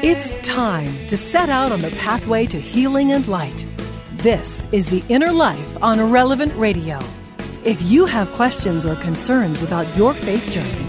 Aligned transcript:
It's 0.00 0.40
time 0.46 0.94
to 1.08 1.16
set 1.16 1.48
out 1.48 1.72
on 1.72 1.80
the 1.80 1.90
pathway 1.98 2.46
to 2.46 2.60
healing 2.60 3.10
and 3.10 3.26
light. 3.26 3.66
This 4.12 4.64
is 4.70 4.88
The 4.88 5.02
Inner 5.08 5.32
Life 5.32 5.82
on 5.82 6.12
Relevant 6.12 6.54
Radio. 6.54 7.00
If 7.64 7.82
you 7.82 8.06
have 8.06 8.30
questions 8.34 8.86
or 8.86 8.94
concerns 8.94 9.60
about 9.60 9.96
your 9.96 10.14
faith 10.14 10.52
journey, 10.52 10.86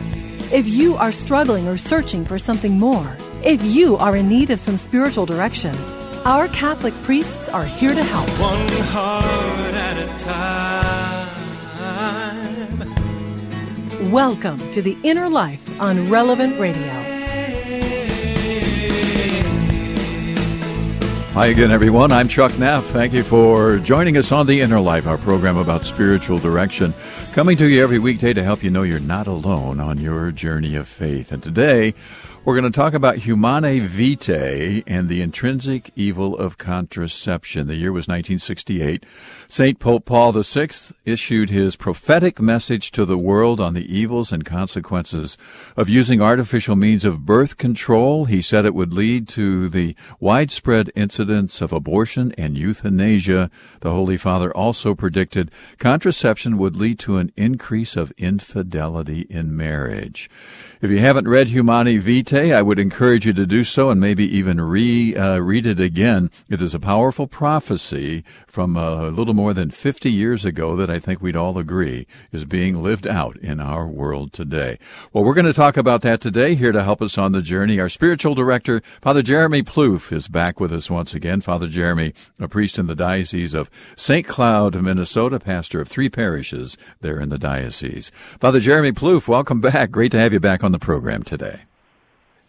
if 0.56 0.68
you 0.68 0.96
are 0.98 1.12
struggling 1.12 1.68
or 1.68 1.76
searching 1.76 2.24
for 2.24 2.38
something 2.38 2.78
more, 2.78 3.18
if 3.44 3.64
you 3.64 3.98
are 3.98 4.16
in 4.16 4.30
need 4.30 4.52
of 4.52 4.60
some 4.60 4.78
spiritual 4.78 5.26
direction, 5.26 5.76
our 6.24 6.48
Catholic 6.50 6.94
priests 7.02 7.50
are 7.50 7.66
here 7.66 7.96
to 7.96 8.04
help. 8.04 8.30
One 8.40 8.68
heart 8.90 9.74
at 9.74 9.98
a 9.98 10.08
time. 14.00 14.12
Welcome 14.12 14.60
to 14.74 14.84
The 14.84 14.96
Inner 15.02 15.30
Life 15.30 15.82
on 15.82 16.12
Relevant 16.12 16.60
Radio. 16.60 17.19
Hi 21.40 21.48
again, 21.48 21.72
everyone. 21.72 22.12
I'm 22.12 22.28
Chuck 22.28 22.60
Neff. 22.60 22.84
Thank 22.88 23.14
you 23.14 23.24
for 23.24 23.78
joining 23.78 24.18
us 24.18 24.34
on 24.34 24.46
The 24.46 24.60
Inner 24.60 24.82
Life, 24.82 25.08
our 25.08 25.18
program 25.18 25.56
about 25.56 25.86
spiritual 25.86 26.38
direction, 26.38 26.94
coming 27.32 27.56
to 27.56 27.70
you 27.70 27.82
every 27.82 27.98
weekday 27.98 28.34
to 28.34 28.44
help 28.44 28.62
you 28.62 28.70
know 28.70 28.84
you're 28.84 29.00
not 29.00 29.26
alone 29.26 29.80
on 29.80 30.00
your 30.00 30.34
journey 30.34 30.76
of 30.76 30.86
faith. 30.86 31.32
And 31.32 31.42
today, 31.42 31.94
we're 32.50 32.60
going 32.60 32.72
to 32.72 32.76
talk 32.76 32.96
about 32.96 33.18
humanae 33.18 33.78
vitae 33.78 34.82
and 34.88 35.08
the 35.08 35.22
intrinsic 35.22 35.92
evil 35.96 36.36
of 36.36 36.58
contraception. 36.58 37.68
The 37.68 37.76
year 37.76 37.92
was 37.92 38.08
1968. 38.08 39.06
St. 39.48 39.78
Pope 39.78 40.06
Paul 40.06 40.32
VI 40.32 40.70
issued 41.06 41.52
his 41.52 41.76
prophetic 41.76 42.42
message 42.42 42.90
to 42.94 43.06
the 43.06 43.20
world 43.20 43.60
on 43.60 43.76
the 43.76 43.86
evils 43.96 44.32
and 44.32 44.44
consequences 44.44 45.38
of 45.78 45.90
using 45.90 46.24
artificial 46.24 46.76
means 46.76 47.06
of 47.06 47.24
birth 47.24 47.58
control. 47.58 48.26
He 48.26 48.42
said 48.42 48.66
it 48.66 48.74
would 48.74 48.94
lead 48.94 49.28
to 49.30 49.70
the 49.70 49.96
widespread 50.20 50.92
incidence 50.96 51.62
of 51.62 51.72
abortion 51.72 52.34
and 52.36 52.58
euthanasia. 52.58 53.52
The 53.82 53.92
Holy 53.92 54.18
Father 54.18 54.52
also 54.58 54.96
predicted 54.96 55.52
contraception 55.78 56.58
would 56.58 56.76
lead 56.76 56.98
to 57.00 57.18
an 57.18 57.32
increase 57.38 57.96
of 57.96 58.12
infidelity 58.18 59.28
in 59.30 59.56
marriage. 59.56 60.32
If 60.82 60.90
you 60.92 61.00
haven't 61.00 61.28
read 61.28 61.50
Humanae 61.50 61.98
Vitae, 61.98 62.54
I 62.54 62.62
would 62.62 62.80
encourage 62.80 63.26
you 63.26 63.34
to 63.34 63.46
do 63.46 63.66
so 63.66 63.90
and 63.90 64.00
maybe 64.00 64.24
even 64.38 64.62
re 64.62 65.14
uh, 65.14 65.40
read 65.40 65.66
it 65.66 65.78
again. 65.78 66.32
It 66.48 66.62
is 66.62 66.74
a 66.74 66.80
powerful 66.80 67.28
prophecy 67.28 68.24
from 68.48 68.78
a 68.78 69.10
little 69.10 69.34
more 69.34 69.54
than 69.54 69.72
50 69.72 70.10
years 70.10 70.46
ago 70.46 70.78
that 70.78 70.90
I 70.90 70.98
think 70.98 71.22
we'd 71.22 71.36
all 71.36 71.58
agree 71.58 72.08
is 72.32 72.46
being 72.46 72.82
lived 72.82 73.06
out 73.06 73.36
in 73.40 73.60
our 73.60 73.90
world 73.90 74.32
today. 74.32 74.80
Well, 75.12 75.26
we're 75.26 75.34
going 75.34 75.48
to 75.48 75.54
talk 75.54 75.76
about 75.76 76.02
that 76.04 76.22
today. 76.22 76.56
Here 76.56 76.72
to 76.72 76.82
help 76.82 77.02
us 77.02 77.18
on 77.18 77.34
the 77.34 77.42
journey, 77.42 77.78
our 77.78 77.90
spiritual 77.90 78.34
director, 78.34 78.82
Father 79.02 79.22
Jeremy 79.22 79.64
Ploof, 79.64 80.14
is 80.14 80.30
back 80.30 80.62
with 80.62 80.72
us 80.72 80.90
once 80.90 81.14
again. 81.14 81.42
Father 81.42 81.68
Jeremy, 81.68 82.14
a 82.40 82.48
priest 82.48 82.80
in 82.80 82.88
the 82.88 82.96
Diocese 82.96 83.54
of 83.54 83.70
St. 83.98 84.26
Cloud, 84.26 84.82
Minnesota, 84.82 85.42
pastor 85.42 85.82
of 85.82 85.90
three 85.90 86.08
parishes 86.08 86.78
there 87.02 87.20
in 87.20 87.28
the 87.28 87.38
diocese. 87.38 88.14
Father 88.40 88.62
Jeremy 88.62 88.94
Ploof, 88.94 89.28
welcome 89.28 89.60
back. 89.60 89.92
Great 89.92 90.14
to 90.14 90.20
have 90.20 90.32
you 90.32 90.40
back 90.40 90.64
on 90.64 90.69
the 90.72 90.80
program 90.80 91.24
today. 91.24 91.62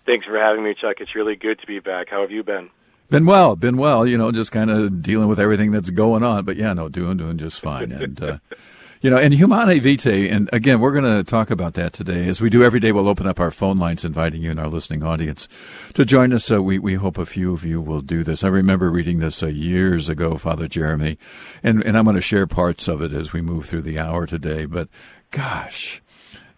Thanks 0.07 0.27
for 0.27 0.39
having 0.39 0.65
me, 0.65 0.75
Chuck. 0.75 0.97
It's 1.01 1.15
really 1.15 1.37
good 1.37 1.61
to 1.61 1.67
be 1.67 1.79
back. 1.79 2.09
How 2.09 2.23
have 2.23 2.31
you 2.31 2.43
been? 2.43 2.71
Been 3.11 3.27
well, 3.27 3.57
been 3.57 3.77
well. 3.77 4.07
You 4.07 4.17
know, 4.17 4.31
just 4.31 4.53
kind 4.53 4.71
of 4.71 5.03
dealing 5.03 5.29
with 5.29 5.41
everything 5.41 5.73
that's 5.73 5.91
going 5.91 6.23
on. 6.23 6.45
But 6.45 6.57
yeah, 6.57 6.73
no, 6.73 6.89
doing 6.89 7.17
doing 7.17 7.39
just 7.39 7.61
fine. 7.61 7.91
And 7.91 8.23
uh, 8.23 8.39
you 9.01 9.11
know, 9.11 9.17
and 9.17 9.35
Humanae 9.35 9.81
Vitae, 9.81 10.29
and 10.29 10.49
again, 10.53 10.79
we're 10.79 10.93
going 10.93 11.17
to 11.17 11.29
talk 11.29 11.51
about 11.51 11.75
that 11.75 11.93
today. 11.93 12.29
As 12.29 12.41
we 12.41 12.51
do 12.51 12.63
every 12.63 12.79
day, 12.79 12.93
we'll 12.93 13.09
open 13.09 13.27
up 13.27 13.41
our 13.41 13.51
phone 13.51 13.81
lines, 13.81 14.05
inviting 14.05 14.43
you 14.43 14.53
and 14.53 14.61
our 14.61 14.69
listening 14.69 15.03
audience 15.03 15.49
to 15.95 16.05
join 16.05 16.33
us. 16.33 16.51
Uh, 16.53 16.63
we 16.63 16.79
we 16.79 16.95
hope 16.95 17.19
a 17.19 17.27
few 17.27 17.53
of 17.53 17.65
you 17.65 17.81
will 17.81 18.01
do 18.01 18.23
this. 18.23 18.45
I 18.45 18.49
remember 18.49 18.93
reading 18.93 19.19
this 19.19 19.43
uh, 19.43 19.49
years 19.49 20.09
ago, 20.09 20.37
Father 20.37 20.69
Jeremy, 20.69 21.19
and 21.65 21.83
and 21.83 21.99
I'm 21.99 22.05
going 22.05 22.15
to 22.15 22.23
share 22.23 22.47
parts 22.47 22.87
of 22.87 23.03
it 23.03 23.13
as 23.13 23.33
we 23.33 23.41
move 23.41 23.67
through 23.67 23.83
the 23.83 23.99
hour 23.99 24.25
today. 24.25 24.67
But 24.67 24.89
gosh. 25.33 26.01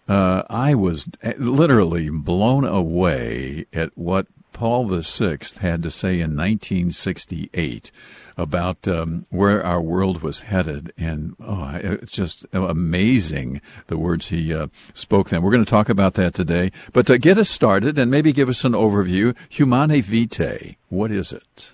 Uh, 0.07 0.43
I 0.49 0.75
was 0.75 1.07
literally 1.37 2.09
blown 2.09 2.65
away 2.65 3.65
at 3.71 3.97
what 3.97 4.27
Paul 4.51 4.87
VI 4.87 5.39
had 5.59 5.83
to 5.83 5.91
say 5.91 6.15
in 6.15 6.37
1968 6.37 7.91
about 8.37 8.87
um, 8.87 9.25
where 9.29 9.63
our 9.63 9.81
world 9.81 10.21
was 10.21 10.41
headed, 10.41 10.91
and 10.97 11.35
oh, 11.39 11.71
it's 11.75 12.11
just 12.11 12.45
amazing 12.51 13.61
the 13.87 13.97
words 13.97 14.29
he 14.29 14.53
uh, 14.53 14.67
spoke 14.93 15.29
then. 15.29 15.41
We're 15.41 15.51
going 15.51 15.65
to 15.65 15.69
talk 15.69 15.89
about 15.89 16.15
that 16.15 16.33
today, 16.33 16.71
but 16.93 17.05
to 17.07 17.17
get 17.17 17.37
us 17.37 17.49
started 17.49 17.97
and 17.99 18.09
maybe 18.09 18.33
give 18.33 18.49
us 18.49 18.63
an 18.63 18.73
overview, 18.73 19.35
Humanae 19.49 20.01
Vitae, 20.01 20.77
what 20.89 21.11
is 21.11 21.31
it? 21.31 21.73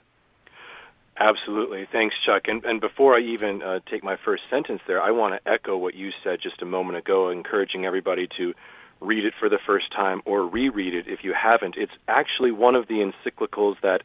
Absolutely. 1.19 1.85
Thanks, 1.91 2.15
Chuck. 2.25 2.43
And, 2.47 2.63
and 2.63 2.79
before 2.79 3.17
I 3.17 3.19
even 3.19 3.61
uh, 3.61 3.79
take 3.91 4.03
my 4.05 4.15
first 4.23 4.43
sentence 4.49 4.81
there, 4.87 5.01
I 5.01 5.11
want 5.11 5.33
to 5.35 5.51
echo 5.51 5.75
what 5.75 5.93
you 5.93 6.11
said 6.23 6.39
just 6.41 6.61
a 6.61 6.65
moment 6.65 6.97
ago, 6.97 7.29
encouraging 7.29 7.85
everybody 7.85 8.27
to 8.37 8.53
read 9.01 9.25
it 9.25 9.33
for 9.37 9.49
the 9.49 9.59
first 9.65 9.91
time 9.91 10.21
or 10.25 10.47
reread 10.47 10.93
it 10.93 11.07
if 11.07 11.23
you 11.23 11.33
haven't. 11.33 11.75
It's 11.77 11.91
actually 12.07 12.51
one 12.51 12.75
of 12.75 12.87
the 12.87 13.11
encyclicals 13.11 13.75
that 13.81 14.03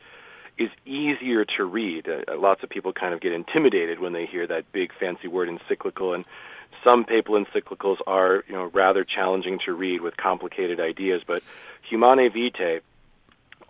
is 0.59 0.71
easier 0.85 1.45
to 1.57 1.65
read. 1.65 2.09
Uh, 2.09 2.37
lots 2.37 2.65
of 2.65 2.69
people 2.69 2.93
kind 2.93 3.15
of 3.15 3.21
get 3.21 3.33
intimidated 3.33 4.01
when 4.01 4.13
they 4.13 4.27
hear 4.27 4.47
that 4.49 4.73
big 4.73 4.91
fancy 4.99 5.29
word 5.29 5.49
encyclical 5.49 6.15
and 6.15 6.25
some 6.83 7.05
papal 7.05 7.43
encyclicals 7.43 7.99
are, 8.09 8.45
you 8.49 8.55
know, 8.55 8.65
rather 8.73 9.05
challenging 9.05 9.61
to 9.65 9.73
read 9.73 10.01
with 10.01 10.17
complicated 10.17 10.81
ideas, 10.81 11.23
but 11.25 11.43
Humanae 11.89 12.29
Vitae 12.29 12.81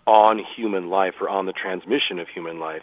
on 0.06 0.40
human 0.56 0.88
life 0.88 1.14
or 1.20 1.28
on 1.28 1.44
the 1.44 1.52
transmission 1.52 2.18
of 2.18 2.28
human 2.28 2.58
life 2.58 2.82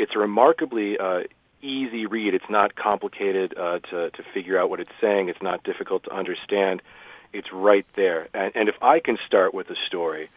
it's 0.00 0.12
a 0.14 0.18
remarkably 0.18 0.98
uh, 0.98 1.20
easy 1.62 2.06
read. 2.06 2.34
It's 2.34 2.50
not 2.50 2.74
complicated 2.74 3.54
uh, 3.56 3.80
to 3.90 4.10
to 4.10 4.22
figure 4.34 4.58
out 4.58 4.70
what 4.70 4.80
it's 4.80 4.96
saying. 5.00 5.28
It's 5.28 5.42
not 5.42 5.62
difficult 5.62 6.04
to 6.04 6.12
understand. 6.12 6.82
It's 7.32 7.52
right 7.52 7.86
there. 7.94 8.28
And, 8.34 8.50
and 8.54 8.68
if 8.68 8.74
I 8.82 8.98
can 8.98 9.18
start 9.26 9.54
with 9.54 9.68
a 9.70 9.76
story, 9.86 10.30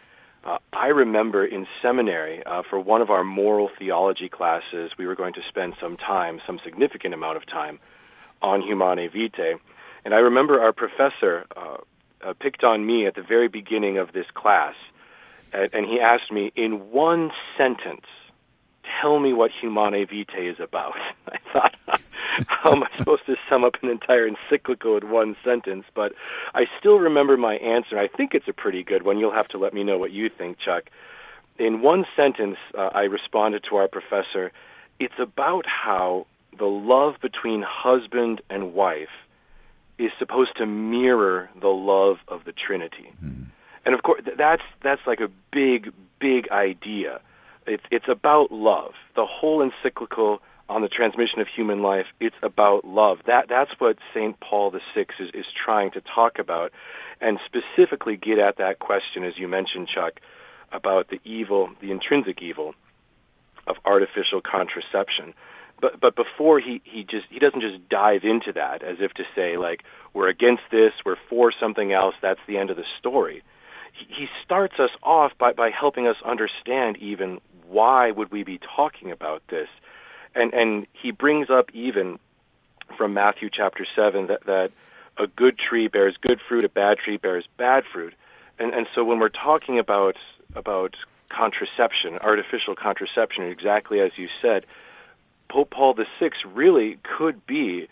uh, 0.44 0.58
I 0.74 0.88
remember 0.88 1.46
in 1.46 1.66
seminary 1.82 2.44
uh, 2.46 2.62
for 2.70 2.80
one 2.80 3.02
of 3.02 3.10
our 3.10 3.24
moral 3.24 3.70
theology 3.80 4.30
classes, 4.30 4.92
we 4.98 5.08
were 5.08 5.16
going 5.16 5.34
to 5.34 5.42
spend 5.48 5.74
some 5.80 5.98
time, 5.98 6.42
some 6.46 6.60
significant 6.64 7.14
amount 7.14 7.38
of 7.38 7.46
time, 7.48 7.80
on 8.42 8.62
Humanae 8.62 9.08
Vitae, 9.08 9.56
and 10.04 10.14
I 10.14 10.18
remember 10.18 10.62
our 10.62 10.74
professor 10.74 11.46
uh, 11.56 11.78
uh, 12.22 12.34
picked 12.40 12.64
on 12.64 12.86
me 12.86 13.08
at 13.08 13.16
the 13.16 13.22
very 13.22 13.48
beginning 13.48 13.98
of 13.98 14.12
this 14.12 14.26
class, 14.34 14.76
and, 15.54 15.70
and 15.74 15.86
he 15.86 16.02
asked 16.02 16.30
me 16.30 16.52
in 16.56 16.92
one 16.92 17.32
sentence 17.58 18.06
tell 19.02 19.20
me 19.20 19.34
what 19.34 19.52
Humanae 19.52 20.06
Vitae 20.06 20.50
is 20.50 20.60
about. 20.60 20.96
I 21.32 21.38
thought, 21.52 21.76
how 22.48 22.72
am 22.72 22.84
I 22.84 22.90
supposed 22.98 23.26
to 23.28 23.36
sum 23.50 23.64
up 23.64 23.76
an 23.82 23.90
entire 23.90 24.28
encyclical 24.28 24.98
in 24.98 25.10
one 25.10 25.36
sentence? 25.44 25.86
But 25.94 26.14
I 26.54 26.66
still 26.80 27.00
remember 27.00 27.38
my 27.38 27.56
answer. 27.56 27.98
I 27.98 28.08
think 28.08 28.34
it's 28.34 28.48
a 28.48 28.54
pretty 28.54 28.84
good 28.84 29.04
one. 29.04 29.18
You'll 29.20 29.34
have 29.34 29.48
to 29.50 29.58
let 29.58 29.74
me 29.74 29.84
know 29.84 29.98
what 29.98 30.12
you 30.12 30.30
think, 30.30 30.58
Chuck. 30.60 30.90
In 31.60 31.82
one 31.82 32.06
sentence, 32.16 32.58
uh, 32.78 32.90
I 32.94 33.04
responded 33.04 33.64
to 33.70 33.76
our 33.76 33.88
professor 33.88 34.52
it's 35.00 35.20
about 35.20 35.66
how 35.66 36.28
the 36.58 36.66
love 36.66 37.16
between 37.22 37.64
husband 37.68 38.42
and 38.50 38.74
wife 38.74 39.10
is 39.98 40.12
supposed 40.18 40.56
to 40.58 40.66
mirror 40.66 41.50
the 41.60 41.68
love 41.68 42.18
of 42.28 42.46
the 42.46 42.52
Trinity. 42.52 43.12
Mm. 43.24 43.48
And 43.86 43.96
of 43.96 44.04
course, 44.04 44.22
that's 44.38 44.62
that's 44.82 45.02
like 45.06 45.20
a 45.20 45.30
big, 45.52 45.92
big 46.20 46.50
idea 46.50 47.22
it's 47.68 47.84
it's 47.92 48.08
about 48.10 48.52
love. 48.52 48.94
The 49.16 49.26
whole 49.26 49.62
encyclical 49.62 50.40
on 50.70 50.82
the 50.82 50.88
transmission 50.88 51.40
of 51.40 51.48
human 51.54 51.82
life, 51.82 52.06
it's 52.20 52.36
about 52.42 52.86
love. 52.86 53.20
That 53.28 53.46
that's 53.50 53.72
what 53.80 53.98
Saint 54.14 54.40
Paul 54.40 54.72
VI 54.72 55.06
is 55.20 55.30
is 55.34 55.46
trying 55.66 55.92
to 55.92 56.02
talk 56.02 56.40
about, 56.40 56.72
and 57.22 57.40
specifically 57.46 58.18
get 58.18 58.40
at 58.40 58.58
that 58.58 58.80
question, 58.80 59.24
as 59.24 59.34
you 59.38 59.48
mentioned, 59.48 59.90
Chuck, 59.94 60.20
about 60.72 61.10
the 61.10 61.20
evil, 61.24 61.70
the 61.82 61.92
intrinsic 61.92 62.42
evil 62.42 62.76
of 63.68 63.76
artificial 63.86 64.42
contraception. 64.42 65.34
But 65.82 66.00
but 66.00 66.16
before 66.16 66.60
he 66.60 66.82
he 66.86 67.04
just 67.04 67.26
he 67.30 67.40
doesn't 67.40 67.62
just 67.62 67.90
dive 67.90 68.24
into 68.24 68.54
that 68.54 68.84
as 68.84 68.98
if 69.00 69.14
to 69.14 69.24
say 69.36 69.58
like 69.58 69.84
we're 70.14 70.30
against 70.30 70.64
this, 70.72 70.94
we're 71.06 71.18
for 71.30 71.52
something 71.60 71.92
else. 71.92 72.16
That's 72.22 72.40
the 72.48 72.58
end 72.58 72.70
of 72.70 72.78
the 72.78 72.86
story. 73.00 73.44
He, 73.94 74.24
he 74.24 74.28
starts 74.46 74.76
us 74.80 74.92
off 75.02 75.34
by 75.38 75.54
by 75.54 75.72
helping 75.72 76.08
us 76.08 76.16
understand 76.26 76.98
even 76.98 77.42
why 77.68 78.12
would 78.12 78.32
we 78.32 78.44
be 78.44 78.60
talking 78.76 79.12
about 79.12 79.42
this? 79.50 79.68
And 80.36 80.54
and 80.54 80.88
he 80.94 81.12
brings 81.12 81.50
up 81.50 81.70
even 81.74 82.20
from 82.98 83.14
Matthew 83.14 83.50
chapter 83.52 83.86
seven 83.96 84.28
that 84.28 84.46
that 84.46 84.72
a 85.18 85.28
good 85.28 85.58
tree 85.58 85.88
bears 85.88 86.16
good 86.22 86.40
fruit, 86.48 86.64
a 86.64 86.70
bad 86.70 86.98
tree 86.98 87.18
bears 87.18 87.46
bad 87.58 87.84
fruit. 87.92 88.14
And 88.60 88.74
and 88.74 88.88
so 88.94 89.04
when 89.04 89.20
we're 89.20 89.30
talking 89.30 89.80
about 89.80 90.16
about 90.56 90.96
contraception, 91.30 92.18
artificial 92.20 92.76
contraception, 92.76 93.46
exactly 93.46 94.00
as 94.00 94.12
you 94.18 94.28
said, 94.42 94.66
Pope 95.50 95.72
Paul 95.72 95.94
VI 95.94 96.32
really 96.54 97.00
could 97.04 97.46
be 97.46 97.88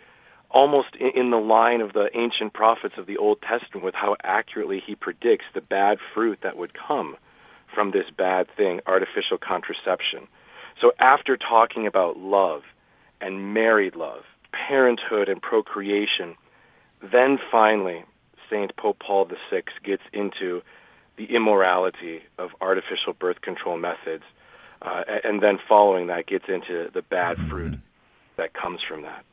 almost 0.49 0.95
in 0.95 1.29
the 1.29 1.37
line 1.37 1.81
of 1.81 1.93
the 1.93 2.09
ancient 2.13 2.53
prophets 2.53 2.95
of 2.97 3.05
the 3.05 3.17
Old 3.17 3.41
Testament 3.41 3.83
with 3.85 3.95
how 3.95 4.17
accurately 4.23 4.81
he 4.85 4.95
predicts 4.95 5.45
the 5.53 5.61
bad 5.61 5.97
fruit 6.13 6.39
that 6.41 6.57
would 6.57 6.73
come 6.73 7.15
from 7.73 7.91
this 7.91 8.05
bad 8.15 8.47
thing, 8.55 8.81
artificial 8.85 9.37
contraception. 9.37 10.27
So 10.79 10.91
after 10.99 11.37
talking 11.37 11.87
about 11.87 12.17
love 12.17 12.63
and 13.19 13.53
married 13.53 13.95
love, 13.95 14.23
parenthood 14.51 15.29
and 15.29 15.41
procreation, 15.41 16.35
then 17.01 17.37
finally 17.51 18.03
Saint 18.49 18.75
Pope 18.75 18.97
Paul 18.99 19.25
VI 19.25 19.63
gets 19.83 20.03
into 20.11 20.61
the 21.17 21.25
immorality 21.25 22.21
of 22.37 22.49
artificial 22.61 23.13
birth 23.13 23.41
control 23.41 23.77
methods, 23.77 24.23
uh, 24.81 25.03
and 25.23 25.41
then 25.41 25.59
following 25.67 26.07
that 26.07 26.25
gets 26.25 26.45
into 26.47 26.89
the 26.93 27.01
bad 27.01 27.37
fruit 27.49 27.75
that 28.37 28.53
comes 28.53 28.79
from 28.87 29.03
that. 29.03 29.23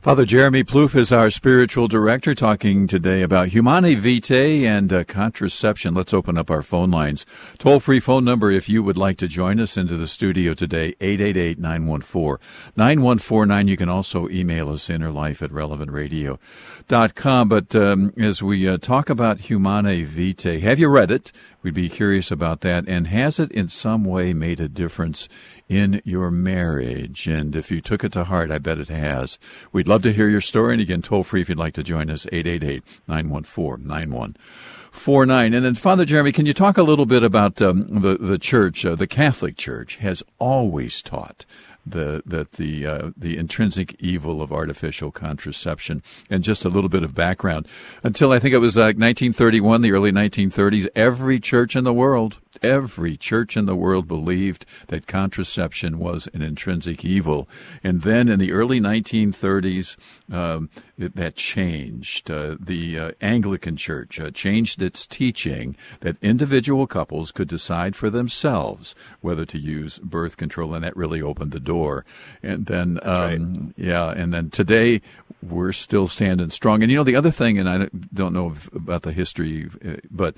Father 0.00 0.24
Jeremy 0.24 0.62
Ploof 0.62 0.94
is 0.94 1.10
our 1.12 1.28
spiritual 1.28 1.88
director 1.88 2.32
talking 2.32 2.86
today 2.86 3.20
about 3.20 3.48
Humanae 3.48 3.96
Vitae 3.96 4.64
and 4.64 4.92
uh, 4.92 5.02
contraception. 5.02 5.92
Let's 5.92 6.14
open 6.14 6.38
up 6.38 6.52
our 6.52 6.62
phone 6.62 6.92
lines. 6.92 7.26
Toll 7.58 7.80
free 7.80 7.98
phone 7.98 8.24
number 8.24 8.48
if 8.50 8.68
you 8.68 8.82
would 8.84 8.96
like 8.96 9.18
to 9.18 9.26
join 9.26 9.58
us 9.58 9.76
into 9.76 9.96
the 9.96 10.06
studio 10.06 10.54
today, 10.54 10.94
888 11.00 11.58
914 11.58 12.38
9149. 12.76 13.68
You 13.68 13.76
can 13.76 13.88
also 13.88 14.28
email 14.28 14.70
us 14.70 14.88
innerlife 14.88 15.42
at 15.42 15.50
relevantradio.com. 15.50 17.48
But 17.48 17.74
um, 17.74 18.14
as 18.16 18.40
we 18.40 18.68
uh, 18.68 18.78
talk 18.78 19.10
about 19.10 19.40
Humanae 19.40 20.04
Vitae, 20.04 20.60
have 20.60 20.78
you 20.78 20.88
read 20.88 21.10
it? 21.10 21.32
We'd 21.60 21.74
be 21.74 21.88
curious 21.88 22.30
about 22.30 22.60
that. 22.60 22.88
And 22.88 23.08
has 23.08 23.40
it 23.40 23.50
in 23.50 23.68
some 23.68 24.04
way 24.04 24.32
made 24.32 24.60
a 24.60 24.68
difference 24.68 25.28
in 25.68 26.00
your 26.04 26.30
marriage? 26.30 27.26
And 27.26 27.54
if 27.54 27.70
you 27.70 27.80
took 27.80 28.04
it 28.04 28.12
to 28.12 28.24
heart, 28.24 28.50
I 28.50 28.58
bet 28.58 28.78
it 28.78 28.88
has. 28.88 29.38
We'd 29.72 29.88
love 29.88 30.02
to 30.02 30.12
hear 30.12 30.28
your 30.28 30.40
story. 30.40 30.74
And 30.74 30.82
again, 30.82 31.02
toll 31.02 31.24
free 31.24 31.42
if 31.42 31.48
you'd 31.48 31.58
like 31.58 31.74
to 31.74 31.82
join 31.82 32.10
us, 32.10 32.26
888 32.32 32.82
914 33.06 33.86
9149. 33.86 35.54
And 35.54 35.64
then, 35.64 35.74
Father 35.74 36.04
Jeremy, 36.04 36.32
can 36.32 36.46
you 36.46 36.54
talk 36.54 36.78
a 36.78 36.82
little 36.82 37.06
bit 37.06 37.22
about 37.22 37.60
um, 37.60 38.00
the, 38.00 38.16
the 38.18 38.38
church? 38.38 38.84
Uh, 38.84 38.94
the 38.94 39.06
Catholic 39.06 39.56
Church 39.56 39.96
has 39.96 40.22
always 40.38 41.02
taught 41.02 41.44
the 41.90 42.22
that 42.26 42.52
the 42.52 42.86
uh, 42.86 43.10
the 43.16 43.36
intrinsic 43.36 43.96
evil 43.98 44.42
of 44.42 44.52
artificial 44.52 45.10
contraception 45.10 46.02
and 46.30 46.44
just 46.44 46.64
a 46.64 46.68
little 46.68 46.88
bit 46.88 47.02
of 47.02 47.14
background 47.14 47.66
until 48.02 48.32
I 48.32 48.38
think 48.38 48.54
it 48.54 48.58
was 48.58 48.76
like 48.76 48.96
1931 48.96 49.82
the 49.82 49.92
early 49.92 50.12
1930s 50.12 50.88
every 50.94 51.40
church 51.40 51.76
in 51.76 51.84
the 51.84 51.92
world 51.92 52.38
every 52.62 53.16
church 53.16 53.56
in 53.56 53.66
the 53.66 53.76
world 53.76 54.08
believed 54.08 54.64
that 54.88 55.06
contraception 55.06 55.98
was 55.98 56.28
an 56.34 56.42
intrinsic 56.42 57.04
evil 57.04 57.48
and 57.82 58.02
then 58.02 58.28
in 58.28 58.38
the 58.38 58.52
early 58.52 58.80
1930s 58.80 59.96
um, 60.32 60.68
it, 60.98 61.14
that 61.16 61.36
changed 61.36 62.30
uh, 62.30 62.56
the 62.58 62.98
uh, 62.98 63.12
Anglican 63.20 63.76
Church 63.76 64.20
uh, 64.20 64.30
changed 64.30 64.82
its 64.82 65.06
teaching 65.06 65.76
that 66.00 66.16
individual 66.22 66.86
couples 66.86 67.32
could 67.32 67.48
decide 67.48 67.94
for 67.94 68.10
themselves 68.10 68.94
whether 69.20 69.44
to 69.46 69.58
use 69.58 69.98
birth 69.98 70.36
control 70.36 70.74
and 70.74 70.84
that 70.84 70.96
really 70.96 71.22
opened 71.22 71.52
the 71.52 71.60
door. 71.60 72.04
And 72.42 72.66
then, 72.66 72.98
um, 73.02 73.64
right. 73.66 73.74
yeah, 73.76 74.10
and 74.10 74.32
then 74.32 74.50
today 74.50 75.00
we're 75.42 75.72
still 75.72 76.08
standing 76.08 76.50
strong. 76.50 76.82
And 76.82 76.90
you 76.90 76.98
know, 76.98 77.04
the 77.04 77.16
other 77.16 77.30
thing, 77.30 77.58
and 77.58 77.68
I 77.68 77.88
don't 78.12 78.32
know 78.32 78.54
about 78.74 79.02
the 79.02 79.12
history, 79.12 79.68
uh, 79.86 79.96
but 80.10 80.34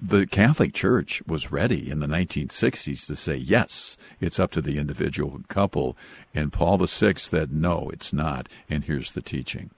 the 0.00 0.26
Catholic 0.26 0.74
Church 0.74 1.22
was 1.26 1.50
ready 1.50 1.90
in 1.90 2.00
the 2.00 2.06
1960s 2.06 3.06
to 3.06 3.16
say, 3.16 3.36
yes, 3.36 3.96
it's 4.20 4.38
up 4.38 4.50
to 4.52 4.60
the 4.60 4.78
individual 4.78 5.40
couple. 5.48 5.96
And 6.34 6.52
Paul 6.52 6.78
VI 6.78 7.14
said, 7.14 7.52
no, 7.52 7.90
it's 7.90 8.12
not. 8.12 8.48
And 8.68 8.84
here's 8.84 9.12
the 9.12 9.22
teaching. 9.22 9.70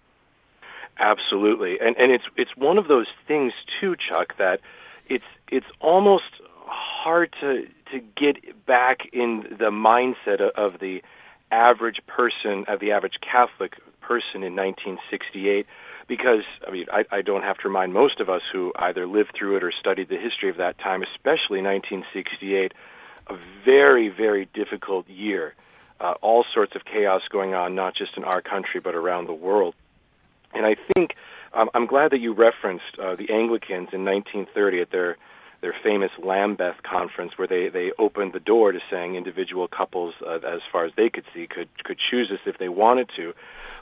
Absolutely. 0.99 1.79
And, 1.81 1.97
and 1.97 2.11
it's, 2.11 2.25
it's 2.37 2.57
one 2.57 2.79
of 2.79 2.89
those 2.89 3.07
things, 3.29 3.53
too, 3.81 3.95
Chuck, 3.95 4.37
that 4.39 4.61
it's, 5.09 5.25
it's 5.51 5.67
almost 5.81 6.25
hard 6.67 7.35
to 7.41 7.67
to 7.93 8.01
get 8.17 8.67
back 8.67 9.01
in 9.13 9.45
the 9.59 9.71
mindset 9.71 10.41
of 10.41 10.81
the 10.81 11.03
average 11.51 12.01
person, 12.07 12.65
of 12.69 12.81
the 12.81 12.93
average 12.93 13.19
Catholic 13.21 13.77
person 14.01 14.43
in 14.43 14.55
1968, 14.55 15.67
because 16.09 16.43
I 16.67 16.71
mean 16.71 16.87
I, 16.91 17.05
I 17.11 17.23
don't 17.23 17.43
have 17.43 17.59
to 17.59 17.69
remind 17.69 17.93
most 17.93 18.19
of 18.21 18.29
us 18.29 18.43
who 18.53 18.73
either 18.77 19.07
lived 19.07 19.33
through 19.39 19.57
it 19.59 19.63
or 19.63 19.73
studied 19.73 20.09
the 20.09 20.19
history 20.19 20.51
of 20.51 20.57
that 20.57 20.79
time, 20.79 21.03
especially 21.03 21.63
1968, 21.63 22.73
a 23.29 23.37
very 23.65 24.09
very 24.09 24.49
difficult 24.55 25.09
year. 25.09 25.55
Uh, 26.01 26.15
all 26.23 26.45
sorts 26.55 26.77
of 26.77 26.85
chaos 26.85 27.23
going 27.29 27.55
on, 27.55 27.75
not 27.75 27.95
just 27.95 28.17
in 28.17 28.25
our 28.25 28.41
country 28.41 28.81
but 28.81 28.95
around 28.95 29.27
the 29.27 29.35
world. 29.35 29.75
And 30.55 30.65
I 30.65 30.77
think 30.95 31.15
um, 31.53 31.71
I'm 31.75 31.87
glad 31.87 32.13
that 32.13 32.21
you 32.21 32.33
referenced 32.33 32.99
uh, 32.99 33.17
the 33.17 33.31
Anglicans 33.31 33.89
in 33.93 34.05
1930 34.05 34.81
at 34.81 34.91
their 34.91 35.17
their 35.61 35.75
famous 35.83 36.13
Lambeth 36.23 36.85
conference, 36.85 37.33
where 37.37 37.49
they 37.49 37.69
they 37.69 37.93
opened 37.99 38.33
the 38.33 38.41
door 38.41 38.73
to 38.73 38.79
saying 38.91 39.17
individual 39.17 39.67
couples, 39.67 40.15
uh, 40.25 40.39
as 40.47 40.61
far 40.71 40.85
as 40.85 40.93
they 40.97 41.11
could 41.11 41.25
see, 41.35 41.47
could 41.47 41.69
could 41.85 41.99
choose 41.99 42.29
this 42.31 42.41
if 42.47 42.59
they 42.59 42.69
wanted 42.69 43.11
to. 43.17 43.35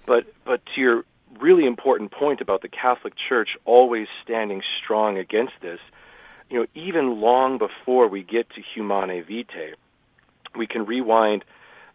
But 0.07 0.25
but 0.45 0.63
to 0.75 0.81
your 0.81 1.05
really 1.41 1.67
important 1.67 2.13
point 2.13 2.41
about 2.41 2.63
the 2.63 2.69
Catholic 2.69 3.15
Church 3.29 3.51
always 3.65 4.07
standing 4.23 4.63
strong 4.83 5.19
against 5.19 5.55
this, 5.61 5.81
you 6.51 6.59
know, 6.59 6.67
even 6.75 7.21
long 7.21 7.59
before 7.59 8.09
we 8.09 8.23
get 8.23 8.49
to 8.51 8.63
Humanae 8.75 9.23
Vitae, 9.23 9.75
we 10.57 10.67
can 10.67 10.87
rewind 10.87 11.45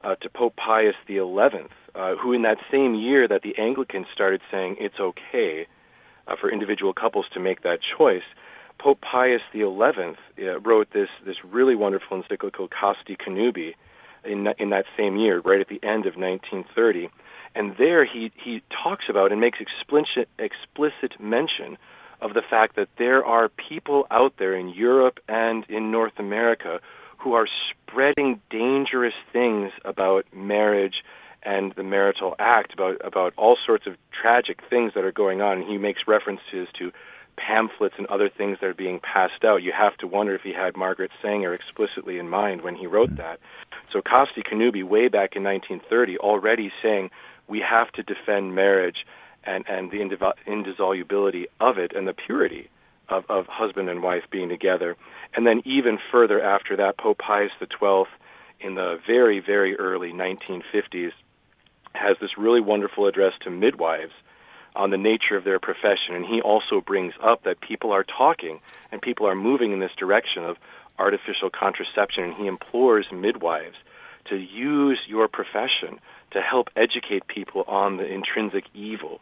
uh, 0.04 0.16
to 0.16 0.30
Pope 0.30 0.56
Pius 0.56 0.96
XI, 1.08 1.20
uh, 1.20 2.16
who 2.16 2.34
in 2.34 2.42
that 2.42 2.58
same 2.72 2.96
year 2.96 3.28
that 3.28 3.42
the 3.44 3.58
Anglicans 3.58 4.08
started 4.14 4.42
saying 4.52 4.78
it's 4.80 5.00
okay 5.00 5.68
uh, 6.28 6.36
for 6.40 6.52
individual 6.52 6.94
couples 6.94 7.26
to 7.34 7.40
make 7.40 7.64
that 7.64 7.80
choice, 7.98 8.24
Pope 8.80 9.00
Pius 9.02 9.42
XI 9.54 9.64
uh, 9.64 10.60
wrote 10.60 10.88
this 10.92 11.10
this 11.26 11.36
really 11.44 11.76
wonderful 11.76 12.18
encyclical 12.18 12.68
Casti 12.68 13.16
Connubii 13.16 13.76
in 14.26 14.48
in 14.58 14.70
that 14.72 14.86
same 14.98 15.18
year, 15.18 15.40
right 15.40 15.62
at 15.62 15.68
the 15.68 15.80
end 15.84 16.06
of 16.06 16.16
1930, 16.16 17.10
and 17.56 17.76
there 17.78 18.06
he 18.06 18.32
he 18.44 18.62
talks 18.84 19.06
about 19.10 19.32
and 19.32 19.42
makes 19.42 19.60
explicit 19.60 20.30
explicit 20.40 21.20
mention 21.20 21.78
of 22.22 22.34
the 22.34 22.42
fact 22.48 22.76
that 22.76 22.88
there 22.98 23.26
are 23.26 23.50
people 23.50 24.06
out 24.12 24.34
there 24.38 24.56
in 24.56 24.70
Europe 24.70 25.20
and 25.28 25.66
in 25.70 25.92
North 25.92 26.18
America 26.18 26.80
who 27.18 27.34
are 27.34 27.48
spreading 27.72 28.40
dangerous 28.50 29.14
things 29.34 29.72
about 29.84 30.26
marriage 30.34 31.04
and 31.44 31.74
the 31.76 31.84
marital 31.84 32.36
act 32.40 32.74
about 32.74 32.98
about 33.04 33.34
all 33.38 33.58
sorts 33.66 33.88
of 33.88 33.96
tragic 34.12 34.60
things 34.70 34.94
that 34.94 35.04
are 35.04 35.12
going 35.12 35.42
on 35.42 35.60
and 35.60 35.68
he 35.68 35.78
makes 35.78 36.02
references 36.08 36.68
to 36.78 36.92
pamphlets 37.38 37.96
and 37.98 38.08
other 38.08 38.30
things 38.30 38.58
that 38.62 38.68
are 38.68 38.74
being 38.74 39.00
passed 39.00 39.44
out, 39.44 39.64
you 39.64 39.72
have 39.72 39.98
to 39.98 40.08
wonder 40.08 40.36
if 40.36 40.42
he 40.42 40.54
had 40.54 40.76
Margaret 40.76 41.12
Sanger 41.22 41.54
explicitly 41.54 42.18
in 42.18 42.30
mind 42.30 42.62
when 42.62 42.76
he 42.76 42.88
wrote 42.88 43.10
mm-hmm. 43.10 43.18
that. 43.18 43.40
So 43.92 44.02
Casti 44.02 44.42
Connubii, 44.44 44.84
way 44.84 45.08
back 45.08 45.36
in 45.36 45.44
1930, 45.44 46.18
already 46.18 46.72
saying 46.82 47.10
we 47.52 47.60
have 47.60 47.92
to 47.92 48.02
defend 48.02 48.56
marriage 48.56 49.06
and, 49.44 49.66
and 49.68 49.92
the 49.92 50.00
indissolubility 50.48 51.48
of 51.60 51.78
it 51.78 51.92
and 51.94 52.08
the 52.08 52.14
purity 52.14 52.70
of, 53.10 53.26
of 53.30 53.46
husband 53.48 53.90
and 53.90 54.02
wife 54.02 54.24
being 54.32 54.48
together. 54.48 54.96
And 55.36 55.46
then 55.46 55.62
even 55.66 56.00
further 56.12 56.42
after 56.42 56.78
that, 56.78 56.98
Pope 56.98 57.18
Pius 57.18 57.52
XII, 57.60 58.06
in 58.62 58.76
the 58.76 59.00
very, 59.06 59.42
very 59.42 59.78
early 59.78 60.14
1950s, 60.14 61.12
has 61.94 62.16
this 62.22 62.38
really 62.38 62.62
wonderful 62.62 63.06
address 63.06 63.34
to 63.42 63.50
midwives 63.50 64.14
on 64.74 64.92
the 64.92 64.98
nature 64.98 65.36
of 65.36 65.44
their 65.44 65.60
profession. 65.60 66.16
And 66.16 66.26
he 66.26 66.40
also 66.40 66.80
brings 66.80 67.14
up 67.22 67.44
that 67.44 67.60
people 67.60 67.92
are 67.92 68.06
talking 68.06 68.62
and 68.94 69.02
people 69.02 69.28
are 69.28 69.36
moving 69.36 69.74
in 69.74 69.82
this 69.82 69.92
direction 70.00 70.46
of 70.46 70.56
artificial 70.98 71.50
contraception. 71.50 72.24
And 72.24 72.34
he 72.36 72.48
implores 72.48 73.08
midwives 73.12 73.76
to 74.30 74.38
use 74.38 75.00
your 75.06 75.28
profession 75.28 76.00
to 76.32 76.42
help 76.42 76.68
educate 76.76 77.28
people 77.28 77.64
on 77.68 77.98
the 77.98 78.06
intrinsic 78.06 78.66
evil 78.74 79.20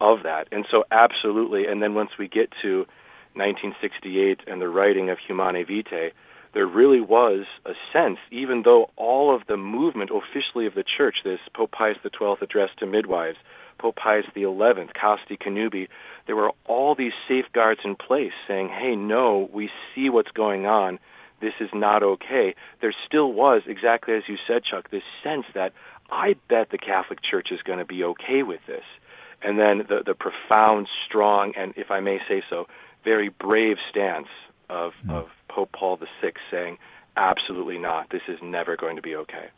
of 0.00 0.22
that. 0.24 0.48
And 0.50 0.66
so, 0.70 0.84
absolutely. 0.90 1.66
And 1.66 1.82
then 1.82 1.94
once 1.94 2.10
we 2.18 2.28
get 2.28 2.50
to 2.62 2.86
1968 3.34 4.40
and 4.46 4.60
the 4.60 4.68
writing 4.68 5.10
of 5.10 5.18
Humanae 5.26 5.64
Vitae, 5.64 6.12
there 6.54 6.66
really 6.66 7.00
was 7.00 7.46
a 7.64 7.72
sense, 7.92 8.18
even 8.30 8.62
though 8.64 8.90
all 8.96 9.34
of 9.34 9.42
the 9.48 9.56
movement 9.56 10.10
officially 10.10 10.66
of 10.66 10.74
the 10.74 10.84
church, 10.84 11.16
this 11.24 11.40
Pope 11.54 11.70
Pius 11.72 11.96
XII 12.02 12.34
address 12.42 12.70
to 12.78 12.86
midwives, 12.86 13.38
Pope 13.78 13.96
Pius 13.96 14.26
XI, 14.34 14.44
Casti 14.94 15.36
Connubii, 15.36 15.88
there 16.26 16.36
were 16.36 16.52
all 16.66 16.94
these 16.94 17.12
safeguards 17.26 17.80
in 17.84 17.96
place 17.96 18.32
saying, 18.46 18.68
hey, 18.68 18.94
no, 18.96 19.48
we 19.52 19.70
see 19.94 20.10
what's 20.10 20.30
going 20.30 20.66
on. 20.66 20.98
This 21.40 21.54
is 21.58 21.70
not 21.74 22.02
okay. 22.02 22.54
There 22.80 22.94
still 23.06 23.32
was, 23.32 23.62
exactly 23.66 24.14
as 24.14 24.22
you 24.28 24.36
said, 24.46 24.62
Chuck, 24.62 24.90
this 24.90 25.02
sense 25.24 25.46
that 25.54 25.72
I 26.12 26.34
bet 26.48 26.70
the 26.70 26.78
Catholic 26.78 27.20
Church 27.28 27.48
is 27.50 27.62
going 27.62 27.78
to 27.78 27.84
be 27.86 28.04
okay 28.04 28.42
with 28.42 28.60
this. 28.66 28.84
And 29.42 29.58
then 29.58 29.78
the, 29.88 30.02
the 30.04 30.14
profound, 30.14 30.86
strong, 31.06 31.54
and 31.56 31.72
if 31.76 31.90
I 31.90 32.00
may 32.00 32.18
say 32.28 32.42
so, 32.48 32.66
very 33.02 33.30
brave 33.30 33.78
stance 33.90 34.28
of, 34.68 34.92
mm. 35.04 35.12
of 35.12 35.28
Pope 35.48 35.72
Paul 35.72 35.96
VI 35.96 36.32
saying, 36.50 36.78
absolutely 37.16 37.78
not. 37.78 38.10
This 38.10 38.22
is 38.28 38.38
never 38.42 38.76
going 38.76 38.96
to 38.96 39.02
be 39.02 39.16
okay. 39.16 39.48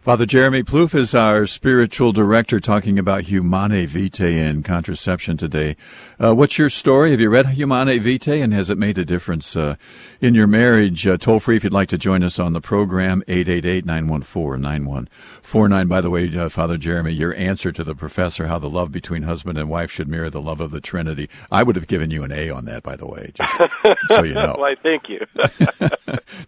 Father 0.00 0.24
Jeremy 0.24 0.62
Ploof 0.62 0.94
is 0.94 1.14
our 1.14 1.46
spiritual 1.46 2.12
director 2.12 2.58
talking 2.58 2.98
about 2.98 3.24
Humanae 3.24 3.84
Vitae 3.84 4.38
and 4.38 4.64
contraception 4.64 5.36
today. 5.36 5.76
Uh, 6.18 6.34
what's 6.34 6.56
your 6.56 6.70
story? 6.70 7.10
Have 7.10 7.20
you 7.20 7.28
read 7.28 7.48
Humanae 7.48 7.98
Vitae 7.98 8.40
and 8.40 8.54
has 8.54 8.70
it 8.70 8.78
made 8.78 8.96
a 8.96 9.04
difference 9.04 9.54
uh, 9.56 9.74
in 10.22 10.34
your 10.34 10.46
marriage? 10.46 11.06
Uh, 11.06 11.18
toll 11.18 11.38
free 11.38 11.56
if 11.56 11.64
you'd 11.64 11.74
like 11.74 11.90
to 11.90 11.98
join 11.98 12.22
us 12.22 12.38
on 12.38 12.54
the 12.54 12.62
program, 12.62 13.22
888-914-9149. 13.28 15.86
By 15.86 16.00
the 16.00 16.08
way, 16.08 16.34
uh, 16.34 16.48
Father 16.48 16.78
Jeremy, 16.78 17.12
your 17.12 17.34
answer 17.34 17.70
to 17.70 17.84
the 17.84 17.94
professor 17.94 18.46
how 18.46 18.58
the 18.58 18.70
love 18.70 18.90
between 18.90 19.24
husband 19.24 19.58
and 19.58 19.68
wife 19.68 19.90
should 19.90 20.08
mirror 20.08 20.30
the 20.30 20.40
love 20.40 20.62
of 20.62 20.70
the 20.70 20.80
Trinity. 20.80 21.28
I 21.52 21.62
would 21.62 21.76
have 21.76 21.88
given 21.88 22.10
you 22.10 22.24
an 22.24 22.32
A 22.32 22.48
on 22.48 22.64
that, 22.64 22.82
by 22.82 22.96
the 22.96 23.06
way, 23.06 23.32
just 23.34 23.52
so 24.08 24.22
you 24.22 24.32
know. 24.32 24.54
Why, 24.56 24.76
thank 24.82 25.10
you. 25.10 25.26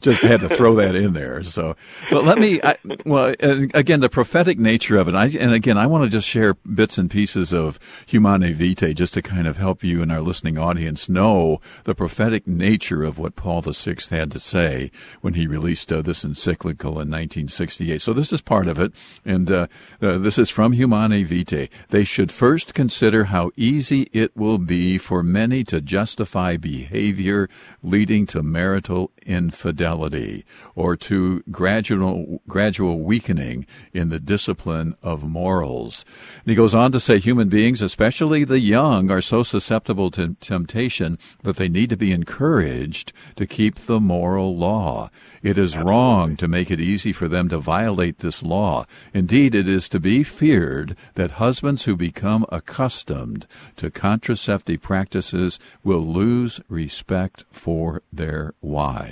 just 0.00 0.22
had 0.22 0.40
to 0.40 0.48
throw 0.48 0.74
that 0.76 0.94
in 0.94 1.12
there. 1.12 1.44
So, 1.44 1.76
but 2.08 2.24
let 2.24 2.38
me, 2.38 2.62
I, 2.62 2.76
well, 3.04 3.34
again, 3.42 4.00
the 4.00 4.08
prophetic 4.08 4.58
nature 4.58 4.96
of 4.96 5.08
it. 5.08 5.14
I, 5.14 5.26
and 5.26 5.52
again, 5.52 5.76
I 5.76 5.86
want 5.86 6.04
to 6.04 6.10
just 6.10 6.28
share 6.28 6.54
bits 6.54 6.98
and 6.98 7.10
pieces 7.10 7.52
of 7.52 7.78
Humanae 8.06 8.52
Vitae 8.52 8.94
just 8.94 9.14
to 9.14 9.22
kind 9.22 9.46
of 9.46 9.56
help 9.56 9.82
you 9.82 10.02
and 10.02 10.12
our 10.12 10.20
listening 10.20 10.58
audience 10.58 11.08
know 11.08 11.60
the 11.84 11.94
prophetic 11.94 12.46
nature 12.46 13.02
of 13.02 13.18
what 13.18 13.36
Paul 13.36 13.62
VI 13.62 13.96
had 14.10 14.30
to 14.32 14.38
say 14.38 14.90
when 15.20 15.34
he 15.34 15.46
released 15.46 15.92
uh, 15.92 16.02
this 16.02 16.24
encyclical 16.24 16.92
in 16.92 17.10
1968. 17.10 18.00
So 18.00 18.12
this 18.12 18.32
is 18.32 18.40
part 18.40 18.66
of 18.66 18.78
it, 18.78 18.92
and 19.24 19.50
uh, 19.50 19.66
uh, 20.00 20.18
this 20.18 20.38
is 20.38 20.50
from 20.50 20.72
Humanae 20.72 21.24
Vitae. 21.24 21.68
They 21.88 22.04
should 22.04 22.32
first 22.32 22.74
consider 22.74 23.24
how 23.24 23.50
easy 23.56 24.08
it 24.12 24.36
will 24.36 24.58
be 24.58 24.98
for 24.98 25.22
many 25.22 25.64
to 25.64 25.80
justify 25.80 26.56
behavior 26.56 27.48
leading 27.82 28.26
to 28.26 28.42
marital 28.42 29.10
infidelity 29.26 30.44
or 30.74 30.96
to 30.96 31.42
gradual 31.50 32.40
gradual 32.48 33.00
weakening 33.00 33.66
in 33.92 34.08
the 34.08 34.20
discipline 34.20 34.96
of 35.02 35.24
morals. 35.24 36.04
And 36.44 36.50
he 36.50 36.54
goes 36.54 36.74
on 36.74 36.92
to 36.92 37.00
say 37.00 37.18
human 37.18 37.48
beings, 37.48 37.82
especially 37.82 38.44
the 38.44 38.60
young, 38.60 39.10
are 39.10 39.22
so 39.22 39.42
susceptible 39.42 40.10
to 40.12 40.36
temptation 40.40 41.18
that 41.42 41.56
they 41.56 41.68
need 41.68 41.90
to 41.90 41.96
be 41.96 42.12
encouraged 42.12 43.12
to 43.36 43.46
keep 43.46 43.76
the 43.76 44.00
moral 44.00 44.56
law. 44.56 45.10
It 45.42 45.58
is 45.58 45.72
Absolutely. 45.72 45.90
wrong 45.90 46.36
to 46.36 46.48
make 46.48 46.70
it 46.70 46.80
easy 46.80 47.12
for 47.12 47.28
them 47.28 47.48
to 47.48 47.58
violate 47.58 48.18
this 48.18 48.42
law. 48.42 48.86
Indeed, 49.12 49.54
it 49.54 49.68
is 49.68 49.88
to 49.90 50.00
be 50.00 50.22
feared 50.22 50.96
that 51.14 51.32
husbands 51.32 51.84
who 51.84 51.96
become 51.96 52.46
accustomed 52.50 53.46
to 53.76 53.90
contraceptive 53.90 54.82
practices 54.82 55.58
will 55.82 56.06
lose 56.06 56.60
respect 56.68 57.44
for 57.50 58.02
their 58.12 58.54
wives. 58.60 59.11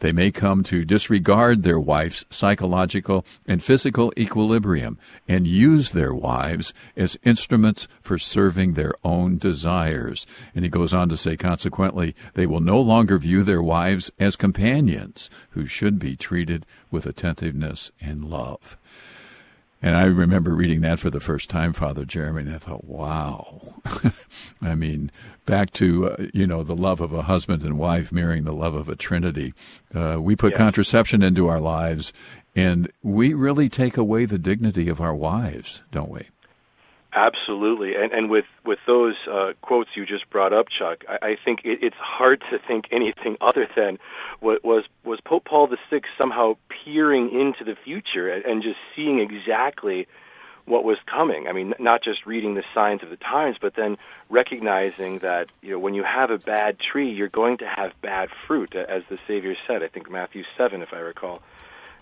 They 0.00 0.12
may 0.12 0.30
come 0.30 0.62
to 0.64 0.84
disregard 0.84 1.62
their 1.62 1.78
wife's 1.78 2.24
psychological 2.30 3.24
and 3.46 3.62
physical 3.62 4.12
equilibrium 4.16 4.98
and 5.28 5.46
use 5.46 5.92
their 5.92 6.14
wives 6.14 6.72
as 6.96 7.18
instruments 7.24 7.86
for 8.00 8.18
serving 8.18 8.74
their 8.74 8.94
own 9.04 9.38
desires. 9.38 10.26
And 10.54 10.64
he 10.64 10.70
goes 10.70 10.94
on 10.94 11.08
to 11.10 11.16
say, 11.16 11.36
consequently, 11.36 12.14
they 12.34 12.46
will 12.46 12.60
no 12.60 12.80
longer 12.80 13.18
view 13.18 13.42
their 13.42 13.62
wives 13.62 14.10
as 14.18 14.36
companions 14.36 15.30
who 15.50 15.66
should 15.66 15.98
be 15.98 16.16
treated 16.16 16.66
with 16.90 17.06
attentiveness 17.06 17.92
and 18.00 18.24
love. 18.24 18.76
And 19.82 19.96
I 19.96 20.04
remember 20.04 20.54
reading 20.54 20.82
that 20.82 20.98
for 20.98 21.08
the 21.08 21.20
first 21.20 21.48
time, 21.48 21.72
Father 21.72 22.04
Jeremy, 22.04 22.42
and 22.42 22.54
I 22.54 22.58
thought, 22.58 22.84
wow. 22.84 23.80
I 24.62 24.74
mean, 24.74 25.10
back 25.46 25.72
to, 25.74 26.10
uh, 26.10 26.26
you 26.34 26.46
know, 26.46 26.62
the 26.62 26.76
love 26.76 27.00
of 27.00 27.14
a 27.14 27.22
husband 27.22 27.62
and 27.62 27.78
wife 27.78 28.12
mirroring 28.12 28.44
the 28.44 28.52
love 28.52 28.74
of 28.74 28.90
a 28.90 28.96
trinity. 28.96 29.54
Uh, 29.94 30.18
we 30.20 30.36
put 30.36 30.52
yeah. 30.52 30.58
contraception 30.58 31.22
into 31.22 31.48
our 31.48 31.60
lives, 31.60 32.12
and 32.54 32.92
we 33.02 33.32
really 33.32 33.70
take 33.70 33.96
away 33.96 34.26
the 34.26 34.38
dignity 34.38 34.88
of 34.88 35.00
our 35.00 35.14
wives, 35.14 35.82
don't 35.90 36.10
we? 36.10 36.28
Absolutely, 37.12 37.96
and 37.96 38.12
and 38.12 38.30
with 38.30 38.44
with 38.64 38.78
those 38.86 39.16
uh, 39.28 39.52
quotes 39.62 39.90
you 39.96 40.06
just 40.06 40.30
brought 40.30 40.52
up, 40.52 40.66
Chuck, 40.68 41.04
I, 41.08 41.30
I 41.30 41.36
think 41.44 41.60
it, 41.64 41.80
it's 41.82 41.96
hard 41.96 42.40
to 42.52 42.58
think 42.68 42.84
anything 42.92 43.36
other 43.40 43.66
than 43.76 43.98
what 44.38 44.64
was 44.64 44.84
was 45.04 45.18
Pope 45.24 45.44
Paul 45.44 45.66
VI 45.66 46.02
somehow 46.16 46.56
peering 46.84 47.30
into 47.32 47.64
the 47.64 47.76
future 47.84 48.28
and, 48.30 48.44
and 48.44 48.62
just 48.62 48.78
seeing 48.94 49.18
exactly 49.18 50.06
what 50.66 50.84
was 50.84 50.98
coming. 51.06 51.48
I 51.48 51.52
mean, 51.52 51.74
not 51.80 52.04
just 52.04 52.26
reading 52.26 52.54
the 52.54 52.62
signs 52.72 53.02
of 53.02 53.10
the 53.10 53.16
times, 53.16 53.56
but 53.60 53.74
then 53.74 53.98
recognizing 54.28 55.18
that 55.18 55.50
you 55.62 55.72
know 55.72 55.80
when 55.80 55.94
you 55.94 56.04
have 56.04 56.30
a 56.30 56.38
bad 56.38 56.78
tree, 56.78 57.10
you're 57.10 57.28
going 57.28 57.58
to 57.58 57.66
have 57.66 57.92
bad 58.02 58.28
fruit, 58.46 58.76
as 58.76 59.02
the 59.10 59.18
Savior 59.26 59.56
said. 59.66 59.82
I 59.82 59.88
think 59.88 60.08
Matthew 60.08 60.44
seven, 60.56 60.80
if 60.80 60.92
I 60.92 60.98
recall, 60.98 61.42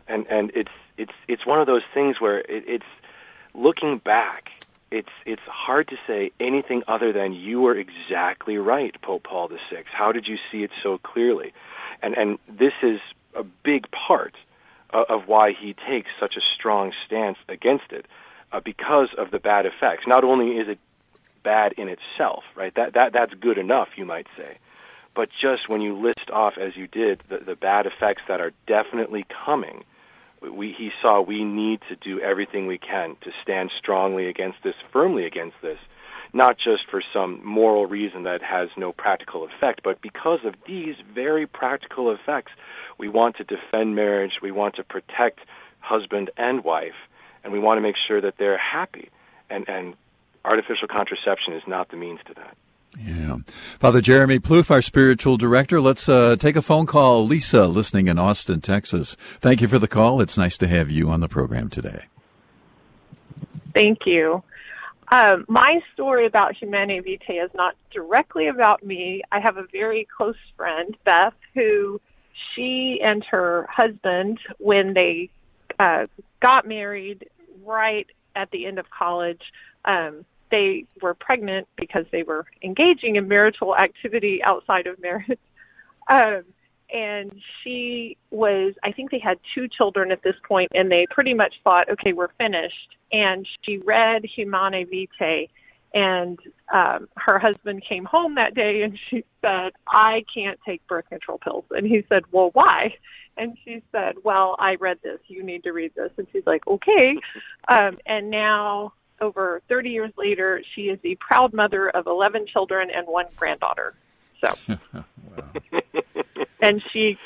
and 0.07 0.27
and 0.29 0.53
it's 0.55 0.73
it's 0.99 1.15
it's 1.29 1.47
one 1.47 1.61
of 1.61 1.67
those 1.67 1.85
things 1.95 2.21
where 2.21 2.41
it, 2.41 2.65
it's 2.67 2.87
looking 3.55 3.97
back 3.97 4.51
it's 4.91 5.09
it's 5.27 5.43
hard 5.43 5.89
to 5.89 5.97
say 6.07 6.33
anything 6.41 6.83
other 6.89 7.13
than 7.13 7.33
you 7.33 7.61
were 7.61 7.75
exactly 7.75 8.57
right, 8.57 8.95
Pope 9.03 9.25
Paul 9.25 9.49
VI. 9.49 9.85
How 9.93 10.13
did 10.13 10.27
you 10.27 10.39
see 10.51 10.63
it 10.63 10.71
so 10.83 10.99
clearly? 10.99 11.53
And 12.03 12.17
and 12.17 12.39
this 12.49 12.73
is 12.83 13.01
a 13.35 13.43
big 13.43 13.91
part 13.91 14.35
of, 14.91 15.29
why 15.29 15.53
he 15.53 15.75
takes 15.75 16.09
such 16.19 16.37
a 16.37 16.41
strong 16.41 16.93
stance 17.05 17.37
against 17.47 17.93
it, 17.93 18.07
uh, 18.53 18.61
because 18.61 19.09
of 19.19 19.31
the 19.31 19.39
bad 19.39 19.67
effects. 19.67 20.07
Not 20.07 20.25
only 20.25 20.57
is 20.57 20.67
it 20.67 20.79
bad 21.43 21.75
in 21.75 21.89
itself, 21.89 22.45
right? 22.57 22.75
That 22.75 22.95
that 22.95 23.13
that's 23.13 23.35
good 23.35 23.59
enough, 23.59 23.89
you 23.97 24.07
might 24.07 24.27
say. 24.37 24.59
But 25.15 25.31
just 25.31 25.69
when 25.69 25.83
you 25.83 25.95
list 25.95 26.31
off, 26.33 26.57
as 26.59 26.77
you 26.77 26.87
did, 26.87 27.23
the, 27.29 27.39
the 27.39 27.57
bad 27.57 27.87
effects 27.87 28.23
that 28.29 28.41
are 28.41 28.53
definitely 28.67 29.27
coming, 29.45 29.85
we, 30.43 30.75
he 30.77 30.91
saw 31.03 31.21
we 31.21 31.45
need 31.45 31.81
to 31.89 31.97
do 31.97 32.21
everything 32.21 32.67
we 32.67 32.79
can 32.79 33.17
to 33.23 33.31
stand 33.43 33.71
strongly 33.79 34.27
against 34.29 34.59
this, 34.63 34.75
firmly 34.93 35.27
against 35.27 35.57
this, 35.63 35.79
not 36.33 36.57
just 36.59 36.83
for 36.91 37.03
some 37.13 37.45
moral 37.45 37.87
reason 37.87 38.25
that 38.25 38.43
has 38.43 38.69
no 38.77 38.93
practical 38.93 39.45
effect, 39.45 39.81
but 39.83 40.01
because 40.03 40.41
of 40.45 40.55
these 40.67 40.97
very 41.15 41.47
practical 41.47 42.11
effects. 42.13 42.53
We 42.99 43.09
want 43.09 43.37
to 43.37 43.45
defend 43.45 43.95
marriage, 43.95 44.41
we 44.43 44.51
want 44.51 44.75
to 44.77 44.85
protect 44.85 45.41
husband 45.81 46.31
and 46.37 46.65
wife, 46.65 46.99
and 47.45 47.53
we 47.53 47.59
want 47.59 47.79
to 47.79 47.83
make 47.83 47.97
sure 48.07 48.21
that 48.21 48.35
they're 48.39 48.59
happy. 48.59 49.09
And, 49.49 49.69
and 49.69 49.95
artificial 50.45 50.89
contraception 50.89 51.55
is 51.55 51.63
not 51.67 51.91
the 51.91 51.97
means 51.97 52.21
to 52.27 52.35
that. 52.35 52.57
Yeah. 52.97 53.39
Father 53.79 54.01
Jeremy 54.01 54.39
Ploof, 54.39 54.71
our 54.71 54.83
spiritual 54.83 55.37
director. 55.37 55.81
Let's 55.81 56.09
uh, 56.09 56.37
take 56.37 56.57
a 56.57 56.63
phone 56.63 56.87
call. 56.87 57.27
Lisa, 57.27 57.67
listening 57.67 58.09
in 58.09 58.19
Austin, 58.19 58.61
Texas. 58.61 59.17
Thank 59.41 59.61
you 59.61 59.69
for 59.69 59.79
the 59.79 59.89
call. 59.89 60.21
It's 60.21 60.39
nice 60.39 60.57
to 60.59 60.69
have 60.69 60.91
you 60.91 61.09
on 61.11 61.21
the 61.21 61.29
program 61.29 61.69
today. 61.69 62.07
Thank 63.75 64.07
you. 64.07 64.43
Um, 65.11 65.45
my 65.49 65.81
story 65.95 66.27
about 66.27 66.57
Humanae 66.57 67.01
Vitae 67.01 67.45
is 67.45 67.51
not 67.55 67.75
directly 67.93 68.49
about 68.49 68.85
me. 68.85 69.23
I 69.33 69.41
have 69.41 69.57
a 69.57 69.65
very 69.73 70.07
close 70.17 70.37
friend, 70.57 70.97
Beth, 71.05 71.35
who 71.55 72.01
she 72.55 73.01
and 73.03 73.25
her 73.31 73.67
husband, 73.71 74.39
when 74.59 74.95
they 74.95 75.31
uh, 75.79 76.07
got 76.41 76.67
married 76.67 77.29
right 77.65 78.07
at 78.35 78.51
the 78.51 78.67
end 78.67 78.79
of 78.79 78.87
college, 78.91 79.41
um, 79.85 80.25
they 80.51 80.85
were 81.03 81.15
pregnant 81.15 81.69
because 81.77 82.05
they 82.13 82.23
were 82.23 82.47
engaging 82.63 83.17
in 83.17 83.29
marital 83.29 83.77
activity 83.77 84.41
outside 84.45 84.87
of 84.87 85.01
marriage. 85.01 85.39
Um, 86.11 86.45
and 86.91 87.31
she 87.63 88.17
was, 88.31 88.73
I 88.83 88.93
think 88.93 89.11
they 89.11 89.19
had 89.19 89.39
two 89.55 89.69
children 89.69 90.11
at 90.11 90.23
this 90.23 90.37
point, 90.47 90.73
and 90.75 90.91
they 90.91 91.07
pretty 91.11 91.35
much 91.35 91.55
thought, 91.63 91.91
okay, 91.91 92.15
we're 92.15 92.33
finished. 92.39 92.97
And 93.13 93.47
she 93.63 93.77
read 93.77 94.25
Humanae 94.25 94.85
Vitae, 94.85 95.49
and 95.95 96.39
um, 96.73 97.09
her 97.17 97.39
husband 97.39 97.83
came 97.89 98.05
home 98.05 98.35
that 98.35 98.55
day 98.55 98.83
and 98.83 98.99
she 99.09 99.25
said, 99.41 99.73
I 99.87 100.25
can't 100.33 100.59
take 100.67 100.87
birth 100.87 101.09
control 101.09 101.39
pills. 101.39 101.65
And 101.71 101.87
he 101.87 102.05
said, 102.09 102.25
Well, 102.31 102.51
why? 102.53 102.95
And 103.37 103.57
she 103.65 103.83
said, 103.91 104.17
Well, 104.23 104.57
I 104.59 104.75
read 104.75 104.99
this. 105.03 105.19
You 105.29 105.43
need 105.43 105.65
to 105.65 105.73
read 105.73 105.95
this. 105.95 106.11
And 106.19 106.27
she's 106.31 106.47
like, 106.47 106.67
Okay. 106.67 107.17
Um, 107.69 107.99
and 108.05 108.31
now 108.31 108.93
over 109.21 109.63
30 109.69 109.91
years 109.91 110.13
later, 110.17 110.63
she 110.75 110.83
is 110.83 110.99
the 111.03 111.17
proud 111.21 111.53
mother 111.53 111.89
of 111.91 112.07
11 112.07 112.47
children 112.47 112.89
and 112.95 113.07
one 113.07 113.27
granddaughter. 113.37 113.95
So, 114.41 114.55
and 116.63 116.83
she 116.93 117.19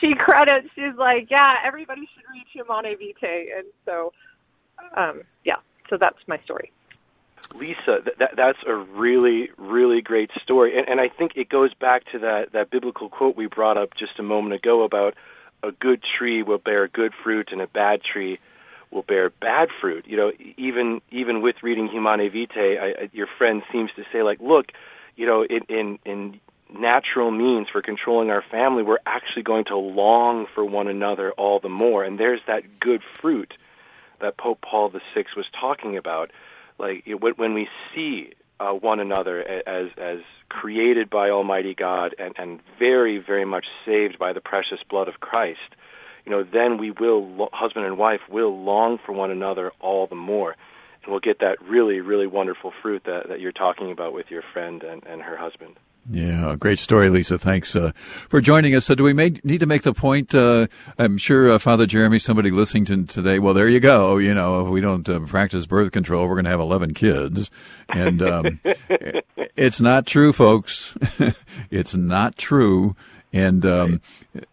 she 0.00 0.14
credits. 0.14 0.68
She's 0.74 0.96
like, 0.96 1.28
yeah, 1.30 1.54
everybody 1.64 2.08
should 2.14 2.24
read 2.32 2.44
Humanae 2.52 2.94
Vitae, 2.94 3.48
and 3.56 3.66
so, 3.84 4.12
um, 4.96 5.22
yeah. 5.44 5.56
So 5.88 5.96
that's 5.98 6.18
my 6.28 6.38
story. 6.44 6.70
Lisa, 7.54 8.00
that, 8.18 8.36
that's 8.36 8.58
a 8.66 8.74
really, 8.74 9.48
really 9.56 10.00
great 10.00 10.30
story, 10.42 10.78
and, 10.78 10.88
and 10.88 11.00
I 11.00 11.08
think 11.08 11.32
it 11.34 11.48
goes 11.48 11.74
back 11.74 12.04
to 12.12 12.20
that 12.20 12.52
that 12.52 12.70
biblical 12.70 13.08
quote 13.08 13.36
we 13.36 13.46
brought 13.46 13.76
up 13.76 13.90
just 13.98 14.18
a 14.18 14.22
moment 14.22 14.54
ago 14.54 14.84
about 14.84 15.14
a 15.62 15.72
good 15.72 16.02
tree 16.18 16.42
will 16.42 16.58
bear 16.58 16.88
good 16.88 17.12
fruit 17.22 17.48
and 17.52 17.60
a 17.60 17.66
bad 17.66 18.00
tree 18.02 18.38
will 18.90 19.02
bear 19.02 19.30
bad 19.30 19.68
fruit. 19.80 20.04
You 20.06 20.16
know, 20.16 20.32
even 20.56 21.00
even 21.10 21.42
with 21.42 21.56
reading 21.62 21.88
Humanae 21.88 22.28
Vitae, 22.28 22.78
I, 22.78 23.02
I, 23.02 23.10
your 23.12 23.28
friend 23.38 23.62
seems 23.72 23.90
to 23.96 24.02
say 24.12 24.22
like, 24.22 24.40
look, 24.40 24.66
you 25.16 25.26
know, 25.26 25.44
in 25.44 25.60
in 25.68 25.98
in 26.04 26.40
natural 26.78 27.30
means 27.30 27.68
for 27.70 27.82
controlling 27.82 28.30
our 28.30 28.44
family, 28.50 28.82
we're 28.82 28.98
actually 29.06 29.42
going 29.42 29.64
to 29.66 29.76
long 29.76 30.46
for 30.54 30.64
one 30.64 30.88
another 30.88 31.32
all 31.32 31.60
the 31.60 31.68
more. 31.68 32.04
And 32.04 32.18
there's 32.18 32.40
that 32.46 32.80
good 32.80 33.02
fruit 33.20 33.54
that 34.20 34.36
Pope 34.36 34.60
Paul 34.60 34.90
VI 34.90 35.24
was 35.36 35.46
talking 35.58 35.96
about. 35.96 36.30
Like 36.78 37.04
when 37.36 37.54
we 37.54 37.68
see 37.94 38.32
uh, 38.58 38.72
one 38.72 39.00
another 39.00 39.42
as 39.66 39.90
as 39.98 40.18
created 40.48 41.08
by 41.08 41.30
Almighty 41.30 41.74
God 41.74 42.14
and, 42.18 42.34
and 42.36 42.60
very 42.78 43.18
very 43.18 43.44
much 43.44 43.66
saved 43.86 44.18
by 44.18 44.32
the 44.32 44.40
precious 44.40 44.80
blood 44.88 45.08
of 45.08 45.20
Christ, 45.20 45.74
you 46.24 46.32
know, 46.32 46.44
then 46.44 46.78
we 46.78 46.90
will 46.90 47.48
husband 47.52 47.86
and 47.86 47.98
wife 47.98 48.20
will 48.28 48.62
long 48.62 48.98
for 49.04 49.12
one 49.12 49.30
another 49.30 49.72
all 49.80 50.06
the 50.06 50.14
more, 50.14 50.56
and 51.02 51.10
we'll 51.10 51.20
get 51.20 51.40
that 51.40 51.60
really 51.62 52.00
really 52.00 52.26
wonderful 52.26 52.72
fruit 52.82 53.02
that 53.04 53.28
that 53.28 53.40
you're 53.40 53.52
talking 53.52 53.90
about 53.90 54.12
with 54.12 54.30
your 54.30 54.42
friend 54.52 54.82
and, 54.82 55.04
and 55.06 55.22
her 55.22 55.36
husband. 55.36 55.76
Yeah, 56.08 56.56
great 56.58 56.78
story, 56.78 57.10
Lisa. 57.10 57.38
Thanks 57.38 57.76
uh, 57.76 57.92
for 58.28 58.40
joining 58.40 58.74
us. 58.74 58.86
So, 58.86 58.94
do 58.94 59.04
we 59.04 59.12
make, 59.12 59.44
need 59.44 59.60
to 59.60 59.66
make 59.66 59.82
the 59.82 59.92
point? 59.92 60.34
Uh, 60.34 60.66
I'm 60.98 61.18
sure 61.18 61.50
uh, 61.50 61.58
Father 61.58 61.86
Jeremy, 61.86 62.18
somebody 62.18 62.50
listening 62.50 62.86
to 62.86 63.04
today. 63.04 63.38
Well, 63.38 63.54
there 63.54 63.68
you 63.68 63.80
go. 63.80 64.16
You 64.16 64.34
know, 64.34 64.62
if 64.62 64.68
we 64.68 64.80
don't 64.80 65.08
uh, 65.08 65.20
practice 65.20 65.66
birth 65.66 65.92
control, 65.92 66.26
we're 66.26 66.34
going 66.34 66.46
to 66.46 66.50
have 66.50 66.60
11 66.60 66.94
kids, 66.94 67.50
and 67.90 68.22
um, 68.22 68.60
it's 69.56 69.80
not 69.80 70.06
true, 70.06 70.32
folks. 70.32 70.96
it's 71.70 71.94
not 71.94 72.36
true. 72.36 72.96
And 73.32 73.64
um, 73.64 74.00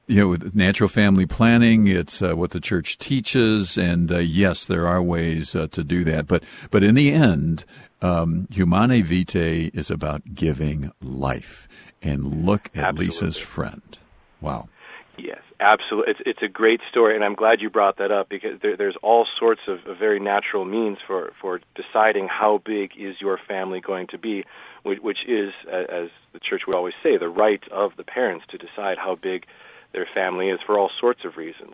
you 0.06 0.18
know, 0.18 0.28
with 0.28 0.56
natural 0.56 0.88
family 0.88 1.26
planning, 1.26 1.88
it's 1.88 2.22
uh, 2.22 2.36
what 2.36 2.52
the 2.52 2.60
church 2.60 3.00
teaches, 3.00 3.78
and 3.78 4.12
uh, 4.12 4.20
yes, 4.20 4.66
there 4.66 4.88
are 4.88 5.02
ways 5.02 5.52
to 5.52 5.68
do 5.68 6.04
that. 6.04 6.28
But 6.28 6.44
but 6.70 6.84
in 6.84 6.94
the 6.94 7.12
end, 7.12 7.66
um, 8.02 8.48
Humanae 8.52 9.02
Vitae 9.02 9.72
is 9.74 9.90
about 9.90 10.36
giving 10.36 10.92
life. 11.02 11.68
And 12.00 12.46
look 12.46 12.70
at 12.76 12.90
absolutely. 12.90 13.06
Lisa's 13.08 13.38
friend. 13.38 13.98
Wow. 14.40 14.70
Yes, 15.18 15.42
absolutely. 15.60 16.12
It's, 16.12 16.20
it's 16.26 16.44
a 16.44 16.48
great 16.48 16.80
story, 16.90 17.16
and 17.16 17.24
I'm 17.24 17.34
glad 17.34 17.60
you 17.60 17.72
brought 17.72 17.98
that 17.98 18.12
up 18.12 18.30
because 18.30 18.60
there, 18.62 18.78
there's 18.78 18.96
all 19.02 19.26
sorts 19.40 19.62
of, 19.68 19.80
of 19.88 19.98
very 19.98 20.20
natural 20.20 20.64
means 20.64 21.00
for, 21.08 21.34
for 21.42 21.60
deciding 21.76 22.28
how 22.28 22.62
big 22.64 22.92
is 22.98 23.16
your 23.20 23.40
family 23.48 23.82
going 23.82 24.08
to 24.08 24.20
be, 24.20 24.46
which, 24.88 25.20
is, 25.28 25.54
as 25.72 26.10
the 26.34 26.40
church 26.40 26.64
would 26.68 26.76
always 26.76 26.94
say, 27.04 27.18
the 27.18 27.30
right 27.30 27.64
of 27.72 27.92
the 27.98 28.04
parents 28.04 28.46
to 28.50 28.58
decide 28.58 28.98
how 28.98 29.16
big 29.16 29.46
their 29.94 30.08
family 30.14 30.50
is 30.50 30.60
for 30.66 30.78
all 30.78 30.90
sorts 31.00 31.26
of 31.26 31.38
reasons. 31.38 31.74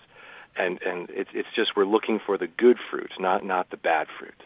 And, 0.55 0.82
and 0.84 1.10
it's, 1.10 1.29
it's 1.34 1.48
just 1.55 1.75
we're 1.75 1.86
looking 1.86 2.20
for 2.24 2.38
the 2.38 2.48
good 2.48 2.77
fruit, 2.91 3.12
not, 3.20 3.43
not 3.43 3.70
the 3.70 3.77
bad 3.77 4.08
fruit. 4.20 4.39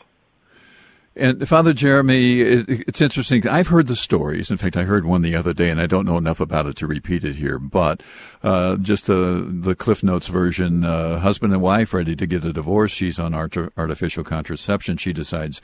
And 1.17 1.49
Father 1.49 1.73
Jeremy, 1.73 2.41
it's 2.41 3.01
interesting. 3.01 3.47
I've 3.47 3.69
heard 3.69 3.87
the 3.87 3.95
stories. 3.95 4.51
In 4.51 4.57
fact, 4.57 4.77
I 4.77 4.83
heard 4.83 5.03
one 5.03 5.23
the 5.23 5.35
other 5.35 5.51
day, 5.51 5.71
and 5.71 5.81
I 5.81 5.87
don't 5.87 6.05
know 6.05 6.17
enough 6.17 6.39
about 6.39 6.67
it 6.67 6.75
to 6.77 6.87
repeat 6.87 7.23
it 7.23 7.37
here. 7.37 7.57
But 7.57 8.03
uh, 8.43 8.75
just 8.77 9.07
the 9.07 9.47
the 9.49 9.73
Cliff 9.73 10.03
Notes 10.03 10.27
version: 10.27 10.85
uh, 10.85 11.19
husband 11.19 11.53
and 11.53 11.61
wife 11.61 11.91
ready 11.93 12.15
to 12.15 12.27
get 12.27 12.45
a 12.45 12.53
divorce. 12.53 12.91
She's 12.91 13.17
on 13.17 13.33
art- 13.33 13.73
artificial 13.75 14.23
contraception. 14.23 14.97
She 14.97 15.11
decides 15.11 15.59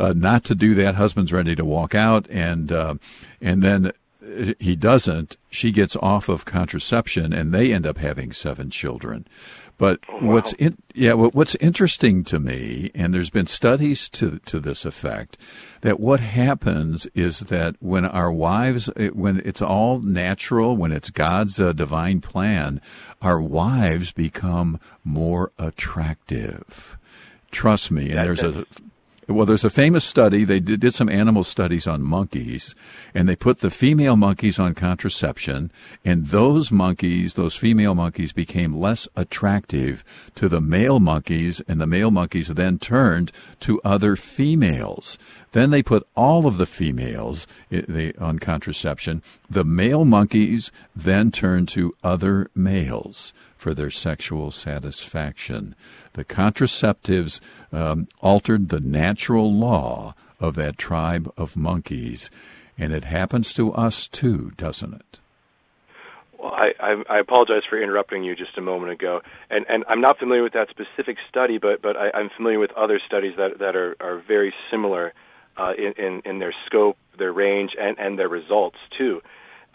uh, 0.00 0.12
not 0.16 0.42
to 0.44 0.56
do 0.56 0.74
that. 0.74 0.96
Husband's 0.96 1.32
ready 1.32 1.54
to 1.54 1.64
walk 1.64 1.94
out, 1.94 2.28
and 2.28 2.72
uh, 2.72 2.94
and 3.40 3.62
then 3.62 3.92
he 4.58 4.74
doesn't. 4.74 5.36
She 5.50 5.70
gets 5.70 5.94
off 5.96 6.28
of 6.28 6.44
contraception, 6.44 7.32
and 7.32 7.54
they 7.54 7.72
end 7.72 7.86
up 7.86 7.98
having 7.98 8.32
seven 8.32 8.70
children. 8.70 9.26
But 9.78 10.00
oh, 10.08 10.14
wow. 10.14 10.32
what's 10.32 10.52
in, 10.54 10.78
yeah, 10.94 11.12
what's 11.12 11.54
interesting 11.56 12.24
to 12.24 12.38
me, 12.38 12.90
and 12.94 13.12
there's 13.12 13.30
been 13.30 13.46
studies 13.46 14.08
to 14.10 14.38
to 14.46 14.58
this 14.58 14.84
effect, 14.84 15.36
that 15.82 16.00
what 16.00 16.20
happens 16.20 17.06
is 17.14 17.40
that 17.40 17.76
when 17.80 18.04
our 18.06 18.32
wives, 18.32 18.88
when 19.12 19.42
it's 19.44 19.60
all 19.60 20.00
natural, 20.00 20.76
when 20.76 20.92
it's 20.92 21.10
God's 21.10 21.60
uh, 21.60 21.72
divine 21.72 22.20
plan, 22.20 22.80
our 23.20 23.40
wives 23.40 24.12
become 24.12 24.80
more 25.04 25.52
attractive. 25.58 26.96
Trust 27.50 27.90
me, 27.90 28.10
and 28.10 28.18
that, 28.18 28.24
there's 28.24 28.42
a 28.42 28.66
well, 29.28 29.46
there's 29.46 29.64
a 29.64 29.70
famous 29.70 30.04
study. 30.04 30.44
They 30.44 30.60
did, 30.60 30.80
did, 30.80 30.94
some 30.94 31.08
animal 31.08 31.42
studies 31.42 31.86
on 31.86 32.02
monkeys, 32.02 32.74
and 33.12 33.28
they 33.28 33.34
put 33.34 33.58
the 33.58 33.70
female 33.70 34.14
monkeys 34.14 34.58
on 34.58 34.74
contraception, 34.74 35.72
and 36.04 36.26
those 36.26 36.70
monkeys, 36.70 37.34
those 37.34 37.56
female 37.56 37.94
monkeys, 37.94 38.32
became 38.32 38.78
less 38.78 39.08
attractive 39.16 40.04
to 40.36 40.48
the 40.48 40.60
male 40.60 41.00
monkeys, 41.00 41.60
and 41.66 41.80
the 41.80 41.86
male 41.86 42.12
monkeys 42.12 42.48
then 42.48 42.78
turned 42.78 43.32
to 43.60 43.80
other 43.84 44.14
females. 44.14 45.18
Then 45.52 45.70
they 45.70 45.82
put 45.82 46.06
all 46.14 46.46
of 46.46 46.58
the 46.58 46.66
females 46.66 47.48
eh, 47.72 48.12
on 48.18 48.38
contraception. 48.38 49.22
The 49.50 49.64
male 49.64 50.04
monkeys 50.04 50.70
then 50.94 51.32
turned 51.32 51.68
to 51.70 51.96
other 52.04 52.50
males 52.54 53.32
for 53.56 53.74
their 53.74 53.90
sexual 53.90 54.50
satisfaction. 54.50 55.74
The 56.12 56.24
contraceptives 56.24 57.40
um, 57.72 58.08
altered 58.20 58.68
the 58.68 58.80
natural 58.80 59.52
law 59.52 60.14
of 60.38 60.54
that 60.56 60.78
tribe 60.78 61.32
of 61.36 61.56
monkeys, 61.56 62.30
and 62.78 62.92
it 62.92 63.04
happens 63.04 63.52
to 63.54 63.72
us 63.72 64.06
too, 64.06 64.52
doesn't 64.56 64.94
it? 64.94 65.18
Well, 66.38 66.52
I, 66.52 66.72
I, 66.78 67.02
I 67.08 67.18
apologize 67.18 67.62
for 67.68 67.82
interrupting 67.82 68.22
you 68.22 68.36
just 68.36 68.58
a 68.58 68.60
moment 68.60 68.92
ago, 68.92 69.20
and 69.50 69.64
and 69.68 69.84
I'm 69.88 70.00
not 70.00 70.18
familiar 70.18 70.42
with 70.42 70.52
that 70.52 70.68
specific 70.68 71.16
study, 71.28 71.58
but 71.58 71.80
but 71.80 71.96
I, 71.96 72.10
I'm 72.12 72.30
familiar 72.36 72.58
with 72.58 72.72
other 72.72 73.00
studies 73.04 73.34
that 73.38 73.58
that 73.60 73.74
are 73.74 73.96
are 74.00 74.22
very 74.28 74.52
similar 74.70 75.14
uh, 75.56 75.72
in, 75.76 75.92
in 75.96 76.22
in 76.24 76.38
their 76.38 76.54
scope, 76.66 76.98
their 77.18 77.32
range, 77.32 77.72
and 77.80 77.98
and 77.98 78.18
their 78.18 78.28
results 78.28 78.76
too. 78.98 79.22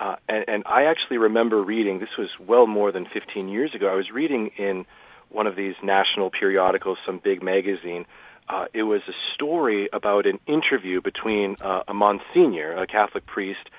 Uh, 0.02 0.16
and, 0.28 0.46
and 0.48 0.64
I 0.66 0.86
actually 0.86 1.20
remember 1.20 1.62
reading. 1.62 2.00
This 2.00 2.18
was 2.18 2.30
well 2.40 2.66
more 2.66 2.92
than 2.92 3.06
15 3.06 3.48
years 3.48 3.76
ago. 3.76 3.88
I 3.88 3.94
was 3.94 4.10
reading 4.10 4.48
in 4.58 4.88
one 5.30 5.46
of 5.46 5.56
these 5.56 5.76
national 5.84 6.32
periodicals, 6.32 6.98
some 7.06 7.20
big 7.20 7.44
magazine. 7.44 8.08
Uh, 8.50 8.66
it 8.74 8.82
was 8.82 9.02
a 9.08 9.14
story 9.36 9.90
about 9.94 10.26
an 10.26 10.40
interview 10.48 11.02
between 11.02 11.56
uh, 11.62 11.84
a 11.88 11.94
Monsignor, 11.94 12.74
a 12.74 12.88
Catholic 12.88 13.28
priest, 13.28 13.70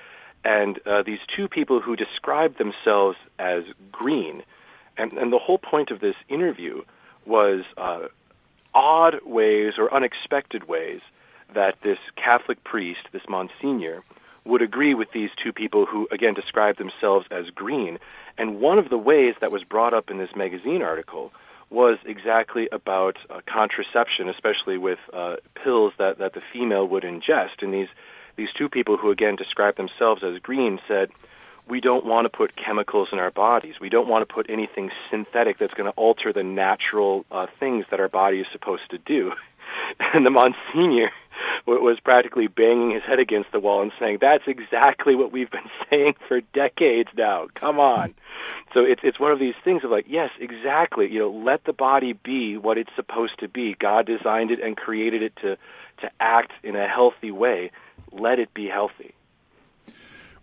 and 0.45 0.79
uh, 0.85 1.03
these 1.03 1.19
two 1.27 1.49
people 1.49 1.81
who 1.81 1.97
described 1.97 2.57
themselves 2.57 3.17
as 3.37 3.65
green. 3.91 4.43
And, 4.97 5.11
and 5.13 5.31
the 5.33 5.39
whole 5.39 5.57
point 5.57 5.91
of 5.91 5.99
this 5.99 6.15
interview 6.29 6.83
was 7.25 7.65
uh, 7.75 8.07
odd 8.73 9.19
ways 9.25 9.77
or 9.77 9.93
unexpected 9.93 10.69
ways 10.69 11.01
that 11.53 11.81
this 11.81 11.99
Catholic 12.15 12.63
priest, 12.63 13.01
this 13.11 13.27
Monsignor, 13.27 14.03
would 14.45 14.61
agree 14.61 14.93
with 14.93 15.11
these 15.11 15.29
two 15.41 15.53
people 15.53 15.85
who, 15.85 16.07
again, 16.11 16.33
described 16.33 16.77
themselves 16.77 17.25
as 17.31 17.49
green. 17.49 17.99
And 18.37 18.59
one 18.59 18.79
of 18.79 18.89
the 18.89 18.97
ways 18.97 19.35
that 19.39 19.51
was 19.51 19.63
brought 19.63 19.93
up 19.93 20.09
in 20.09 20.17
this 20.17 20.35
magazine 20.35 20.81
article 20.81 21.31
was 21.69 21.97
exactly 22.05 22.67
about 22.71 23.17
uh, 23.29 23.41
contraception, 23.45 24.29
especially 24.29 24.77
with 24.77 24.99
uh, 25.11 25.37
pills 25.55 25.93
that, 25.97 26.19
that 26.19 26.33
the 26.33 26.41
female 26.51 26.87
would 26.87 27.03
ingest. 27.03 27.61
And 27.61 27.73
these, 27.73 27.87
these 28.35 28.49
two 28.55 28.69
people 28.69 28.97
who, 28.97 29.11
again, 29.11 29.35
described 29.35 29.77
themselves 29.77 30.23
as 30.23 30.39
green 30.39 30.79
said, 30.87 31.09
we 31.67 31.79
don't 31.79 32.05
want 32.05 32.25
to 32.25 32.29
put 32.29 32.55
chemicals 32.55 33.09
in 33.11 33.19
our 33.19 33.31
bodies. 33.31 33.75
We 33.79 33.89
don't 33.89 34.07
want 34.07 34.27
to 34.27 34.33
put 34.33 34.49
anything 34.49 34.91
synthetic 35.09 35.57
that's 35.57 35.73
going 35.73 35.89
to 35.89 35.97
alter 35.97 36.33
the 36.33 36.43
natural 36.43 37.25
uh, 37.31 37.47
things 37.59 37.85
that 37.89 37.99
our 37.99 38.09
body 38.09 38.39
is 38.41 38.47
supposed 38.51 38.89
to 38.91 38.97
do. 38.97 39.33
And 39.99 40.25
the 40.25 40.29
Monsignor 40.29 41.11
was 41.65 41.99
practically 41.99 42.47
banging 42.47 42.91
his 42.91 43.03
head 43.03 43.19
against 43.19 43.51
the 43.51 43.59
wall 43.59 43.81
and 43.81 43.91
saying, 43.99 44.17
"That's 44.21 44.43
exactly 44.47 45.15
what 45.15 45.31
we've 45.31 45.49
been 45.49 45.69
saying 45.89 46.15
for 46.27 46.41
decades 46.53 47.09
now. 47.17 47.47
Come 47.55 47.79
on." 47.79 48.13
So 48.73 48.81
it's 48.81 49.01
it's 49.03 49.19
one 49.19 49.31
of 49.31 49.39
these 49.39 49.55
things 49.63 49.83
of 49.83 49.91
like, 49.91 50.05
yes, 50.07 50.31
exactly. 50.39 51.11
You 51.11 51.19
know, 51.19 51.29
let 51.29 51.63
the 51.65 51.73
body 51.73 52.13
be 52.13 52.57
what 52.57 52.77
it's 52.77 52.93
supposed 52.95 53.39
to 53.39 53.47
be. 53.47 53.75
God 53.79 54.05
designed 54.05 54.51
it 54.51 54.59
and 54.61 54.75
created 54.75 55.21
it 55.21 55.35
to 55.37 55.57
to 56.01 56.11
act 56.19 56.51
in 56.63 56.75
a 56.75 56.87
healthy 56.87 57.31
way. 57.31 57.71
Let 58.11 58.39
it 58.39 58.53
be 58.53 58.67
healthy. 58.67 59.13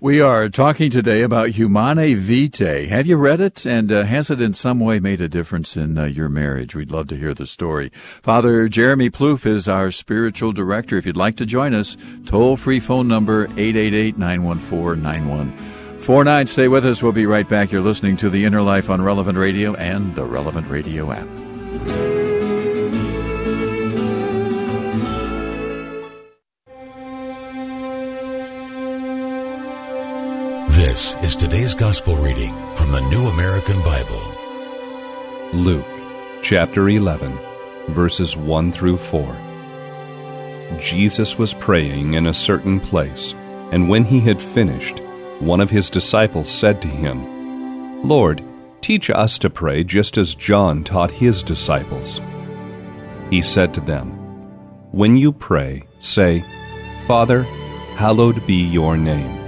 We 0.02 0.22
are 0.22 0.48
talking 0.48 0.90
today 0.90 1.20
about 1.20 1.50
Humanae 1.50 2.14
Vitae. 2.14 2.86
Have 2.86 3.06
you 3.06 3.18
read 3.18 3.38
it? 3.38 3.66
And 3.66 3.92
uh, 3.92 4.04
has 4.04 4.30
it 4.30 4.40
in 4.40 4.54
some 4.54 4.80
way 4.80 4.98
made 4.98 5.20
a 5.20 5.28
difference 5.28 5.76
in 5.76 5.98
uh, 5.98 6.06
your 6.06 6.30
marriage? 6.30 6.74
We'd 6.74 6.90
love 6.90 7.08
to 7.08 7.18
hear 7.18 7.34
the 7.34 7.44
story. 7.44 7.92
Father 8.22 8.66
Jeremy 8.66 9.10
Ploof 9.10 9.44
is 9.44 9.68
our 9.68 9.90
spiritual 9.90 10.52
director. 10.52 10.96
If 10.96 11.04
you'd 11.04 11.18
like 11.18 11.36
to 11.36 11.44
join 11.44 11.74
us, 11.74 11.98
toll 12.24 12.56
free 12.56 12.80
phone 12.80 13.08
number 13.08 13.44
888 13.58 14.16
914 14.16 15.02
9149. 15.02 16.46
Stay 16.46 16.68
with 16.68 16.86
us. 16.86 17.02
We'll 17.02 17.12
be 17.12 17.26
right 17.26 17.46
back. 17.46 17.70
You're 17.70 17.82
listening 17.82 18.16
to 18.18 18.30
The 18.30 18.46
Inner 18.46 18.62
Life 18.62 18.88
on 18.88 19.02
Relevant 19.02 19.36
Radio 19.36 19.74
and 19.74 20.14
the 20.14 20.24
Relevant 20.24 20.66
Radio 20.68 21.12
app. 21.12 21.28
This 30.90 31.14
is 31.22 31.36
today's 31.36 31.72
gospel 31.72 32.16
reading 32.16 32.52
from 32.74 32.90
the 32.90 32.98
New 32.98 33.28
American 33.28 33.80
Bible. 33.80 34.20
Luke 35.52 35.86
chapter 36.42 36.88
11, 36.88 37.38
verses 37.90 38.36
1 38.36 38.72
through 38.72 38.96
4. 38.96 39.36
Jesus 40.80 41.38
was 41.38 41.54
praying 41.54 42.14
in 42.14 42.26
a 42.26 42.34
certain 42.34 42.80
place, 42.80 43.36
and 43.70 43.88
when 43.88 44.02
he 44.02 44.18
had 44.18 44.42
finished, 44.42 44.98
one 45.38 45.60
of 45.60 45.70
his 45.70 45.90
disciples 45.90 46.50
said 46.50 46.82
to 46.82 46.88
him, 46.88 48.02
Lord, 48.02 48.42
teach 48.80 49.10
us 49.10 49.38
to 49.38 49.48
pray 49.48 49.84
just 49.84 50.18
as 50.18 50.34
John 50.34 50.82
taught 50.82 51.12
his 51.12 51.44
disciples. 51.44 52.20
He 53.30 53.42
said 53.42 53.72
to 53.74 53.80
them, 53.80 54.10
When 54.90 55.16
you 55.16 55.30
pray, 55.30 55.84
say, 56.00 56.42
Father, 57.06 57.44
hallowed 57.94 58.44
be 58.44 58.56
your 58.56 58.96
name. 58.96 59.39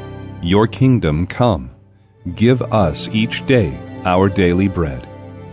Your 0.42 0.66
kingdom 0.66 1.26
come. 1.26 1.70
Give 2.34 2.60
us 2.62 3.08
each 3.08 3.46
day 3.46 3.78
our 4.04 4.28
daily 4.28 4.68
bread, 4.68 5.08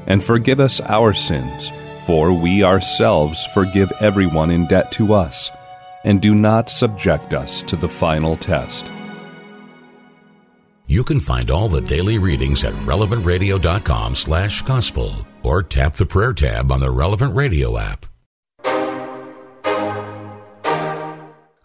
and 0.07 0.23
forgive 0.23 0.59
us 0.59 0.81
our 0.81 1.13
sins, 1.13 1.71
for 2.05 2.33
we 2.33 2.63
ourselves 2.63 3.45
forgive 3.53 3.91
everyone 4.01 4.51
in 4.51 4.67
debt 4.67 4.91
to 4.93 5.13
us, 5.13 5.51
and 6.03 6.21
do 6.21 6.33
not 6.33 6.69
subject 6.69 7.33
us 7.33 7.61
to 7.63 7.75
the 7.75 7.89
final 7.89 8.35
test 8.35 8.89
you 10.89 11.03
can 11.03 11.19
find 11.19 11.51
all 11.51 11.69
the 11.69 11.81
daily 11.81 12.17
readings 12.17 12.63
at 12.63 12.73
relevantradio.com 12.73 14.15
slash 14.15 14.63
gospel 14.63 15.13
or 15.43 15.61
tap 15.61 15.93
the 15.93 16.05
prayer 16.05 16.33
tab 16.33 16.71
on 16.71 16.79
the 16.79 16.89
Relevant 16.89 17.35
Radio 17.35 17.77
app. 17.77 18.07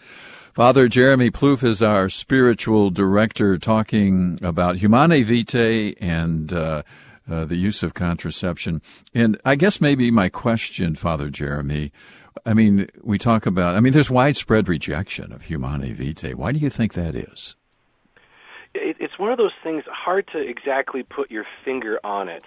Father 0.53 0.89
Jeremy 0.89 1.31
Ploof 1.31 1.63
is 1.63 1.81
our 1.81 2.09
spiritual 2.09 2.91
director 2.91 3.59
talking 3.59 4.39
about 4.43 4.79
Humanae 4.79 5.23
Vitae 5.23 5.95
and 6.01 6.53
uh, 6.53 6.83
uh, 7.31 7.45
the 7.45 7.57
use 7.57 7.83
of 7.83 7.95
contraception. 7.95 8.83
And 9.15 9.39
I 9.45 9.55
guess 9.55 9.81
maybe 9.81 10.11
my 10.11 10.29
question, 10.29 10.95
Father 10.95 11.31
Jeremy, 11.31 11.93
I 12.45 12.55
mean, 12.55 12.89
we 13.03 13.19
talk 13.19 13.47
about, 13.47 13.77
I 13.77 13.81
mean, 13.81 13.93
there's 13.93 14.11
widespread 14.11 14.69
rejection 14.69 15.33
of 15.33 15.45
Humanae 15.45 15.93
Vitae. 15.93 16.35
Why 16.35 16.53
do 16.53 16.59
you 16.59 16.71
think 16.71 16.95
that 16.95 17.15
is? 17.15 17.57
it's 18.75 19.19
one 19.19 19.33
of 19.33 19.39
those 19.39 19.53
things 19.63 19.85
hard 19.91 20.29
to 20.33 20.39
exactly 20.39 21.03
put 21.03 21.31
your 21.31 21.45
finger 21.65 21.99
on 22.05 22.29
it. 22.29 22.45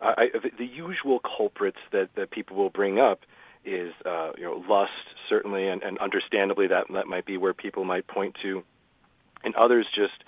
Uh, 0.00 0.14
I, 0.16 0.26
the, 0.58 0.64
usual 0.64 1.20
culprits 1.20 1.78
that, 1.92 2.10
that 2.16 2.30
people 2.30 2.56
will 2.56 2.70
bring 2.70 2.98
up 2.98 3.20
is 3.64 3.92
uh, 4.04 4.32
you 4.36 4.44
know 4.44 4.62
lust 4.68 4.92
certainly, 5.28 5.68
and, 5.68 5.82
and 5.82 5.98
understandably 5.98 6.66
that 6.66 6.86
that 6.92 7.06
might 7.06 7.24
be 7.24 7.36
where 7.36 7.54
people 7.54 7.84
might 7.84 8.06
point 8.06 8.36
to, 8.42 8.62
and 9.44 9.54
others 9.54 9.86
just 9.94 10.24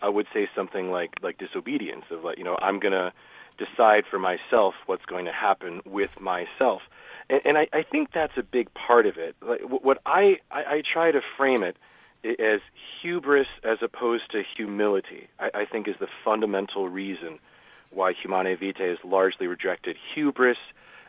uh, 0.00 0.10
would 0.10 0.26
say 0.32 0.48
something 0.54 0.90
like 0.90 1.10
like 1.22 1.38
disobedience 1.38 2.04
of 2.10 2.22
like 2.22 2.38
you 2.38 2.44
know 2.44 2.56
I'm 2.60 2.78
gonna 2.78 3.12
decide 3.58 4.04
for 4.08 4.18
myself 4.18 4.74
what's 4.86 5.04
going 5.06 5.24
to 5.24 5.32
happen 5.32 5.80
with 5.84 6.10
myself. 6.20 6.82
And, 7.28 7.40
and 7.44 7.58
I, 7.58 7.68
I 7.72 7.82
think 7.82 8.10
that's 8.12 8.36
a 8.36 8.42
big 8.42 8.68
part 8.74 9.06
of 9.06 9.16
it. 9.16 9.36
Like, 9.40 9.60
what 9.62 9.98
I, 10.06 10.38
I, 10.50 10.60
I 10.60 10.82
try 10.90 11.10
to 11.10 11.20
frame 11.36 11.62
it 11.62 11.76
as 12.24 12.60
hubris 13.00 13.46
as 13.62 13.78
opposed 13.82 14.30
to 14.32 14.42
humility, 14.56 15.28
I, 15.38 15.50
I 15.54 15.64
think 15.64 15.88
is 15.88 15.96
the 16.00 16.08
fundamental 16.24 16.88
reason 16.88 17.38
why 17.90 18.12
Humanae 18.12 18.56
Vitae 18.56 18.92
is 18.92 18.98
largely 19.04 19.46
rejected. 19.46 19.96
Hubris 20.14 20.58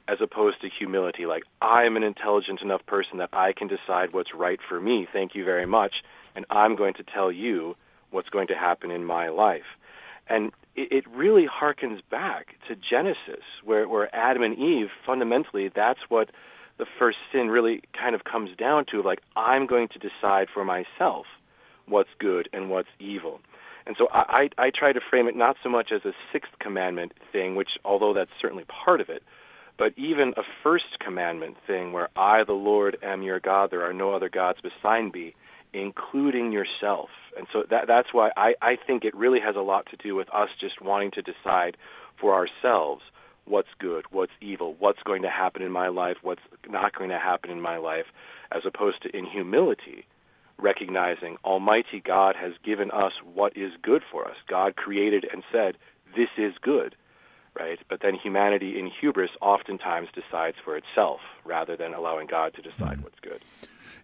as 0.08 0.20
opposed 0.22 0.62
to 0.62 0.70
humility, 0.70 1.26
like 1.26 1.44
I'm 1.62 1.98
an 1.98 2.04
intelligent 2.04 2.62
enough 2.62 2.86
person 2.86 3.18
that 3.18 3.30
I 3.34 3.52
can 3.52 3.68
decide 3.68 4.14
what's 4.14 4.34
right 4.34 4.60
for 4.68 4.80
me, 4.80 5.06
thank 5.12 5.36
you 5.36 5.44
very 5.44 5.66
much, 5.66 5.96
and 6.34 6.46
I'm 6.50 6.76
going 6.76 6.94
to 6.96 7.04
tell 7.04 7.32
you 7.32 7.76
what's 8.12 8.30
going 8.30 8.48
to 8.48 8.56
happen 8.56 8.90
in 8.90 9.04
my 9.04 9.28
life. 9.28 9.66
And 10.30 10.52
it, 10.76 10.92
it 10.92 11.08
really 11.08 11.48
harkens 11.48 12.02
back 12.10 12.56
to 12.68 12.76
Genesis, 12.76 13.44
where, 13.64 13.88
where 13.88 14.14
Adam 14.16 14.44
and 14.44 14.58
Eve, 14.58 14.88
fundamentally, 15.06 15.70
that's 15.74 16.00
what 16.10 16.30
the 16.78 16.86
first 17.00 17.18
sin 17.32 17.48
really 17.48 17.82
kind 18.00 18.14
of 18.14 18.24
comes 18.24 18.52
down 18.58 18.86
to 18.92 19.02
like, 19.02 19.20
I'm 19.36 19.66
going 19.66 19.88
to 19.90 20.00
decide 20.00 20.48
for 20.54 20.64
myself 20.64 21.26
what's 21.88 22.10
good 22.20 22.50
and 22.54 22.70
what's 22.70 22.90
evil. 23.00 23.40
And 23.86 23.96
so 23.98 24.08
I, 24.12 24.50
I, 24.58 24.66
I 24.66 24.72
try 24.78 24.92
to 24.94 25.00
frame 25.10 25.28
it 25.28 25.36
not 25.36 25.56
so 25.64 25.70
much 25.70 25.92
as 25.92 26.04
a 26.06 26.12
sixth 26.32 26.52
commandment 26.60 27.14
thing, 27.32 27.56
which, 27.56 27.70
although 27.86 28.14
that's 28.14 28.32
certainly 28.42 28.66
part 28.66 29.02
of 29.02 29.10
it, 29.10 29.24
but 29.78 29.94
even 29.98 30.34
a 30.38 30.44
first 30.64 31.00
commandment 31.00 31.56
thing 31.66 31.94
where 31.94 32.10
I, 32.16 32.44
the 32.44 32.54
Lord, 32.54 32.98
am 33.02 33.22
your 33.22 33.40
God, 33.40 33.72
there 33.72 33.84
are 33.84 33.94
no 33.94 34.14
other 34.14 34.30
gods 34.30 34.60
beside 34.62 35.14
me, 35.14 35.36
including 35.74 36.52
yourself. 36.52 37.10
And 37.38 37.48
so 37.52 37.64
that, 37.70 37.88
that's 37.88 38.14
why 38.14 38.32
I, 38.36 38.56
I 38.62 38.78
think 38.88 39.04
it 39.04 39.16
really 39.16 39.40
has 39.40 39.56
a 39.56 39.62
lot 39.62 39.88
to 39.92 39.98
do 39.98 40.16
with 40.16 40.34
us 40.34 40.50
just 40.60 40.82
wanting 40.82 41.12
to 41.12 41.22
decide 41.22 41.78
for 42.20 42.34
ourselves 42.34 43.04
what's 43.46 43.70
good, 43.80 44.06
what's 44.12 44.32
evil, 44.42 44.76
what's 44.80 45.02
going 45.04 45.22
to 45.22 45.30
happen 45.30 45.62
in 45.62 45.72
my 45.72 45.88
life, 45.88 46.18
what's 46.22 46.42
not 46.68 46.96
going 46.96 47.10
to 47.10 47.20
happen 47.20 47.50
in 47.50 47.62
my 47.62 47.78
life, 47.78 48.06
as 48.52 48.64
opposed 48.66 49.02
to 49.04 49.16
in 49.16 49.26
humility, 49.26 50.06
recognizing 50.60 51.38
Almighty 51.46 52.02
God 52.04 52.36
has 52.36 52.54
given 52.64 52.92
us 52.92 53.14
what 53.34 53.56
is 53.56 53.72
good 53.82 54.02
for 54.12 54.28
us. 54.28 54.36
God 54.48 54.76
created 54.76 55.26
and 55.32 55.44
said, 55.52 55.78
This 56.16 56.30
is 56.38 56.54
good, 56.62 56.96
right? 57.58 57.80
But 57.90 58.02
then 58.02 58.16
humanity 58.16 58.80
in 58.80 58.90
hubris 59.00 59.32
oftentimes 59.42 60.10
decides 60.14 60.58
for 60.64 60.76
itself 60.78 61.20
rather 61.46 61.76
than 61.76 61.94
allowing 61.94 62.28
God 62.28 62.54
to 62.56 62.62
decide 62.62 62.98
mm. 62.98 63.04
what's 63.04 63.20
good. 63.22 63.42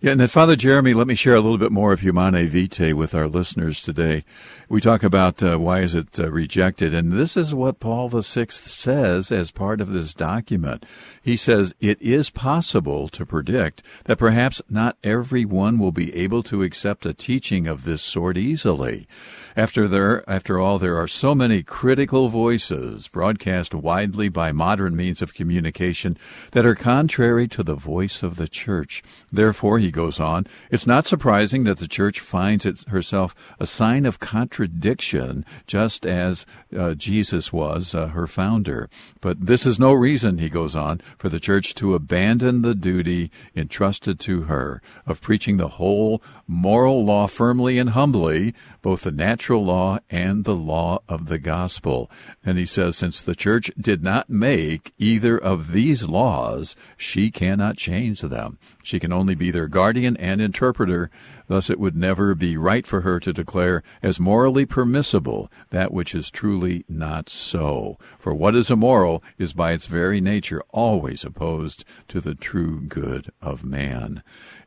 Yeah, 0.04 0.12
and 0.12 0.20
then 0.20 0.28
Father 0.28 0.58
Jeremy, 0.58 0.94
let 0.94 1.08
me 1.08 1.16
share 1.16 1.34
a 1.34 1.40
little 1.40 1.58
bit 1.58 1.72
more 1.72 1.94
of 1.94 2.02
Humanae 2.02 2.48
Vitae 2.48 2.92
with 2.92 3.16
our 3.16 3.26
listeners 3.26 3.82
today. 3.82 4.26
We 4.68 4.82
talk 4.82 5.02
about 5.02 5.42
uh, 5.42 5.58
why 5.58 5.80
is 5.80 5.96
it 5.96 6.20
uh, 6.20 6.30
rejected, 6.30 6.94
and 6.94 7.14
this 7.14 7.38
is 7.38 7.56
what 7.56 7.80
Paul 7.80 8.10
VI 8.10 8.48
says 8.50 9.32
as 9.32 9.50
part 9.50 9.80
of 9.80 9.94
this 9.94 10.14
document. 10.14 10.86
He 11.22 11.38
says 11.38 11.74
it 11.80 12.02
is 12.02 12.30
possible 12.30 13.08
to 13.08 13.26
predict 13.26 13.82
that 14.04 14.18
perhaps 14.18 14.62
not 14.70 14.98
everyone 15.06 15.80
will 15.80 15.94
be 15.94 16.14
able 16.14 16.44
to 16.44 16.64
accept 16.64 17.06
a 17.06 17.14
teaching 17.14 17.66
of 17.66 17.86
this 17.86 18.02
sort 18.02 18.38
easily. 18.38 19.08
After 19.56 19.88
there, 19.88 20.28
after 20.28 20.60
all, 20.60 20.80
there 20.80 20.98
are 20.98 21.08
so 21.08 21.36
many 21.36 21.62
critical 21.62 22.28
voices 22.28 23.08
broadcast 23.08 23.76
widely 23.76 24.28
by 24.28 24.52
modern 24.52 24.96
means 24.96 25.22
of 25.22 25.36
communication 25.36 26.18
that 26.52 26.66
are 26.66 26.74
contrary 26.74 27.48
to 27.50 27.62
the 27.62 27.76
voice 27.76 28.24
of 28.24 28.36
the 28.36 28.48
church. 28.48 29.04
Therefore, 29.32 29.78
he 29.78 29.92
goes 29.92 30.20
on, 30.20 30.48
it's 30.72 30.88
not 30.88 31.06
surprising 31.06 31.66
that 31.66 31.78
the 31.78 31.88
church 31.88 32.20
finds 32.20 32.66
it 32.66 32.88
herself 32.88 33.36
a 33.60 33.68
sign 33.68 34.08
of 34.08 34.20
contradiction, 34.20 35.46
just 35.68 36.04
as 36.04 36.48
uh, 36.76 36.96
Jesus 36.96 37.54
was 37.54 37.94
uh, 37.94 38.08
her 38.08 38.26
founder. 38.26 38.90
But 39.22 39.46
this 39.46 39.68
is 39.68 39.78
no 39.78 39.94
reason, 39.94 40.40
he 40.40 40.50
goes 40.50 40.76
on, 40.76 41.00
for 41.20 41.30
the 41.30 41.40
church 41.40 41.76
to 41.76 41.94
abandon 41.94 42.64
the 42.64 42.74
duty 42.74 43.30
entrusted 43.56 44.20
to 44.22 44.44
her 44.44 44.82
of 45.06 45.22
preaching 45.22 45.58
the 45.58 45.68
whole 45.68 46.24
moral 46.48 47.06
law 47.06 47.28
firmly 47.28 47.78
and 47.78 47.92
humbly, 47.92 48.56
both 48.82 49.02
the 49.02 49.12
natural 49.44 49.66
law 49.66 50.00
and 50.10 50.46
the 50.46 50.56
law 50.56 51.02
of 51.10 51.26
the 51.28 51.38
gospel. 51.38 52.10
And 52.46 52.58
he 52.58 52.66
says, 52.66 52.96
since 52.96 53.22
the 53.22 53.36
church 53.36 53.70
did 53.78 54.02
not 54.02 54.30
make 54.30 54.94
either 54.98 55.38
of 55.38 55.74
these 55.74 56.06
laws, 56.06 56.78
she 56.96 57.30
cannot 57.30 57.76
change 57.76 58.22
them. 58.22 58.58
She 58.82 59.02
can 59.02 59.12
only 59.12 59.36
be 59.36 59.52
their 59.52 59.68
guardian 59.68 60.16
and 60.16 60.40
interpreter. 60.40 61.12
Thus, 61.48 61.70
it 61.70 61.78
would 61.78 61.98
never 61.98 62.34
be 62.36 62.56
right 62.56 62.88
for 62.88 63.02
her 63.02 63.20
to 63.20 63.34
declare 63.34 63.84
as 64.02 64.18
morally 64.18 64.66
permissible 64.66 65.52
that 65.72 65.92
which 65.92 66.16
is 66.16 66.32
truly 66.32 66.86
not 66.88 67.28
so. 67.28 67.98
For 68.18 68.34
what 68.34 68.56
is 68.56 68.72
immoral 68.72 69.22
is 69.38 69.52
by 69.52 69.74
its 69.74 69.88
very 69.88 70.22
nature 70.22 70.64
always 70.70 71.26
opposed 71.26 71.84
to 72.08 72.22
the 72.22 72.34
true 72.34 72.80
good 72.80 73.34
of 73.42 73.66
man. 73.66 74.24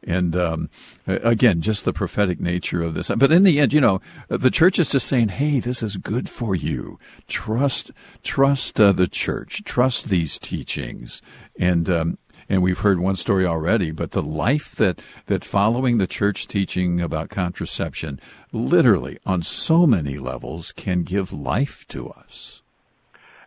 And 0.07 0.37
um, 0.37 0.71
again, 1.07 1.61
just 1.61 1.85
the 1.85 1.93
prophetic 1.93 2.39
nature 2.39 2.81
of 2.81 2.95
this. 2.95 3.11
But 3.17 3.33
in 3.33 3.43
the 3.43 3.59
end, 3.59 3.73
you 3.73 3.81
know, 3.81 4.01
the 4.29 4.53
church 4.53 4.79
is 4.79 4.91
just 4.91 5.09
saying, 5.09 5.31
"Hey, 5.31 5.59
this 5.59 5.83
is 5.83 5.97
good 5.97 6.29
for 6.29 6.55
you. 6.55 7.01
Trust, 7.27 7.91
trust 8.23 8.81
uh, 8.81 8.93
the 8.93 9.09
church. 9.09 9.65
Trust 9.65 10.09
these 10.09 10.39
teachings." 10.39 11.23
And 11.59 11.91
um, 11.91 12.19
and 12.49 12.63
we've 12.63 12.79
heard 12.79 13.01
one 13.01 13.17
story 13.17 13.45
already, 13.45 13.91
but 13.91 14.13
the 14.13 14.23
life 14.23 14.75
that 14.77 15.01
that 15.27 15.45
following 15.45 15.99
the 15.99 16.07
church 16.07 16.47
teaching 16.47 17.01
about 17.01 17.29
contraception, 17.29 18.21
literally 18.53 19.19
on 19.27 19.43
so 19.43 19.87
many 19.87 20.19
levels, 20.19 20.73
can 20.73 21.03
give 21.03 21.33
life 21.33 21.85
to 21.89 22.09
us. 22.11 22.63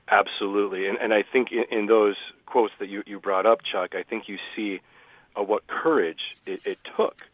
Absolutely, 0.09 0.87
and 0.87 0.97
and 0.97 1.13
I 1.13 1.23
think 1.23 1.51
in, 1.51 1.63
in 1.71 1.85
those 1.85 2.15
quotes 2.45 2.73
that 2.79 2.89
you 2.89 3.03
you 3.05 3.19
brought 3.19 3.45
up, 3.45 3.59
Chuck, 3.63 3.95
I 3.95 4.03
think 4.03 4.27
you 4.27 4.37
see 4.55 4.81
uh, 5.37 5.43
what 5.43 5.67
courage 5.67 6.35
it, 6.45 6.61
it 6.65 6.77
took 6.97 7.27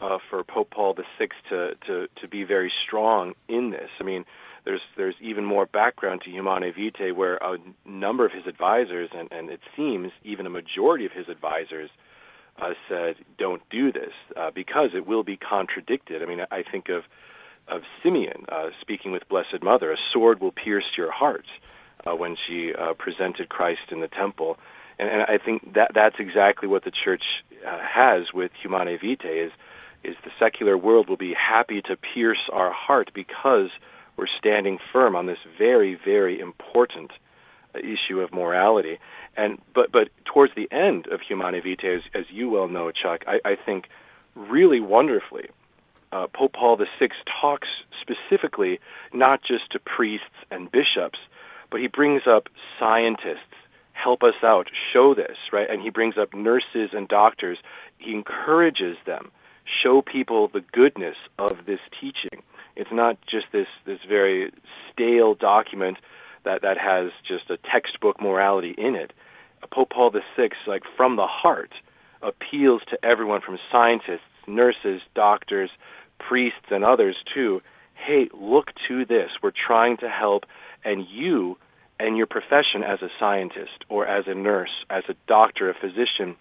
uh, 0.00 0.18
for 0.28 0.42
Pope 0.42 0.70
Paul 0.70 0.94
VI 0.94 1.28
to, 1.50 1.74
to, 1.86 2.08
to 2.20 2.28
be 2.28 2.44
very 2.44 2.72
strong 2.84 3.34
in 3.48 3.70
this. 3.70 3.90
I 4.00 4.02
mean, 4.02 4.24
there's 4.64 4.80
there's 4.96 5.14
even 5.20 5.44
more 5.44 5.66
background 5.66 6.22
to 6.22 6.30
Humanae 6.30 6.70
Vitae, 6.70 7.12
where 7.12 7.36
a 7.36 7.58
number 7.84 8.24
of 8.24 8.32
his 8.32 8.46
advisors, 8.46 9.10
and, 9.12 9.30
and 9.32 9.50
it 9.50 9.60
seems 9.76 10.12
even 10.24 10.46
a 10.46 10.50
majority 10.50 11.04
of 11.04 11.12
his 11.12 11.28
advisors, 11.28 11.90
uh, 12.60 12.70
said, 12.88 13.16
"Don't 13.38 13.62
do 13.70 13.90
this 13.90 14.12
uh, 14.36 14.50
because 14.52 14.90
it 14.94 15.06
will 15.06 15.24
be 15.24 15.36
contradicted." 15.36 16.22
I 16.22 16.26
mean, 16.26 16.40
I 16.50 16.62
think 16.62 16.88
of 16.88 17.02
of 17.66 17.82
Simeon 18.02 18.44
uh, 18.50 18.68
speaking 18.80 19.10
with 19.10 19.28
Blessed 19.28 19.62
Mother, 19.62 19.92
"A 19.92 19.96
sword 20.12 20.40
will 20.40 20.52
pierce 20.52 20.96
your 20.96 21.10
heart," 21.10 21.46
uh, 22.06 22.14
when 22.14 22.36
she 22.46 22.72
uh, 22.72 22.94
presented 22.94 23.48
Christ 23.48 23.90
in 23.90 24.00
the 24.00 24.08
temple 24.08 24.58
and, 24.98 25.08
and 25.08 25.22
I 25.22 25.38
think 25.38 25.74
that 25.74 25.92
that's 25.94 26.16
exactly 26.18 26.68
what 26.68 26.84
the 26.84 26.92
church 26.92 27.22
uh, 27.66 27.78
has 27.80 28.32
with 28.32 28.50
Humanae 28.60 28.98
Vitae 28.98 29.46
is 29.46 29.52
is 30.04 30.16
the 30.24 30.30
secular 30.38 30.76
world 30.76 31.08
will 31.08 31.16
be 31.16 31.32
happy 31.32 31.80
to 31.82 31.96
pierce 31.96 32.50
our 32.52 32.72
heart 32.72 33.10
because 33.14 33.70
we're 34.16 34.26
standing 34.38 34.78
firm 34.92 35.14
on 35.14 35.26
this 35.26 35.38
very 35.58 35.98
very 36.04 36.40
important 36.40 37.12
uh, 37.74 37.78
issue 37.78 38.20
of 38.20 38.32
morality. 38.32 38.98
And 39.36 39.58
but 39.74 39.92
but 39.92 40.08
towards 40.24 40.54
the 40.54 40.68
end 40.70 41.06
of 41.06 41.20
Humanae 41.26 41.60
Vitae, 41.60 41.96
as, 41.96 42.02
as 42.14 42.24
you 42.30 42.50
well 42.50 42.68
know, 42.68 42.90
Chuck, 42.90 43.22
I, 43.26 43.38
I 43.44 43.56
think 43.56 43.86
really 44.34 44.80
wonderfully, 44.80 45.48
uh, 46.12 46.26
Pope 46.32 46.52
Paul 46.52 46.76
VI 46.76 47.08
talks 47.40 47.68
specifically 48.00 48.80
not 49.12 49.40
just 49.42 49.70
to 49.72 49.78
priests 49.78 50.26
and 50.50 50.70
bishops, 50.70 51.18
but 51.70 51.80
he 51.80 51.86
brings 51.86 52.22
up 52.26 52.48
scientists 52.78 53.51
help 54.02 54.22
us 54.22 54.34
out, 54.42 54.68
show 54.92 55.14
this, 55.14 55.36
right? 55.52 55.68
And 55.70 55.80
he 55.82 55.90
brings 55.90 56.16
up 56.18 56.34
nurses 56.34 56.90
and 56.92 57.08
doctors. 57.08 57.58
He 57.98 58.12
encourages 58.12 58.96
them, 59.06 59.30
show 59.82 60.02
people 60.02 60.48
the 60.48 60.64
goodness 60.72 61.16
of 61.38 61.66
this 61.66 61.80
teaching. 62.00 62.42
It's 62.74 62.90
not 62.92 63.18
just 63.30 63.46
this 63.52 63.66
this 63.84 63.98
very 64.08 64.52
stale 64.90 65.34
document 65.34 65.98
that 66.44 66.62
that 66.62 66.78
has 66.78 67.10
just 67.26 67.50
a 67.50 67.58
textbook 67.70 68.20
morality 68.20 68.74
in 68.76 68.94
it. 68.94 69.12
Pope 69.70 69.90
Paul 69.90 70.10
VI, 70.10 70.50
like 70.66 70.82
from 70.96 71.16
the 71.16 71.26
heart, 71.26 71.72
appeals 72.22 72.82
to 72.90 73.04
everyone 73.04 73.40
from 73.40 73.58
scientists, 73.70 74.20
nurses, 74.46 75.00
doctors, 75.14 75.70
priests, 76.18 76.70
and 76.70 76.84
others 76.84 77.16
too. 77.32 77.60
Hey, 77.94 78.28
look 78.34 78.70
to 78.88 79.04
this. 79.04 79.30
We're 79.42 79.52
trying 79.52 79.96
to 79.98 80.08
help, 80.08 80.44
and 80.84 81.06
you 81.08 81.56
and 82.02 82.16
your 82.16 82.26
profession 82.26 82.82
as 82.84 83.00
a 83.00 83.08
scientist 83.20 83.84
or 83.88 84.06
as 84.06 84.24
a 84.26 84.34
nurse, 84.34 84.72
as 84.90 85.04
a 85.08 85.14
doctor, 85.28 85.70
a 85.70 85.74
physician, 85.74 86.34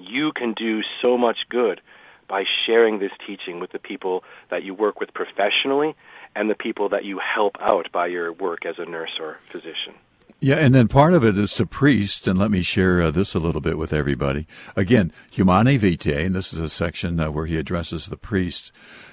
you 0.00 0.32
can 0.34 0.54
do 0.54 0.80
so 1.02 1.18
much 1.18 1.36
good 1.50 1.80
by 2.26 2.44
sharing 2.66 2.98
this 2.98 3.12
teaching 3.26 3.60
with 3.60 3.70
the 3.70 3.78
people 3.78 4.24
that 4.50 4.62
you 4.62 4.72
work 4.72 4.98
with 4.98 5.12
professionally 5.12 5.94
and 6.34 6.48
the 6.48 6.54
people 6.54 6.88
that 6.88 7.04
you 7.04 7.20
help 7.20 7.56
out 7.60 7.92
by 7.92 8.06
your 8.06 8.32
work 8.32 8.64
as 8.64 8.76
a 8.78 8.86
nurse 8.86 9.18
or 9.20 9.38
physician. 9.52 9.94
Yeah, 10.40 10.56
and 10.56 10.74
then 10.74 10.88
part 10.88 11.14
of 11.14 11.24
it 11.24 11.36
is 11.36 11.52
to 11.54 11.66
priest, 11.66 12.28
and 12.28 12.38
let 12.38 12.50
me 12.50 12.62
share 12.62 13.02
uh, 13.02 13.10
this 13.10 13.34
a 13.34 13.40
little 13.40 13.60
bit 13.60 13.76
with 13.76 13.92
everybody. 13.92 14.46
Again, 14.76 15.12
Humanae 15.32 15.78
Vitae, 15.78 16.24
and 16.24 16.34
this 16.34 16.52
is 16.52 16.60
a 16.60 16.68
section 16.68 17.18
uh, 17.18 17.30
where 17.30 17.46
he 17.46 17.56
addresses 17.56 18.06
the 18.06 18.16
priests. 18.16 18.70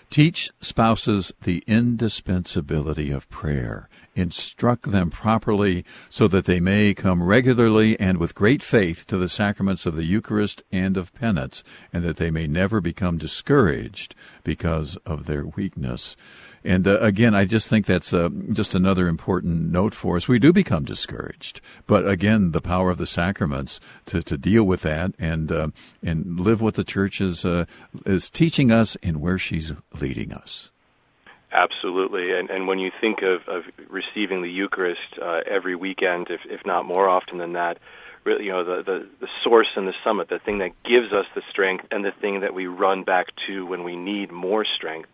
Teach 0.09 0.51
spouses 0.61 1.33
the 1.41 1.63
indispensability 1.67 3.11
of 3.11 3.27
prayer 3.29 3.89
instruct 4.15 4.91
them 4.91 5.11
properly 5.11 5.85
so 6.09 6.27
that 6.27 6.45
they 6.45 6.59
may 6.59 6.93
come 6.93 7.21
regularly 7.21 7.99
and 7.99 8.17
with 8.17 8.33
great 8.33 8.63
faith 8.63 9.05
to 9.07 9.17
the 9.17 9.29
sacraments 9.29 9.85
of 9.85 9.95
the 9.95 10.05
Eucharist 10.05 10.63
and 10.71 10.97
of 10.97 11.13
penance, 11.13 11.63
and 11.91 12.03
that 12.03 12.17
they 12.17 12.31
may 12.31 12.47
never 12.47 12.81
become 12.81 13.17
discouraged 13.17 14.15
because 14.43 14.95
of 15.05 15.25
their 15.25 15.45
weakness. 15.45 16.15
And 16.65 16.87
uh, 16.87 16.99
again, 16.99 17.35
I 17.35 17.45
just 17.45 17.67
think 17.67 17.85
that's 17.85 18.11
uh, 18.11 18.29
just 18.51 18.73
another 18.73 19.07
important 19.07 19.71
note 19.71 19.93
for 19.93 20.17
us. 20.17 20.27
We 20.27 20.39
do 20.39 20.51
become 20.51 20.83
discouraged, 20.83 21.61
but 21.85 22.07
again, 22.07 22.51
the 22.53 22.61
power 22.61 22.89
of 22.89 22.97
the 22.97 23.05
sacraments 23.05 23.79
to, 24.07 24.23
to 24.23 24.35
deal 24.35 24.63
with 24.63 24.81
that 24.81 25.13
and 25.19 25.51
uh, 25.51 25.67
and 26.01 26.39
live 26.39 26.61
what 26.61 26.73
the 26.73 26.83
church 26.83 27.21
is 27.21 27.45
uh, 27.45 27.65
is 28.07 28.31
teaching 28.31 28.71
us 28.71 28.97
and 29.03 29.21
where 29.21 29.37
she's 29.37 29.73
leading 29.99 30.33
us. 30.33 30.71
Absolutely, 31.55 32.37
and 32.37 32.49
and 32.49 32.67
when 32.67 32.79
you 32.79 32.91
think 32.99 33.19
of, 33.21 33.47
of 33.47 33.63
receiving 33.89 34.41
the 34.41 34.49
Eucharist 34.51 34.99
uh, 35.21 35.39
every 35.49 35.73
weekend, 35.75 36.27
if 36.29 36.41
if 36.49 36.65
not 36.65 36.85
more 36.85 37.07
often 37.07 37.37
than 37.37 37.53
that, 37.53 37.77
really, 38.25 38.43
you 38.43 38.51
know, 38.51 38.65
the, 38.65 38.83
the 38.83 39.07
the 39.21 39.27
source 39.41 39.69
and 39.77 39.87
the 39.87 39.93
summit, 40.03 40.27
the 40.27 40.39
thing 40.39 40.57
that 40.57 40.71
gives 40.83 41.13
us 41.13 41.25
the 41.33 41.41
strength, 41.49 41.85
and 41.91 42.03
the 42.03 42.11
thing 42.11 42.41
that 42.41 42.53
we 42.53 42.67
run 42.67 43.03
back 43.05 43.27
to 43.47 43.65
when 43.65 43.85
we 43.85 43.95
need 43.95 44.33
more 44.33 44.65
strength. 44.65 45.07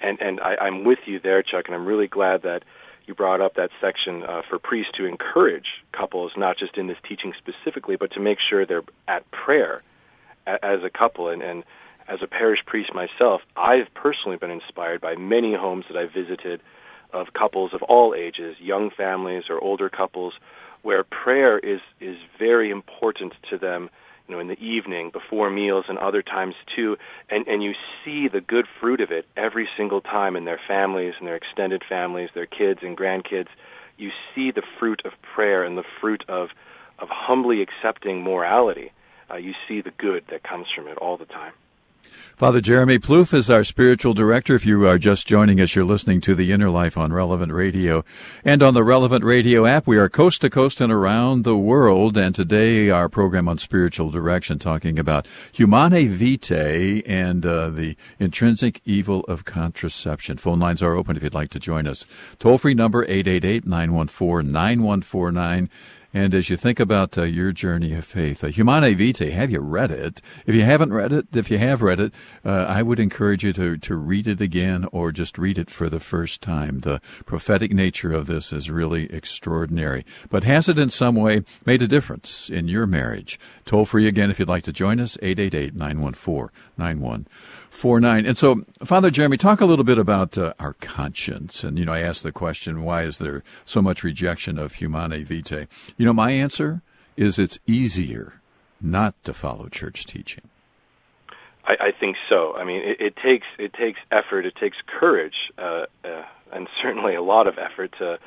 And 0.00 0.20
and 0.20 0.38
I, 0.40 0.54
I'm 0.60 0.84
with 0.84 1.00
you 1.06 1.18
there, 1.18 1.42
Chuck, 1.42 1.64
and 1.66 1.74
I'm 1.74 1.86
really 1.86 2.06
glad 2.06 2.42
that 2.42 2.62
you 3.06 3.14
brought 3.14 3.40
up 3.40 3.54
that 3.54 3.70
section 3.80 4.22
uh, 4.22 4.42
for 4.48 4.60
priests 4.60 4.92
to 4.98 5.06
encourage 5.06 5.66
couples, 5.90 6.30
not 6.36 6.56
just 6.56 6.76
in 6.78 6.86
this 6.86 6.98
teaching 7.08 7.32
specifically, 7.36 7.96
but 7.96 8.12
to 8.12 8.20
make 8.20 8.38
sure 8.48 8.64
they're 8.64 8.84
at 9.08 9.28
prayer 9.32 9.82
as 10.46 10.84
a 10.84 10.90
couple, 10.90 11.28
and 11.30 11.42
and 11.42 11.64
as 12.10 12.18
a 12.22 12.26
parish 12.26 12.58
priest 12.66 12.90
myself, 12.92 13.40
I've 13.56 13.92
personally 13.94 14.36
been 14.36 14.50
inspired 14.50 15.00
by 15.00 15.14
many 15.14 15.54
homes 15.54 15.84
that 15.88 15.96
I've 15.96 16.12
visited 16.12 16.60
of 17.12 17.32
couples 17.32 17.72
of 17.72 17.82
all 17.84 18.14
ages, 18.14 18.56
young 18.60 18.90
families 18.90 19.44
or 19.48 19.62
older 19.62 19.88
couples, 19.88 20.34
where 20.82 21.04
prayer 21.04 21.58
is 21.58 21.80
is 22.00 22.16
very 22.38 22.70
important 22.70 23.34
to 23.50 23.58
them. 23.58 23.90
You 24.26 24.36
know, 24.36 24.40
in 24.40 24.48
the 24.48 24.60
evening, 24.60 25.10
before 25.10 25.50
meals, 25.50 25.86
and 25.88 25.98
other 25.98 26.22
times 26.22 26.54
too, 26.74 26.96
and 27.30 27.46
and 27.46 27.62
you 27.62 27.72
see 28.04 28.28
the 28.28 28.40
good 28.40 28.66
fruit 28.80 29.00
of 29.00 29.12
it 29.12 29.26
every 29.36 29.68
single 29.76 30.00
time 30.00 30.34
in 30.36 30.44
their 30.44 30.60
families 30.68 31.14
and 31.18 31.28
their 31.28 31.36
extended 31.36 31.82
families, 31.88 32.30
their 32.34 32.46
kids 32.46 32.80
and 32.82 32.96
grandkids. 32.96 33.48
You 33.98 34.10
see 34.34 34.50
the 34.50 34.62
fruit 34.78 35.02
of 35.04 35.12
prayer 35.34 35.62
and 35.62 35.78
the 35.78 35.84
fruit 36.00 36.24
of 36.28 36.48
of 36.98 37.08
humbly 37.08 37.62
accepting 37.62 38.22
morality. 38.22 38.92
Uh, 39.30 39.36
you 39.36 39.52
see 39.68 39.80
the 39.80 39.92
good 39.92 40.24
that 40.30 40.42
comes 40.42 40.66
from 40.74 40.88
it 40.88 40.98
all 40.98 41.16
the 41.16 41.24
time. 41.26 41.52
Father 42.40 42.62
Jeremy 42.62 42.98
Ploof 42.98 43.34
is 43.34 43.50
our 43.50 43.62
spiritual 43.62 44.14
director. 44.14 44.54
If 44.54 44.64
you 44.64 44.88
are 44.88 44.96
just 44.96 45.26
joining 45.26 45.60
us, 45.60 45.74
you're 45.74 45.84
listening 45.84 46.22
to 46.22 46.34
The 46.34 46.52
Inner 46.52 46.70
Life 46.70 46.96
on 46.96 47.12
Relevant 47.12 47.52
Radio 47.52 48.02
and 48.42 48.62
on 48.62 48.72
the 48.72 48.82
Relevant 48.82 49.22
Radio 49.24 49.66
app. 49.66 49.86
We 49.86 49.98
are 49.98 50.08
coast 50.08 50.40
to 50.40 50.48
coast 50.48 50.80
and 50.80 50.90
around 50.90 51.44
the 51.44 51.58
world. 51.58 52.16
And 52.16 52.34
today, 52.34 52.88
our 52.88 53.10
program 53.10 53.46
on 53.46 53.58
spiritual 53.58 54.10
direction, 54.10 54.58
talking 54.58 54.98
about 54.98 55.28
Humanae 55.52 56.06
Vitae 56.06 57.02
and 57.04 57.44
uh, 57.44 57.68
the 57.68 57.94
intrinsic 58.18 58.80
evil 58.86 59.20
of 59.24 59.44
contraception. 59.44 60.38
Phone 60.38 60.60
lines 60.60 60.82
are 60.82 60.94
open 60.94 61.18
if 61.18 61.22
you'd 61.22 61.34
like 61.34 61.50
to 61.50 61.60
join 61.60 61.86
us. 61.86 62.06
Toll 62.38 62.56
free 62.56 62.72
number 62.72 63.02
888 63.04 63.66
914 63.66 64.50
9149. 64.50 65.68
And 66.12 66.34
as 66.34 66.50
you 66.50 66.56
think 66.56 66.80
about 66.80 67.16
uh, 67.16 67.22
your 67.22 67.52
journey 67.52 67.94
of 67.94 68.04
faith, 68.04 68.42
uh, 68.42 68.48
Humanae 68.48 68.94
Vitae, 68.94 69.30
have 69.30 69.50
you 69.50 69.60
read 69.60 69.92
it? 69.92 70.20
If 70.44 70.56
you 70.56 70.62
haven't 70.62 70.92
read 70.92 71.12
it, 71.12 71.28
if 71.32 71.52
you 71.52 71.58
have 71.58 71.82
read 71.82 72.00
it, 72.00 72.12
uh, 72.44 72.64
I 72.68 72.82
would 72.82 72.98
encourage 72.98 73.44
you 73.44 73.52
to, 73.52 73.76
to 73.76 73.94
read 73.94 74.26
it 74.26 74.40
again 74.40 74.88
or 74.90 75.12
just 75.12 75.38
read 75.38 75.56
it 75.56 75.70
for 75.70 75.88
the 75.88 76.00
first 76.00 76.42
time. 76.42 76.80
The 76.80 77.00
prophetic 77.26 77.72
nature 77.72 78.12
of 78.12 78.26
this 78.26 78.52
is 78.52 78.70
really 78.70 79.04
extraordinary. 79.12 80.04
But 80.28 80.42
has 80.42 80.68
it 80.68 80.80
in 80.80 80.90
some 80.90 81.14
way 81.14 81.44
made 81.64 81.80
a 81.80 81.86
difference 81.88 82.50
in 82.50 82.66
your 82.66 82.88
marriage? 82.88 83.38
Toll 83.64 83.84
free 83.84 84.08
again 84.08 84.32
if 84.32 84.40
you'd 84.40 84.48
like 84.48 84.64
to 84.64 84.72
join 84.72 84.98
us, 84.98 85.16
888 85.22 85.76
914 85.76 87.26
four 87.70 88.00
nine. 88.00 88.26
And 88.26 88.36
so, 88.36 88.62
Father 88.84 89.10
Jeremy, 89.10 89.38
talk 89.38 89.60
a 89.60 89.66
little 89.66 89.84
bit 89.84 89.98
about 89.98 90.36
uh, 90.36 90.52
our 90.58 90.74
conscience. 90.74 91.64
And 91.64 91.78
you 91.78 91.84
know, 91.86 91.92
I 91.92 92.00
asked 92.00 92.22
the 92.22 92.32
question, 92.32 92.82
why 92.82 93.04
is 93.04 93.18
there 93.18 93.42
so 93.64 93.80
much 93.80 94.04
rejection 94.04 94.58
of 94.58 94.74
humanae 94.74 95.22
vitae? 95.22 95.66
You 95.96 96.04
know, 96.04 96.12
my 96.12 96.32
answer 96.32 96.82
is 97.16 97.38
it's 97.38 97.58
easier 97.66 98.40
not 98.80 99.14
to 99.24 99.32
follow 99.32 99.68
church 99.68 100.04
teaching. 100.04 100.44
I, 101.64 101.88
I 101.88 101.90
think 101.98 102.16
so. 102.28 102.54
I 102.56 102.64
mean, 102.64 102.82
it, 102.82 103.00
it 103.00 103.14
takes 103.16 103.46
it 103.58 103.72
takes 103.72 104.00
effort, 104.10 104.46
it 104.46 104.54
takes 104.56 104.76
courage, 104.86 105.34
uh, 105.58 105.86
uh, 106.04 106.24
and 106.52 106.68
certainly 106.82 107.14
a 107.14 107.22
lot 107.22 107.46
of 107.46 107.54
effort 107.58 107.92
to 107.98 108.18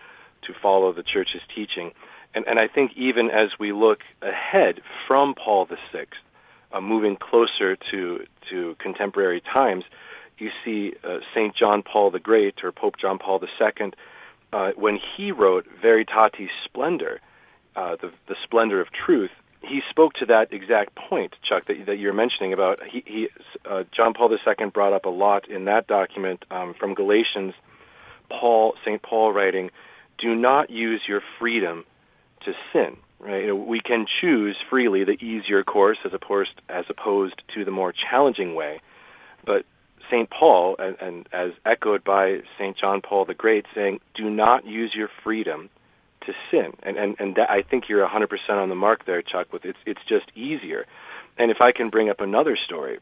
to 0.48 0.54
follow 0.62 0.94
the 0.94 1.04
church's 1.04 1.42
teaching. 1.56 1.92
And, 2.36 2.46
and 2.48 2.60
I 2.60 2.68
think 2.68 2.92
even 2.96 3.30
as 3.30 3.50
we 3.60 3.72
look 3.72 4.00
ahead 4.22 4.82
from 5.08 5.36
Paul 5.36 5.66
the 5.66 5.78
Sixth, 5.92 6.20
uh, 6.74 6.82
moving 6.82 7.16
closer 7.16 7.78
to 7.92 8.26
to 8.50 8.76
contemporary 8.80 9.42
times, 9.42 9.86
you 10.38 10.50
see 10.66 10.94
uh, 11.04 11.20
Saint 11.34 11.56
John 11.56 11.84
Paul 11.84 12.12
the 12.12 12.20
Great 12.20 12.64
or 12.64 12.72
Pope 12.72 12.96
John 13.00 13.20
Paul 13.20 13.42
II 13.42 13.92
uh, 14.52 14.72
when 14.76 15.00
he 15.18 15.32
wrote 15.32 15.66
Veritatis 15.84 16.50
Splendor, 16.66 17.20
uh, 17.76 17.96
the 18.02 18.12
the 18.28 18.36
splendor 18.44 18.82
of 18.82 18.88
truth. 18.92 19.32
He 19.62 19.82
spoke 19.90 20.14
to 20.16 20.26
that 20.26 20.52
exact 20.52 20.94
point, 20.96 21.36
Chuck, 21.48 21.68
that, 21.68 21.86
that 21.86 21.98
you're 21.98 22.12
mentioning 22.14 22.52
about. 22.52 22.80
He, 22.84 23.04
he 23.06 23.28
uh, 23.70 23.84
John 23.96 24.14
Paul 24.14 24.30
II 24.32 24.70
brought 24.72 24.94
up 24.94 25.06
a 25.06 25.10
lot 25.10 25.48
in 25.50 25.66
that 25.66 25.88
document 25.88 26.44
um, 26.52 26.74
from 26.78 26.94
Galatians. 26.94 27.54
Paul, 28.30 28.74
Saint 28.84 29.02
Paul, 29.02 29.32
writing, 29.32 29.72
"Do 30.18 30.36
not 30.36 30.70
use 30.70 31.02
your 31.08 31.22
freedom 31.40 31.86
to 32.46 32.54
sin." 32.74 32.98
Right? 33.24 33.42
You 33.44 33.48
know, 33.48 33.56
we 33.56 33.80
can 33.80 34.06
choose 34.22 34.58
freely 34.70 35.06
the 35.06 35.14
easier 35.24 35.64
course 35.64 35.98
as 36.06 36.14
opposed 36.14 36.62
as 36.68 36.86
opposed 36.90 37.42
to 37.56 37.64
the 37.64 37.72
more 37.72 37.94
challenging 37.94 38.54
way. 38.54 38.82
But 39.46 39.66
St. 40.12 40.30
Paul, 40.30 40.76
and, 40.78 40.98
and 41.00 41.30
as 41.32 41.52
echoed 41.66 42.04
by 42.04 42.40
St. 42.58 42.78
John 42.78 43.02
Paul 43.02 43.26
the 43.26 43.34
Great, 43.34 43.66
saying, 43.74 44.02
"Do 44.14 44.30
not 44.30 44.66
use 44.66 44.94
your 44.94 45.10
freedom 45.24 45.70
to 46.26 46.34
sin." 46.52 46.74
And 46.84 46.98
and 46.98 47.16
and 47.18 47.36
that, 47.36 47.50
I 47.50 47.62
think 47.62 47.86
you're 47.88 48.06
100% 48.06 48.28
on 48.50 48.70
the 48.70 48.76
mark 48.76 49.06
there, 49.06 49.22
Chuck. 49.22 49.54
With 49.54 49.64
it's 49.64 49.80
it's 49.86 50.04
just 50.08 50.26
easier. 50.36 50.86
And 51.38 51.50
if 51.50 51.62
I 51.62 51.72
can 51.72 51.90
bring 51.90 52.10
up 52.10 52.20
another 52.20 52.58
story, 52.62 53.00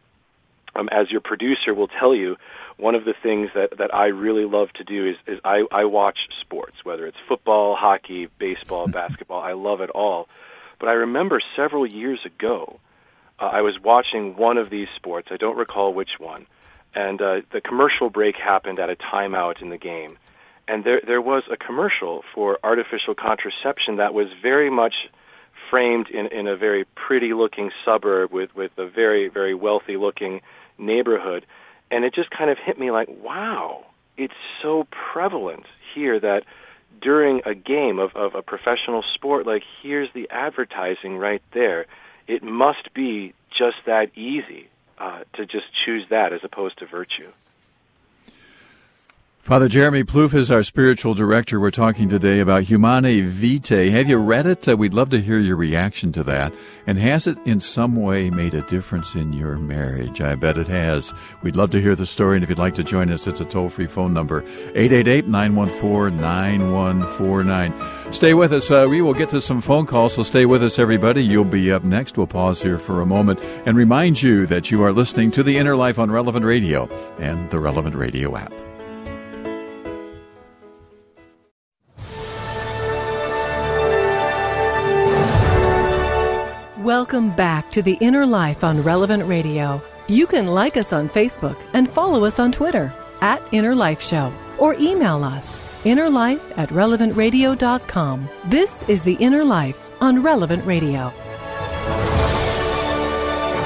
um, 0.76 0.90
as 0.92 1.12
your 1.12 1.22
producer 1.22 1.74
will 1.74 1.88
tell 1.88 2.16
you, 2.16 2.38
one 2.78 2.96
of 2.96 3.06
the 3.06 3.14
things 3.14 3.50
that, 3.54 3.78
that 3.78 3.94
I 3.94 4.08
really 4.08 4.46
love 4.46 4.72
to 4.74 4.84
do 4.84 5.08
is, 5.08 5.16
is 5.28 5.40
I, 5.44 5.66
I 5.72 5.86
watch 5.86 6.18
sports, 6.40 6.78
whether 6.84 7.06
it's 7.06 7.18
football, 7.28 7.76
hockey, 7.76 8.28
baseball, 8.40 8.88
basketball. 9.02 9.42
I 9.42 9.54
love 9.54 9.82
it 9.82 9.90
all. 9.90 10.28
But 10.80 10.90
I 10.90 10.94
remember 10.94 11.42
several 11.56 11.86
years 11.86 12.20
ago, 12.26 12.80
uh, 13.40 13.46
I 13.46 13.62
was 13.62 13.80
watching 13.80 14.36
one 14.36 14.58
of 14.58 14.70
these 14.70 14.88
sports. 14.96 15.28
I 15.32 15.38
don't 15.38 15.58
recall 15.58 15.94
which 15.94 16.20
one. 16.20 16.48
And 16.94 17.22
uh, 17.22 17.42
the 17.52 17.62
commercial 17.62 18.10
break 18.10 18.38
happened 18.38 18.80
at 18.80 18.90
a 18.90 18.96
timeout 18.96 19.62
in 19.62 19.70
the 19.70 19.78
game. 19.78 20.18
And 20.68 20.84
there, 20.84 21.02
there 21.06 21.22
was 21.22 21.44
a 21.52 21.58
commercial 21.58 22.24
for 22.34 22.60
artificial 22.64 23.14
contraception 23.16 23.98
that 23.98 24.14
was 24.14 24.28
very 24.42 24.70
much 24.70 24.94
framed 25.70 26.10
in, 26.10 26.28
in 26.28 26.48
a 26.48 26.56
very 26.56 26.86
pretty 26.96 27.34
looking 27.34 27.72
suburb 27.86 28.32
with, 28.32 28.56
with 28.56 28.72
a 28.78 28.88
very, 28.88 29.30
very 29.30 29.54
wealthy 29.54 29.98
looking 29.98 30.42
neighborhood. 30.82 31.46
And 31.90 32.06
it 32.06 32.14
just 32.14 32.32
kind 32.32 32.50
of 32.50 32.58
hit 32.58 32.80
me 32.80 32.92
like, 32.92 33.10
wow, 33.10 33.86
it's 34.18 34.34
so 34.62 34.88
prevalent 35.14 35.66
here 35.94 36.20
that 36.20 36.44
during 37.02 37.42
a 37.46 37.54
game 37.54 38.00
of, 38.00 38.16
of 38.16 38.36
a 38.36 38.42
professional 38.42 39.04
sport, 39.14 39.46
like 39.46 39.64
here's 39.82 40.10
the 40.14 40.30
advertising 40.30 41.18
right 41.18 41.42
there. 41.54 41.86
It 42.28 42.44
must 42.44 42.94
be 42.94 43.34
just 43.58 43.78
that 43.86 44.16
easy 44.18 44.70
uh, 44.98 45.24
to 45.34 45.46
just 45.46 45.66
choose 45.86 46.06
that 46.10 46.34
as 46.34 46.42
opposed 46.44 46.80
to 46.80 46.86
virtue. 46.86 47.32
Father 49.42 49.68
Jeremy 49.68 50.04
Ploof 50.04 50.36
is 50.36 50.52
our 50.52 50.62
spiritual 50.62 51.16
director. 51.16 51.60
We're 51.60 51.72
talking 51.72 52.08
today 52.08 52.40
about 52.40 52.64
Humanae 52.64 53.22
Vitae. 53.22 53.90
Have 53.90 54.08
you 54.08 54.18
read 54.18 54.46
it? 54.46 54.70
Uh, 54.70 54.78
we'd 54.78 54.94
love 54.94 55.10
to 55.10 55.20
hear 55.20 55.40
your 55.40 55.56
reaction 55.56 56.12
to 56.12 56.24
that. 56.26 56.54
And 56.86 57.00
has 57.00 57.26
it 57.26 57.40
in 57.44 57.60
some 57.60 57.96
way 57.96 58.30
made 58.30 58.54
a 58.54 58.62
difference 58.62 59.16
in 59.16 59.34
your 59.34 59.58
marriage? 59.58 60.22
I 60.22 60.36
bet 60.36 60.60
it 60.60 60.68
has. 60.68 61.12
We'd 61.42 61.56
love 61.56 61.72
to 61.72 61.82
hear 61.82 61.96
the 61.96 62.06
story. 62.06 62.38
And 62.38 62.44
if 62.44 62.50
you'd 62.52 62.60
like 62.60 62.76
to 62.76 62.84
join 62.84 63.10
us, 63.10 63.26
it's 63.26 63.42
a 63.42 63.46
toll 63.46 63.70
free 63.70 63.88
phone 63.88 64.14
number 64.14 64.44
888 64.76 65.28
914 65.28 66.22
9149. 66.22 68.14
Stay 68.14 68.36
with 68.36 68.54
us. 68.54 68.70
Uh, 68.70 68.86
we 68.88 69.02
will 69.02 69.16
get 69.16 69.30
to 69.32 69.42
some 69.42 69.60
phone 69.60 69.88
calls, 69.88 70.14
so 70.14 70.22
stay 70.22 70.46
with 70.46 70.64
us, 70.64 70.78
everybody. 70.78 71.24
You'll 71.24 71.46
be 71.46 71.72
up 71.72 71.84
next. 71.84 72.16
We'll 72.16 72.28
pause 72.28 72.62
here 72.62 72.78
for 72.78 73.02
a 73.02 73.08
moment 73.08 73.40
and 73.66 73.76
remind 73.76 74.22
you 74.22 74.46
that 74.46 74.70
you 74.70 74.84
are 74.84 74.94
listening 74.94 75.32
to 75.32 75.42
The 75.42 75.58
Inner 75.58 75.76
Life 75.76 75.98
on 75.98 76.12
Relevant 76.12 76.46
Radio 76.46 76.88
and 77.18 77.50
the 77.50 77.60
Relevant 77.60 77.96
Radio 77.96 78.38
app. 78.38 78.54
Welcome 86.84 87.30
back 87.36 87.70
to 87.74 87.84
The 87.84 87.96
Inner 88.02 88.26
Life 88.26 88.64
on 88.64 88.82
Relevant 88.82 89.24
Radio. 89.26 89.80
You 90.08 90.26
can 90.26 90.48
like 90.48 90.78
us 90.78 90.92
on 90.92 91.10
Facebook 91.10 91.56
and 91.76 91.88
follow 91.88 92.24
us 92.26 92.40
on 92.40 92.52
Twitter 92.52 92.92
at 93.22 93.40
Inner 93.52 93.76
Life 93.76 94.02
Show 94.02 94.34
or 94.58 94.74
email 94.74 95.24
us 95.24 95.60
innerlife 95.84 96.42
at 96.58 96.70
relevantradio.com. 96.70 98.28
This 98.46 98.90
is 98.90 99.04
The 99.04 99.14
Inner 99.14 99.46
Life 99.46 99.80
on 100.02 100.24
Relevant 100.24 100.66
Radio. 100.66 101.12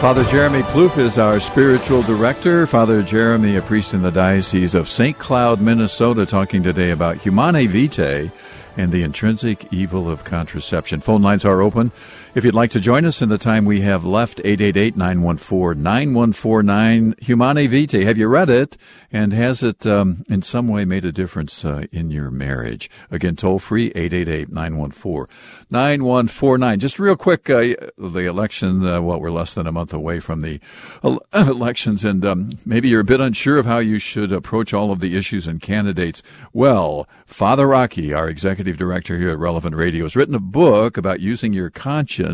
Father 0.02 0.26
Jeremy 0.26 0.64
Ploof 0.74 0.98
is 0.98 1.18
our 1.18 1.40
spiritual 1.40 2.02
director. 2.02 2.68
Father 2.68 3.02
Jeremy, 3.02 3.56
a 3.56 3.62
priest 3.62 3.94
in 3.94 4.02
the 4.02 4.12
Diocese 4.12 4.76
of 4.76 4.90
St. 4.90 5.18
Cloud, 5.18 5.62
Minnesota, 5.62 6.26
talking 6.26 6.64
today 6.64 6.92
about 6.92 7.16
Humanae 7.20 7.68
Vitae 7.68 8.30
and 8.78 8.92
the 8.92 9.04
intrinsic 9.04 9.72
evil 9.72 10.10
of 10.10 10.24
contraception. 10.24 11.00
Phone 11.00 11.22
lines 11.22 11.46
are 11.46 11.62
open. 11.62 11.92
If 12.36 12.44
you'd 12.44 12.54
like 12.54 12.72
to 12.72 12.82
join 12.82 13.06
us 13.06 13.22
in 13.22 13.30
the 13.30 13.38
time 13.38 13.64
we 13.64 13.80
have 13.80 14.04
left, 14.04 14.40
888-914-9149, 14.40 17.24
Humanae 17.24 17.68
Vitae. 17.68 18.04
Have 18.04 18.18
you 18.18 18.28
read 18.28 18.50
it? 18.50 18.76
And 19.10 19.32
has 19.32 19.64
it 19.64 19.88
um, 19.88 20.26
in 20.28 20.42
some 20.42 20.68
way 20.68 20.84
made 20.84 21.06
a 21.06 21.14
difference 21.14 21.64
uh, 21.64 21.86
in 21.94 22.12
your 22.12 22.30
marriage? 22.30 22.90
Again, 23.10 23.38
toll 23.38 23.60
free, 23.60 23.90
888-914-9149. 23.92 26.80
Just 26.80 27.00
real 27.00 27.16
quick, 27.16 27.50
uh, 27.50 27.74
the 27.98 28.26
election, 28.28 28.86
uh, 28.86 29.02
well, 29.02 29.22
we're 29.22 29.32
less 29.32 29.54
than 29.54 29.66
a 29.66 29.72
month 29.72 29.94
away 29.94 30.20
from 30.20 30.42
the 30.42 30.60
elections, 31.34 32.04
and 32.04 32.26
um, 32.26 32.50
maybe 32.66 32.90
you're 32.90 33.00
a 33.00 33.06
bit 33.06 33.22
unsure 33.22 33.58
of 33.58 33.66
how 33.66 33.78
you 33.78 33.98
should 33.98 34.34
approach 34.34 34.74
all 34.74 34.92
of 34.92 35.00
the 35.00 35.16
issues 35.16 35.48
and 35.48 35.62
candidates. 35.62 36.22
Well, 36.52 37.08
Father 37.26 37.66
Rocky, 37.66 38.14
our 38.14 38.28
executive 38.28 38.76
director 38.76 39.18
here 39.18 39.30
at 39.30 39.40
Relevant 39.40 39.78
Radio, 39.78 40.04
has 40.04 40.18
written 40.18 40.36
a 40.36 40.40
book 40.40 40.98
about 40.98 41.22
using 41.22 41.54
your 41.54 41.70
conscience 41.70 42.25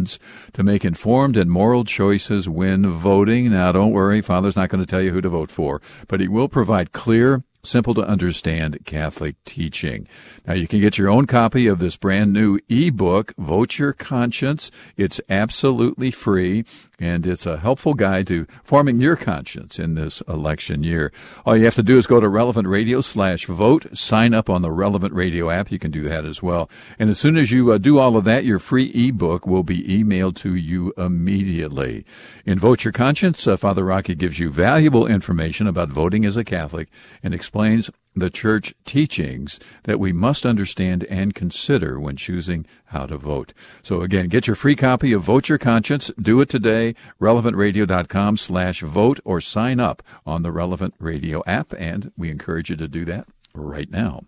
to 0.54 0.64
make 0.64 0.86
informed 0.86 1.38
and 1.38 1.52
moral 1.52 1.84
choices 1.84 2.48
when 2.48 2.90
voting. 2.90 3.52
Now, 3.52 3.72
don't 3.72 3.92
worry, 3.92 4.22
Father's 4.22 4.56
not 4.56 4.70
going 4.70 4.84
to 4.84 4.90
tell 4.90 5.02
you 5.02 5.12
who 5.12 5.22
to 5.22 5.30
vote 5.30 5.52
for, 5.52 5.82
but 6.08 6.20
he 6.20 6.28
will 6.28 6.50
provide 6.50 6.92
clear, 6.92 7.44
simple 7.64 7.94
to 7.94 8.02
understand 8.02 8.86
Catholic 8.86 9.36
teaching. 9.46 10.08
Now 10.48 10.54
you 10.54 10.68
can 10.68 10.80
get 10.80 10.98
your 10.98 11.10
own 11.10 11.28
copy 11.28 11.68
of 11.68 11.80
this 11.80 11.96
brand 11.96 12.34
new 12.34 12.60
ebook, 12.70 13.34
Vote 13.38 13.78
Your 13.78 13.94
Conscience. 13.94 14.72
It's 14.98 15.22
absolutely 15.30 16.12
free 16.12 16.66
and 17.02 17.26
it's 17.26 17.48
a 17.48 17.58
helpful 17.58 17.96
guide 17.96 18.28
to 18.28 18.46
forming 18.64 19.02
your 19.02 19.16
conscience 19.16 19.80
in 19.80 19.96
this 19.96 20.22
election 20.28 20.84
year. 20.84 21.12
All 21.46 21.58
you 21.58 21.66
have 21.66 21.76
to 21.76 21.84
do 21.84 21.98
is 21.98 22.06
go 22.06 22.20
to 22.20 22.30
Relevant 22.30 22.68
Radio 22.68 23.02
slash 23.02 23.48
vote, 23.48 23.88
sign 23.98 24.36
up 24.36 24.52
on 24.52 24.62
the 24.62 24.72
Relevant 24.72 25.12
Radio 25.12 25.50
app. 25.50 25.72
You 25.72 25.80
can 25.80 25.90
do 25.90 26.04
that 26.04 26.26
as 26.26 26.44
well. 26.44 26.70
And 27.00 27.10
as 27.10 27.18
soon 27.18 27.38
as 27.38 27.52
you 27.52 27.72
uh, 27.72 27.80
do 27.80 27.98
all 27.98 28.16
of 28.16 28.24
that, 28.26 28.46
your 28.46 28.60
free 28.60 28.92
ebook 28.94 29.48
will 29.48 29.64
be 29.64 29.84
emailed 29.84 30.36
to 30.38 30.54
you 30.54 30.94
immediately. 30.96 32.06
In 32.46 32.60
Vote 32.60 32.84
Your 32.84 32.92
Conscience, 32.92 33.48
uh, 33.48 33.58
Father 33.58 33.84
Rocky 33.84 34.14
gives 34.14 34.38
you 34.38 34.52
valuable 34.52 35.08
information 35.08 35.66
about 35.66 35.90
voting 35.90 36.24
as 36.24 36.38
a 36.38 36.44
Catholic 36.44 36.88
and 37.24 37.34
explains 37.34 37.90
the 38.16 38.30
church 38.30 38.74
teachings 38.86 39.60
that 39.84 40.00
we 40.00 40.12
must 40.12 40.46
understand 40.46 41.04
and 41.06 41.34
consider 41.34 42.00
when 42.00 42.18
choosing 42.18 42.66
how 42.86 43.06
to 43.06 43.18
vote. 43.18 43.54
So 43.84 44.02
again, 44.02 44.28
get 44.28 44.48
your 44.48 44.56
free 44.56 44.76
copy 44.76 45.14
of 45.14 45.24
Vote 45.24 45.50
Your 45.50 45.58
Conscience. 45.58 46.12
Do 46.22 46.42
it 46.42 46.50
today. 46.50 46.96
RelevantRadio.com 47.22 48.38
slash 48.38 48.82
vote 48.82 49.20
or 49.24 49.40
sign 49.40 49.80
up 49.80 50.04
on 50.26 50.44
the 50.44 50.52
Relevant 50.52 50.94
Radio 51.00 51.42
app. 51.48 51.74
And 51.78 52.12
we 52.18 52.30
encourage 52.30 52.70
you 52.70 52.76
to 52.78 52.88
do 52.88 53.06
that 53.06 53.28
right 53.54 53.90
now. 53.90 54.24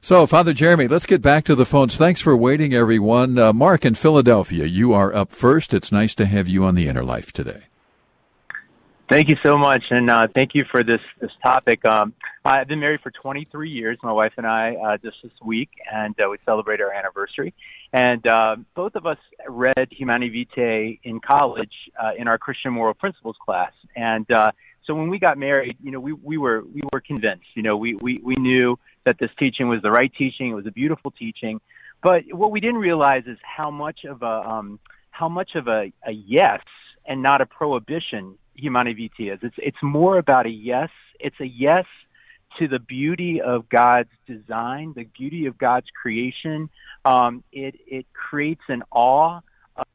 So, 0.00 0.26
Father 0.26 0.52
Jeremy, 0.52 0.86
let's 0.86 1.06
get 1.06 1.22
back 1.22 1.44
to 1.46 1.56
the 1.56 1.66
phones. 1.66 1.96
Thanks 1.96 2.20
for 2.20 2.36
waiting, 2.36 2.72
everyone. 2.72 3.36
Uh, 3.36 3.52
Mark 3.52 3.84
in 3.84 3.94
Philadelphia, 3.94 4.64
you 4.64 4.92
are 4.92 5.14
up 5.14 5.32
first. 5.32 5.74
It's 5.74 5.90
nice 5.90 6.14
to 6.14 6.26
have 6.26 6.46
you 6.46 6.64
on 6.64 6.76
the 6.76 6.86
Inner 6.86 7.02
Life 7.02 7.32
today. 7.32 7.64
Thank 9.10 9.30
you 9.30 9.36
so 9.42 9.56
much, 9.56 9.84
and 9.88 10.10
uh, 10.10 10.28
thank 10.34 10.54
you 10.54 10.66
for 10.70 10.84
this 10.84 11.00
this 11.18 11.30
topic. 11.42 11.82
Um, 11.86 12.12
I've 12.44 12.68
been 12.68 12.80
married 12.80 13.00
for 13.00 13.10
23 13.10 13.70
years. 13.70 13.96
My 14.02 14.12
wife 14.12 14.34
and 14.36 14.46
I 14.46 14.74
uh, 14.74 14.98
just 14.98 15.16
this 15.22 15.32
week, 15.42 15.70
and 15.90 16.14
uh, 16.20 16.28
we 16.28 16.36
celebrate 16.44 16.82
our 16.82 16.92
anniversary. 16.92 17.54
And 17.94 18.26
uh, 18.26 18.56
both 18.74 18.96
of 18.96 19.06
us 19.06 19.16
read 19.48 19.88
Humanae 19.92 20.28
Vitae 20.28 21.00
in 21.04 21.20
college 21.20 21.72
uh, 21.98 22.10
in 22.18 22.28
our 22.28 22.36
Christian 22.36 22.74
moral 22.74 22.92
principles 22.92 23.36
class. 23.42 23.72
And 23.96 24.30
uh, 24.30 24.50
so 24.86 24.92
when 24.94 25.08
we 25.08 25.18
got 25.18 25.38
married, 25.38 25.78
you 25.82 25.90
know, 25.90 26.00
we 26.00 26.12
we 26.12 26.36
were 26.36 26.62
we 26.62 26.82
were 26.92 27.00
convinced. 27.00 27.46
You 27.54 27.62
know, 27.62 27.78
we 27.78 27.94
we 27.94 28.20
we 28.22 28.34
knew 28.34 28.78
that 29.04 29.18
this 29.18 29.30
teaching 29.38 29.68
was 29.68 29.80
the 29.80 29.90
right 29.90 30.12
teaching. 30.18 30.50
It 30.50 30.54
was 30.54 30.66
a 30.66 30.70
beautiful 30.70 31.12
teaching. 31.12 31.62
But 32.02 32.24
what 32.30 32.50
we 32.50 32.60
didn't 32.60 32.80
realize 32.80 33.22
is 33.26 33.38
how 33.42 33.70
much 33.70 34.00
of 34.04 34.22
a 34.22 34.26
um, 34.26 34.78
how 35.12 35.30
much 35.30 35.54
of 35.54 35.66
a, 35.66 35.90
a 36.06 36.12
yes 36.12 36.60
and 37.06 37.22
not 37.22 37.40
a 37.40 37.46
prohibition 37.46 38.36
Humanae 38.58 38.94
Vitae 38.94 39.32
is. 39.32 39.38
It's 39.42 39.56
it's 39.58 39.82
more 39.82 40.18
about 40.18 40.46
a 40.46 40.50
yes. 40.50 40.90
It's 41.20 41.38
a 41.40 41.46
yes 41.46 41.84
to 42.58 42.68
the 42.68 42.78
beauty 42.78 43.40
of 43.40 43.68
God's 43.68 44.10
design, 44.26 44.92
the 44.96 45.04
beauty 45.04 45.46
of 45.46 45.58
God's 45.58 45.86
creation. 46.00 46.70
Um, 47.04 47.44
it 47.52 47.76
it 47.86 48.06
creates 48.12 48.62
an 48.68 48.82
awe 48.90 49.40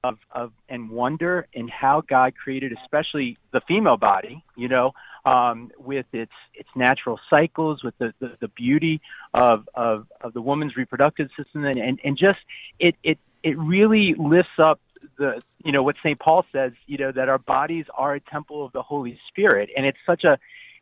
of 0.03 0.17
of 0.31 0.51
and 0.69 0.89
wonder 0.89 1.47
in 1.53 1.67
how 1.67 2.01
God 2.07 2.33
created, 2.35 2.73
especially 2.83 3.37
the 3.51 3.61
female 3.67 3.97
body. 3.97 4.43
You 4.55 4.69
know, 4.69 4.91
um, 5.25 5.71
with 5.77 6.05
its 6.13 6.31
its 6.53 6.69
natural 6.75 7.19
cycles, 7.29 7.83
with 7.83 7.97
the, 7.97 8.13
the, 8.19 8.37
the 8.39 8.47
beauty 8.47 9.01
of, 9.33 9.67
of 9.73 10.07
of 10.21 10.33
the 10.33 10.41
woman's 10.41 10.75
reproductive 10.75 11.29
system, 11.37 11.65
and, 11.65 11.77
and 11.77 11.99
and 12.03 12.17
just 12.17 12.39
it 12.79 12.95
it 13.03 13.17
it 13.43 13.57
really 13.57 14.15
lifts 14.17 14.57
up 14.57 14.79
the 15.17 15.41
you 15.63 15.71
know 15.71 15.83
what 15.83 15.95
St. 16.03 16.19
Paul 16.19 16.45
says, 16.51 16.71
you 16.85 16.97
know 16.97 17.11
that 17.11 17.29
our 17.29 17.37
bodies 17.37 17.85
are 17.95 18.15
a 18.15 18.19
temple 18.19 18.65
of 18.65 18.71
the 18.73 18.81
Holy 18.81 19.19
Spirit, 19.29 19.69
and 19.75 19.85
it's 19.85 19.97
such 20.05 20.23
a 20.23 20.37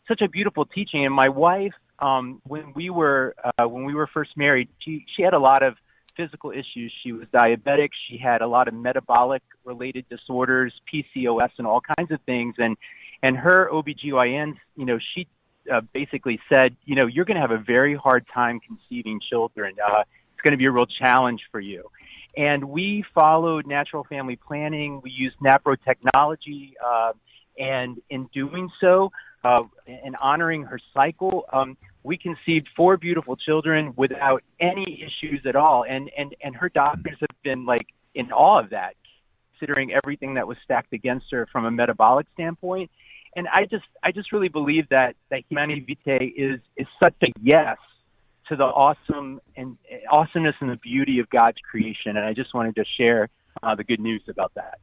such 0.08 0.22
a 0.22 0.30
beautiful 0.30 0.66
teaching. 0.66 1.06
And 1.06 1.14
my 1.14 1.30
wife, 1.30 1.74
um, 2.00 2.42
when 2.46 2.74
we 2.74 2.90
were 2.90 3.36
uh, 3.44 3.68
when 3.68 3.86
we 3.86 3.94
were 3.94 4.08
first 4.08 4.32
married, 4.36 4.70
she 4.80 5.06
she 5.16 5.24
had 5.24 5.34
a 5.34 5.40
lot 5.40 5.64
of 5.64 5.76
physical 6.16 6.52
issues. 6.52 6.94
She 7.04 7.12
was 7.12 7.28
diabetic. 7.34 7.90
She 8.10 8.18
had 8.18 8.42
a 8.42 8.48
lot 8.48 8.68
of 8.68 8.74
metabolic 8.74 9.42
related 9.64 10.06
disorders, 10.10 10.74
PCOS, 10.92 11.52
and 11.58 11.68
all 11.68 11.82
kinds 11.98 12.12
of 12.12 12.20
things. 12.26 12.56
And 12.58 12.78
and 13.24 13.38
her 13.38 13.70
OBGYN, 13.72 14.56
you 14.76 14.86
know, 14.86 15.00
she 15.14 15.28
uh, 15.72 15.82
basically 15.94 16.40
said, 16.52 16.76
you 16.86 16.96
know, 16.96 17.06
you're 17.06 17.26
going 17.26 17.36
to 17.36 17.42
have 17.42 17.52
a 17.52 17.64
very 17.64 17.96
hard 17.96 18.26
time 18.34 18.60
conceiving 18.60 19.20
children. 19.30 19.76
Uh, 19.84 20.02
it's 20.34 20.42
going 20.42 20.52
to 20.54 20.58
be 20.58 20.66
a 20.66 20.72
real 20.72 20.88
challenge 20.88 21.42
for 21.52 21.60
you. 21.60 21.90
And 22.36 22.66
we 22.66 23.04
followed 23.14 23.68
natural 23.68 24.04
family 24.06 24.36
planning. 24.36 25.02
We 25.04 25.12
used 25.12 25.38
NAPRO 25.40 25.78
technology. 25.84 26.76
Uh, 26.84 27.14
and 27.60 28.02
in 28.10 28.30
doing 28.34 28.70
so, 28.80 29.12
uh, 29.44 29.64
and 29.88 30.16
honoring 30.22 30.64
her 30.64 30.80
cycle, 30.94 31.46
um, 31.52 31.78
we 32.04 32.18
conceived 32.18 32.68
four 32.76 32.98
beautiful 32.98 33.36
children 33.36 33.94
without 33.96 34.44
any 34.60 35.04
issues 35.04 35.46
at 35.46 35.56
all. 35.56 35.84
And, 35.88 36.10
and, 36.18 36.36
and 36.42 36.56
her 36.56 36.70
doctors 36.70 37.18
have 37.20 37.42
been 37.44 37.66
like 37.66 37.88
in 38.16 38.32
awe 38.32 38.60
of 38.60 38.70
that, 38.70 38.96
considering 39.58 39.94
everything 39.94 40.36
that 40.36 40.48
was 40.48 40.58
stacked 40.64 40.94
against 40.94 41.26
her 41.32 41.48
from 41.52 41.66
a 41.66 41.72
metabolic 41.72 42.28
standpoint. 42.34 42.90
And 43.36 43.48
I 43.48 43.66
just, 43.66 43.86
I 44.04 44.12
just 44.12 44.32
really 44.32 44.50
believe 44.50 44.90
that, 44.90 45.16
that 45.30 45.44
Humanae 45.50 45.82
Vitae 45.82 46.34
is, 46.36 46.60
is 46.76 46.88
such 47.02 47.16
a 47.24 47.28
yes 47.42 47.78
to 48.50 48.56
the 48.56 48.64
awesome 48.64 49.42
and 49.56 49.78
awesomeness 50.10 50.56
and 50.60 50.70
the 50.70 50.76
beauty 50.78 51.20
of 51.20 51.30
God's 51.30 51.58
creation. 51.60 52.18
And 52.18 52.26
I 52.26 52.34
just 52.34 52.54
wanted 52.54 52.76
to 52.76 52.86
share 52.98 53.30
uh, 53.62 53.76
the 53.76 53.84
good 53.84 54.00
news 54.00 54.22
about 54.28 54.54
that. 54.56 54.80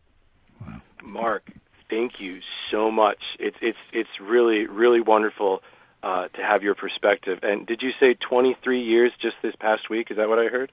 Mark, 1.02 1.50
thank 1.88 2.20
you 2.20 2.40
so 2.70 2.90
much. 2.90 3.18
It's 3.38 3.56
it's 3.60 3.78
it's 3.92 4.10
really 4.20 4.66
really 4.66 5.00
wonderful 5.00 5.62
uh, 6.02 6.28
to 6.28 6.42
have 6.42 6.62
your 6.62 6.74
perspective. 6.74 7.40
And 7.42 7.66
did 7.66 7.82
you 7.82 7.90
say 7.98 8.14
23 8.14 8.82
years 8.82 9.12
just 9.20 9.36
this 9.42 9.54
past 9.56 9.88
week? 9.90 10.10
Is 10.10 10.16
that 10.16 10.28
what 10.28 10.38
I 10.38 10.46
heard? 10.46 10.70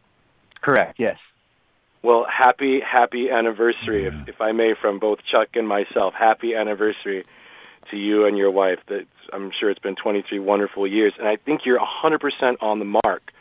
Correct. 0.62 1.00
Yes. 1.00 1.18
Well, 2.04 2.26
happy 2.30 2.80
happy 2.82 3.30
anniversary, 3.30 4.04
yeah. 4.04 4.10
if 4.10 4.30
if 4.30 4.42
I 4.42 4.52
may, 4.52 4.76
from 4.80 5.00
both 5.00 5.20
Chuck 5.32 5.50
and 5.56 5.68
myself. 5.68 6.14
Happy 6.14 6.54
anniversary 6.54 7.26
to 7.92 7.98
you 7.98 8.26
and 8.26 8.38
your 8.38 8.52
wife. 8.52 8.80
That 8.88 9.06
I'm 9.34 9.52
sure 9.58 9.70
it's 9.70 9.80
been 9.80 9.96
23 9.96 10.40
wonderful 10.40 10.88
years, 10.88 11.14
and 11.18 11.28
I 11.28 11.38
think 11.38 11.62
you're 11.66 11.80
100% 11.80 12.58
on 12.62 12.80
the 12.80 13.00
mark 13.06 13.32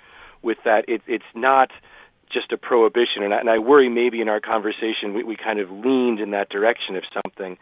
with 0.43 0.59
that. 0.65 0.89
It, 0.89 1.03
it's 1.07 1.25
not 1.35 1.71
just 2.31 2.53
a 2.53 2.57
prohibition, 2.57 3.23
and 3.23 3.33
I, 3.33 3.39
and 3.39 3.51
I 3.51 3.59
worry 3.59 3.89
maybe 3.89 4.21
in 4.21 4.29
our 4.29 4.41
conversation 4.41 5.15
we, 5.15 5.23
we 5.23 5.37
kind 5.37 5.61
of 5.61 5.71
leaned 5.71 6.21
in 6.21 6.33
that 6.33 6.49
direction 6.49 6.97
of 6.97 7.05
something 7.13 7.57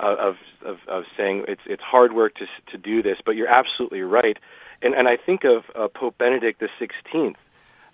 uh, 0.00 0.16
of, 0.18 0.36
of 0.64 0.78
of 0.88 1.04
saying 1.16 1.44
it's 1.48 1.60
it's 1.66 1.82
hard 1.82 2.12
work 2.12 2.34
to 2.36 2.46
to 2.70 2.78
do 2.78 3.02
this, 3.02 3.18
but 3.24 3.36
you're 3.36 3.48
absolutely 3.48 4.02
right, 4.02 4.38
and 4.80 4.94
and 4.94 5.08
I 5.08 5.16
think 5.16 5.44
of 5.44 5.64
uh, 5.74 5.88
Pope 5.88 6.18
Benedict 6.18 6.62
Sixteenth. 6.78 7.36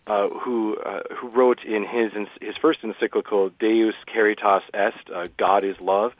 Uh, 0.06 0.30
who 0.30 0.78
uh, 0.78 1.02
who 1.14 1.28
wrote 1.28 1.62
in 1.64 1.84
his 1.84 2.12
his 2.40 2.56
first 2.56 2.78
encyclical 2.82 3.50
Deus 3.60 3.94
Caritas 4.06 4.62
Est, 4.72 5.10
uh, 5.14 5.28
God 5.36 5.64
is 5.64 5.78
Love, 5.82 6.14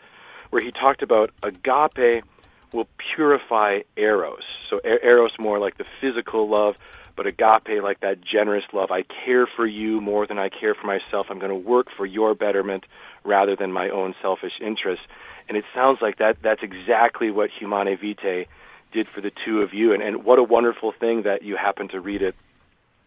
where 0.50 0.62
he 0.62 0.70
talked 0.70 1.02
about 1.02 1.30
agape 1.42 2.24
will 2.72 2.88
purify 3.14 3.80
eros. 3.96 4.42
So 4.68 4.80
eros 4.84 5.32
more 5.38 5.58
like 5.58 5.78
the 5.78 5.86
physical 6.00 6.48
love, 6.48 6.76
but 7.16 7.26
agape 7.26 7.82
like 7.82 8.00
that 8.00 8.20
generous 8.20 8.64
love. 8.72 8.90
I 8.90 9.04
care 9.24 9.46
for 9.46 9.66
you 9.66 10.00
more 10.00 10.26
than 10.26 10.38
I 10.38 10.48
care 10.48 10.74
for 10.74 10.86
myself. 10.86 11.26
I'm 11.30 11.38
going 11.38 11.50
to 11.50 11.68
work 11.68 11.88
for 11.96 12.06
your 12.06 12.34
betterment 12.34 12.84
rather 13.24 13.56
than 13.56 13.72
my 13.72 13.88
own 13.88 14.14
selfish 14.20 14.52
interests. 14.60 15.04
And 15.48 15.56
it 15.56 15.64
sounds 15.74 16.00
like 16.02 16.18
that 16.18 16.36
that's 16.42 16.62
exactly 16.62 17.30
what 17.30 17.50
Humanae 17.50 17.96
Vitae 17.96 18.46
did 18.92 19.08
for 19.08 19.20
the 19.20 19.32
two 19.44 19.62
of 19.62 19.72
you. 19.72 19.92
And, 19.92 20.02
and 20.02 20.24
what 20.24 20.38
a 20.38 20.42
wonderful 20.42 20.92
thing 20.92 21.22
that 21.22 21.42
you 21.42 21.56
happened 21.56 21.90
to 21.90 22.00
read 22.00 22.22
it 22.22 22.34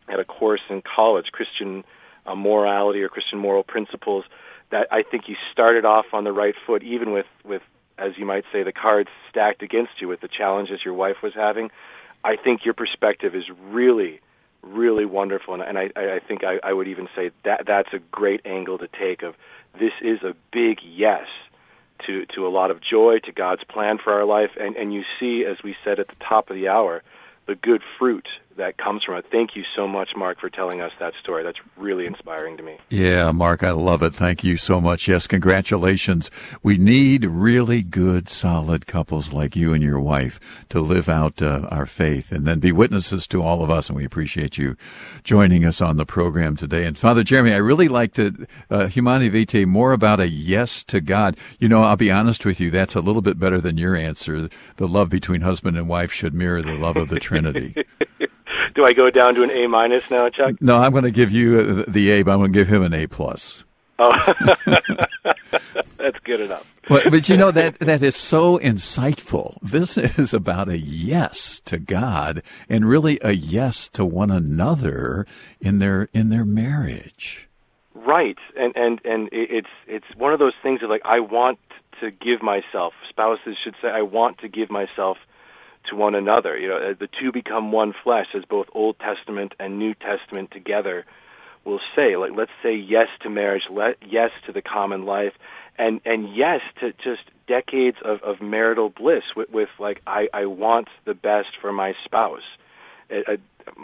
at 0.08 0.20
a 0.20 0.26
course 0.26 0.62
in 0.70 0.82
college, 0.82 1.28
Christian 1.32 1.84
uh, 2.26 2.36
morality 2.36 3.02
or 3.02 3.10
Christian 3.10 3.40
moral 3.40 3.64
principles. 3.64 4.26
That 4.72 4.88
I 4.92 5.04
think 5.04 5.28
you 5.28 5.36
started 5.52 5.86
off 5.86 6.06
on 6.14 6.24
the 6.24 6.32
right 6.32 6.56
foot, 6.66 6.84
even 6.84 7.12
with 7.12 7.28
with 7.44 7.62
as 8.02 8.18
you 8.18 8.26
might 8.26 8.44
say, 8.52 8.64
the 8.64 8.72
cards 8.72 9.10
stacked 9.30 9.62
against 9.62 10.02
you 10.02 10.08
with 10.08 10.22
the 10.22 10.28
challenges 10.28 10.80
your 10.84 10.96
wife 10.96 11.18
was 11.22 11.34
having, 11.36 11.70
I 12.24 12.36
think 12.36 12.66
your 12.66 12.74
perspective 12.74 13.36
is 13.36 13.44
really, 13.70 14.20
really 14.64 15.06
wonderful, 15.06 15.54
and, 15.54 15.64
and 15.64 15.78
I, 15.78 15.92
I 15.96 16.20
think 16.20 16.44
I, 16.44 16.60
I 16.64 16.74
would 16.74 16.88
even 16.88 17.08
say 17.16 17.32
that 17.46 17.66
that's 17.68 17.94
a 17.94 18.00
great 18.12 18.42
angle 18.46 18.78
to 18.80 18.88
take. 18.88 19.22
Of 19.24 19.36
this 19.80 19.94
is 20.02 20.24
a 20.24 20.36
big 20.52 20.80
yes 20.84 21.28
to 22.08 22.26
to 22.36 22.48
a 22.48 22.50
lot 22.50 22.72
of 22.72 22.80
joy, 22.82 23.20
to 23.26 23.32
God's 23.32 23.64
plan 23.64 23.98
for 24.04 24.14
our 24.14 24.26
life, 24.26 24.52
and 24.60 24.76
and 24.76 24.94
you 24.94 25.04
see, 25.20 25.46
as 25.46 25.58
we 25.64 25.76
said 25.84 26.00
at 26.00 26.08
the 26.08 26.16
top 26.28 26.50
of 26.50 26.56
the 26.56 26.68
hour, 26.68 27.04
the 27.48 27.56
good 27.56 27.82
fruit 28.00 28.28
that 28.58 28.78
comes 28.78 29.04
from 29.04 29.16
it. 29.16 29.26
Thank 29.32 29.56
you 29.56 29.64
so 29.76 29.88
much, 29.88 30.10
Mark, 30.16 30.40
for 30.40 30.50
telling 30.50 30.82
us 30.82 30.92
that 31.00 31.14
story. 31.22 31.44
That's 31.44 31.58
really 31.78 32.06
inspiring 32.06 32.58
to 32.58 32.64
me. 32.64 32.78
Yeah, 32.90 33.32
Mark, 33.32 33.64
I 33.64 33.72
love 33.72 34.04
it. 34.04 34.14
Thank 34.14 34.44
you 34.44 34.58
so 34.58 34.80
much. 34.80 35.08
Yes, 35.08 35.28
congratulations. 35.28 36.30
We 36.64 36.78
need 36.78 37.26
really 37.26 37.82
good, 37.82 38.30
solid 38.30 38.88
couples 38.88 39.34
like 39.34 39.56
you 39.56 39.74
and 39.74 39.84
your 39.84 40.00
wife 40.00 40.40
to 40.70 40.80
live 40.80 41.10
out 41.10 41.42
uh, 41.42 41.68
our 41.72 41.86
faith 41.86 42.32
and 42.32 42.46
then 42.46 42.60
be 42.60 42.72
witnesses 42.72 43.28
to 43.28 43.42
all 43.42 43.64
of 43.64 43.70
us. 43.70 43.90
And 43.90 43.98
we 43.98 44.06
appreciate 44.06 44.58
you 44.58 44.76
joining 45.24 45.66
us 45.66 45.82
on 45.82 45.98
the 45.98 46.06
program 46.06 46.56
today. 46.56 46.86
And 46.86 46.98
Father 46.98 47.24
Jeremy, 47.24 47.54
I 47.54 47.58
really 47.58 47.88
liked 47.88 48.20
it, 48.20 48.36
uh, 48.70 48.88
Humanae 48.88 49.30
Vitae, 49.30 49.66
more 49.66 49.92
about 49.94 50.20
a 50.20 50.28
yes 50.28 50.84
to 50.86 51.02
God. 51.02 51.38
You 51.60 51.70
know, 51.70 51.84
I'll 51.84 51.96
be 51.96 52.12
honest 52.12 52.46
with 52.46 52.60
you, 52.60 52.72
that's 52.72 52.96
a 52.96 53.02
little 53.02 53.22
bit 53.22 53.40
better 53.40 53.62
than 53.62 53.78
your 53.78 53.96
answer. 53.96 54.50
The 54.78 54.88
love 54.88 55.10
between 55.10 55.42
husband 55.42 55.78
and 55.78 55.88
wife 55.88 56.12
should 56.12 56.34
mirror 56.34 56.62
the 56.62 56.74
love 56.74 56.98
of 56.98 57.10
the 57.10 57.20
Trinity. 57.20 57.76
Do 58.76 58.86
I 58.86 58.94
go 58.94 59.10
down 59.10 59.36
to 59.36 59.44
an 59.44 59.52
A 59.52 59.68
minus 59.68 60.10
now, 60.10 60.30
Chuck? 60.30 60.62
No, 60.62 60.78
I'm 60.78 60.92
going 60.92 61.04
to 61.04 61.12
give 61.12 61.32
you 61.32 61.86
uh, 61.88 61.92
the 61.92 62.12
A, 62.12 62.24
but 62.24 62.32
I'm 62.32 62.40
going 62.40 62.54
to 62.54 62.60
give 62.60 62.68
him 62.68 62.84
an 62.84 62.94
A 62.94 63.08
plus. 63.08 63.64
Oh, 64.00 64.12
that's 65.98 66.18
good 66.24 66.42
enough. 66.42 66.66
But, 66.90 67.12
but 67.12 67.30
you 67.30 67.38
know 67.38 67.52
that 67.52 67.78
that 67.80 68.02
is 68.02 68.16
so 68.16 68.58
insightful. 68.58 69.60
This 69.62 69.96
is 69.96 70.34
about 70.34 70.70
a 70.70 70.78
yes 70.78 71.60
to 71.66 71.78
God 71.78 72.42
and 72.68 72.90
really 72.90 73.20
a 73.22 73.32
yes 73.32 73.88
to 73.90 74.04
one 74.04 74.32
another 74.32 75.28
in 75.60 75.78
their 75.78 76.10
in 76.14 76.30
their 76.30 76.46
marriage. 76.46 77.48
Right, 77.94 78.40
and 78.58 78.76
and 78.76 79.00
and 79.06 79.30
it's 79.32 79.70
it's 79.86 80.08
one 80.18 80.34
of 80.34 80.40
those 80.40 80.56
things 80.64 80.82
of 80.82 80.90
like 80.90 81.04
I 81.06 81.20
want 81.20 81.60
to 82.00 82.10
give 82.10 82.42
myself. 82.42 82.94
Spouses 83.10 83.56
should 83.64 83.76
say 83.82 83.90
I 83.90 84.02
want 84.02 84.40
to 84.40 84.48
give 84.48 84.72
myself 84.72 85.18
to 85.90 85.96
one 85.96 86.16
another. 86.16 86.58
You 86.58 86.68
know, 86.68 86.94
the 86.94 87.10
two 87.20 87.32
become 87.32 87.72
one 87.72 87.94
flesh, 88.04 88.28
as 88.36 88.44
both 88.46 88.68
Old 88.74 88.98
Testament 89.00 89.54
and 89.60 89.80
New 89.80 89.94
Testament 89.94 90.52
together 90.52 91.06
will 91.64 91.80
say. 91.96 92.16
Like, 92.16 92.32
let's 92.36 92.52
say 92.64 92.76
yes 92.76 93.08
to 93.22 93.30
marriage, 93.30 93.64
let, 93.70 93.98
yes 94.08 94.32
to 94.46 94.52
the 94.52 94.62
common 94.62 95.06
life, 95.06 95.34
and 95.78 96.02
and 96.06 96.36
yes 96.36 96.62
to 96.80 96.94
just 96.94 97.24
decades 97.48 97.98
of, 98.04 98.22
of 98.24 98.42
marital 98.42 98.90
bliss 98.90 99.24
with, 99.36 99.50
with 99.50 99.70
like 99.80 100.02
I, 100.08 100.28
I 100.34 100.46
want 100.46 100.88
the 101.06 101.14
best 101.14 101.50
for 101.60 101.72
my 101.72 101.94
spouse. 102.06 102.44
Uh, 103.10 103.38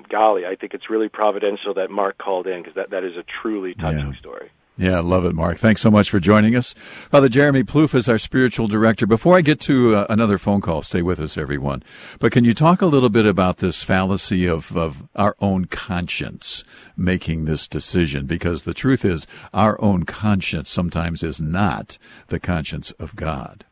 golly, 0.10 0.45
I 0.45 0.56
think 0.56 0.74
it's 0.74 0.89
really 0.89 1.10
providential 1.10 1.74
that 1.76 1.91
Mark 1.91 2.18
called 2.18 2.48
in 2.48 2.62
because 2.62 2.76
that, 2.76 2.91
that 2.91 3.04
is 3.04 3.18
a 3.18 3.24
truly 3.41 3.74
touching 3.74 4.14
Yeah. 4.14 4.20
story. 4.20 4.50
Yeah, 4.80 4.99
love 4.99 5.25
it, 5.25 5.34
Mark. 5.34 5.57
Thanks 5.57 5.82
so 5.82 5.89
much 5.89 6.11
for 6.11 6.19
joining 6.19 6.55
us. 6.55 6.75
Father 7.09 7.30
Jeremy 7.30 7.63
Ploof 7.63 7.95
is 7.95 8.07
our 8.07 8.19
spiritual 8.19 8.67
director. 8.67 9.07
Before 9.07 9.36
I 9.36 9.41
get 9.41 9.59
to 9.61 9.95
uh, 9.95 10.05
another 10.07 10.38
phone 10.38 10.61
call, 10.61 10.84
stay 10.84 11.01
with 11.01 11.19
us, 11.19 11.36
everyone. 11.36 11.82
But 12.19 12.32
can 12.32 12.43
you 12.43 12.53
talk 12.53 12.84
a 12.84 12.86
little 12.86 13.09
bit 13.09 13.25
about 13.25 13.57
this 13.57 13.82
fallacy 13.82 14.45
of, 14.45 14.78
of 14.78 15.07
our 15.15 15.36
own 15.41 15.65
conscience 15.65 16.63
making 16.95 17.45
this 17.45 17.67
decision? 17.67 18.28
Because 18.28 18.63
the 18.63 18.75
truth 18.75 19.03
is, 19.03 19.25
our 19.51 19.82
own 19.82 20.03
conscience 20.03 20.69
sometimes 20.69 21.23
is 21.23 21.41
not 21.41 21.97
the 22.28 22.39
conscience 22.39 22.91
of 22.91 23.15
God. 23.15 23.65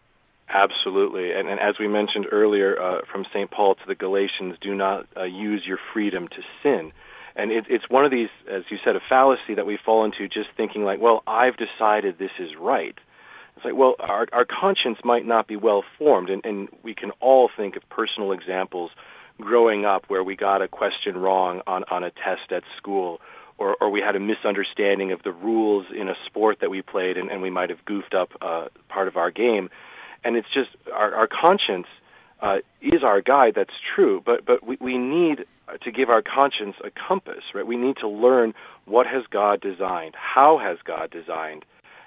Absolutely, 0.49 1.33
and, 1.33 1.47
and 1.49 1.59
as 1.59 1.75
we 1.79 1.87
mentioned 1.87 2.25
earlier 2.31 2.81
uh, 2.81 3.01
from 3.11 3.25
St. 3.31 3.51
Paul 3.51 3.75
to 3.75 3.85
the 3.87 3.93
Galatians, 3.93 4.55
do 4.59 4.73
not 4.73 5.05
uh, 5.15 5.23
use 5.23 5.63
your 5.67 5.77
freedom 5.93 6.27
to 6.29 6.41
sin. 6.63 6.93
And 7.35 7.51
it, 7.51 7.65
it's 7.69 7.89
one 7.89 8.05
of 8.05 8.11
these, 8.11 8.29
as 8.49 8.63
you 8.69 8.77
said, 8.83 8.95
a 8.95 9.01
fallacy 9.09 9.55
that 9.55 9.65
we 9.65 9.77
fall 9.83 10.05
into 10.05 10.27
just 10.27 10.49
thinking 10.55 10.83
like, 10.83 11.01
well, 11.01 11.21
I've 11.27 11.55
decided 11.57 12.17
this 12.17 12.31
is 12.39 12.51
right. 12.59 12.97
It's 13.55 13.65
like, 13.65 13.75
well, 13.75 13.95
our, 13.99 14.27
our 14.31 14.45
conscience 14.45 14.97
might 15.03 15.25
not 15.25 15.47
be 15.47 15.55
well 15.55 15.83
formed, 15.97 16.29
and, 16.29 16.45
and 16.45 16.69
we 16.83 16.93
can 16.93 17.11
all 17.21 17.49
think 17.55 17.75
of 17.75 17.87
personal 17.89 18.31
examples 18.31 18.91
growing 19.39 19.85
up 19.85 20.05
where 20.07 20.23
we 20.23 20.35
got 20.35 20.61
a 20.61 20.67
question 20.67 21.17
wrong 21.17 21.61
on, 21.67 21.83
on 21.91 22.03
a 22.03 22.11
test 22.11 22.51
at 22.51 22.63
school, 22.77 23.19
or, 23.57 23.75
or 23.79 23.89
we 23.89 24.01
had 24.01 24.15
a 24.15 24.19
misunderstanding 24.19 25.11
of 25.11 25.23
the 25.23 25.31
rules 25.31 25.85
in 25.97 26.09
a 26.09 26.15
sport 26.25 26.59
that 26.61 26.69
we 26.69 26.81
played, 26.81 27.17
and, 27.17 27.29
and 27.29 27.41
we 27.41 27.49
might 27.49 27.69
have 27.69 27.83
goofed 27.85 28.13
up 28.13 28.29
uh, 28.41 28.67
part 28.89 29.07
of 29.07 29.17
our 29.17 29.31
game. 29.31 29.69
And 30.23 30.35
it's 30.35 30.47
just 30.53 30.69
our, 30.93 31.13
our 31.15 31.27
conscience 31.27 31.87
uh, 32.45 32.57
is 32.79 33.03
our 33.03 33.21
guide. 33.21 33.53
That's 33.55 33.73
true, 33.95 34.21
but 34.23 34.45
but 34.45 34.65
we, 34.65 34.77
we 34.79 34.97
need 34.97 35.45
to 35.83 35.91
give 35.91 36.09
our 36.09 36.21
conscience 36.21 36.75
a 36.83 36.91
compass, 36.91 37.43
right? 37.55 37.65
We 37.65 37.75
need 37.75 37.97
to 37.97 38.07
learn 38.07 38.53
what 38.85 39.07
has 39.07 39.23
God 39.31 39.61
designed, 39.61 40.13
how 40.15 40.59
has 40.59 40.77
God 40.85 41.09
designed, 41.09 41.65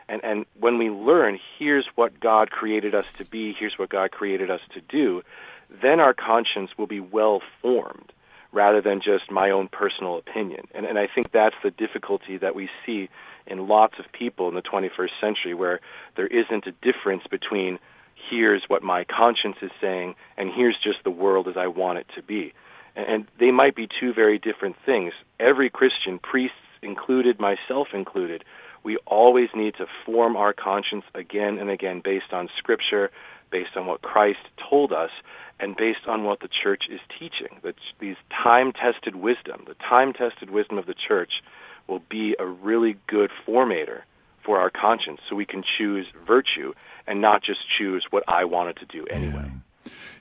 and 0.09 0.23
and 0.23 0.47
when 0.59 0.79
we 0.79 0.91
learn, 0.91 1.41
here's 1.59 1.87
what 1.97 2.21
God 2.21 2.51
created 2.51 2.95
us 2.95 3.07
to 3.19 3.25
be, 3.25 3.53
here's 3.59 3.79
what 3.79 3.89
God 3.89 4.13
created 4.13 4.49
us 4.49 4.61
to 4.75 4.81
do, 4.81 5.23
then 5.83 5.99
our 5.99 6.15
conscience 6.15 6.71
will 6.79 6.87
be 6.87 7.01
well 7.01 7.43
formed 7.61 8.13
rather 8.53 8.81
than 8.81 9.01
just 9.01 9.31
my 9.31 9.51
own 9.51 9.67
personal 9.67 10.19
opinion. 10.19 10.69
And 10.73 10.87
and 10.87 11.01
I 11.01 11.09
think 11.13 11.33
that's 11.33 11.57
the 11.65 11.73
difficulty 11.73 12.39
that 12.39 12.55
we 12.55 12.71
see 12.87 13.09
in 13.49 13.67
lots 13.67 13.95
of 13.99 14.05
people 14.13 14.49
in 14.49 14.55
the 14.55 14.63
21st 14.63 15.21
century 15.21 15.55
where 15.55 15.81
there 16.17 16.29
isn't 16.29 16.67
a 16.67 16.73
difference 16.83 17.25
between 17.29 17.81
here's 18.31 18.63
what 18.69 18.83
my 18.83 19.05
conscience 19.05 19.57
is 19.63 19.71
saying 19.81 20.15
and 20.37 20.51
here's 20.55 20.77
just 20.83 20.99
the 21.05 21.11
world 21.11 21.49
as 21.49 21.57
I 21.57 21.67
want 21.67 21.99
it 21.99 22.07
to 22.17 22.23
be. 22.23 22.53
And 22.97 23.27
they 23.39 23.51
might 23.51 23.77
be 23.77 23.89
two 24.01 24.13
very 24.13 24.39
different 24.39 24.77
things. 24.85 25.13
Every 25.39 25.71
Christian, 25.71 26.19
priests 26.19 26.57
included, 26.83 27.39
myself 27.39 27.89
included, 27.95 28.45
we 28.83 28.97
always 29.07 29.49
need 29.55 29.75
to 29.79 29.87
form 30.07 30.37
our 30.37 30.53
conscience 30.53 31.05
again 31.15 31.59
and 31.59 31.71
again 31.71 32.01
based 32.05 32.33
on 32.33 32.49
Scripture, 32.59 33.11
based 33.51 33.77
on 33.77 33.87
what 33.87 34.03
Christ 34.03 34.41
told 34.69 34.93
us, 34.93 35.11
and 35.61 35.77
based 35.77 36.07
on 36.07 36.25
what 36.25 36.41
the 36.41 36.49
church 36.49 36.85
is 36.91 37.01
teaching. 37.19 37.59
That 37.63 37.75
these 38.01 38.17
time-tested 38.43 39.17
wisdom, 39.17 39.65
the 39.67 39.75
time-tested 39.75 40.51
wisdom 40.51 40.79
of 40.79 40.87
the 40.87 40.95
church, 40.95 41.43
will 41.87 42.03
be 42.11 42.37
a 42.39 42.47
really 42.47 42.97
good 43.07 43.31
formator 43.47 44.03
for 44.49 44.59
our 44.59 44.71
conscience, 44.71 45.21
so 45.29 45.37
we 45.37 45.45
can 45.45 45.63
choose 45.77 46.07
virtue 46.27 46.73
and 47.07 47.21
not 47.21 47.43
just 47.43 47.61
choose 47.77 48.07
what 48.09 48.25
I 48.27 48.47
wanted 48.47 48.79
to 48.79 48.87
do 48.87 49.07
anyway. 49.11 49.51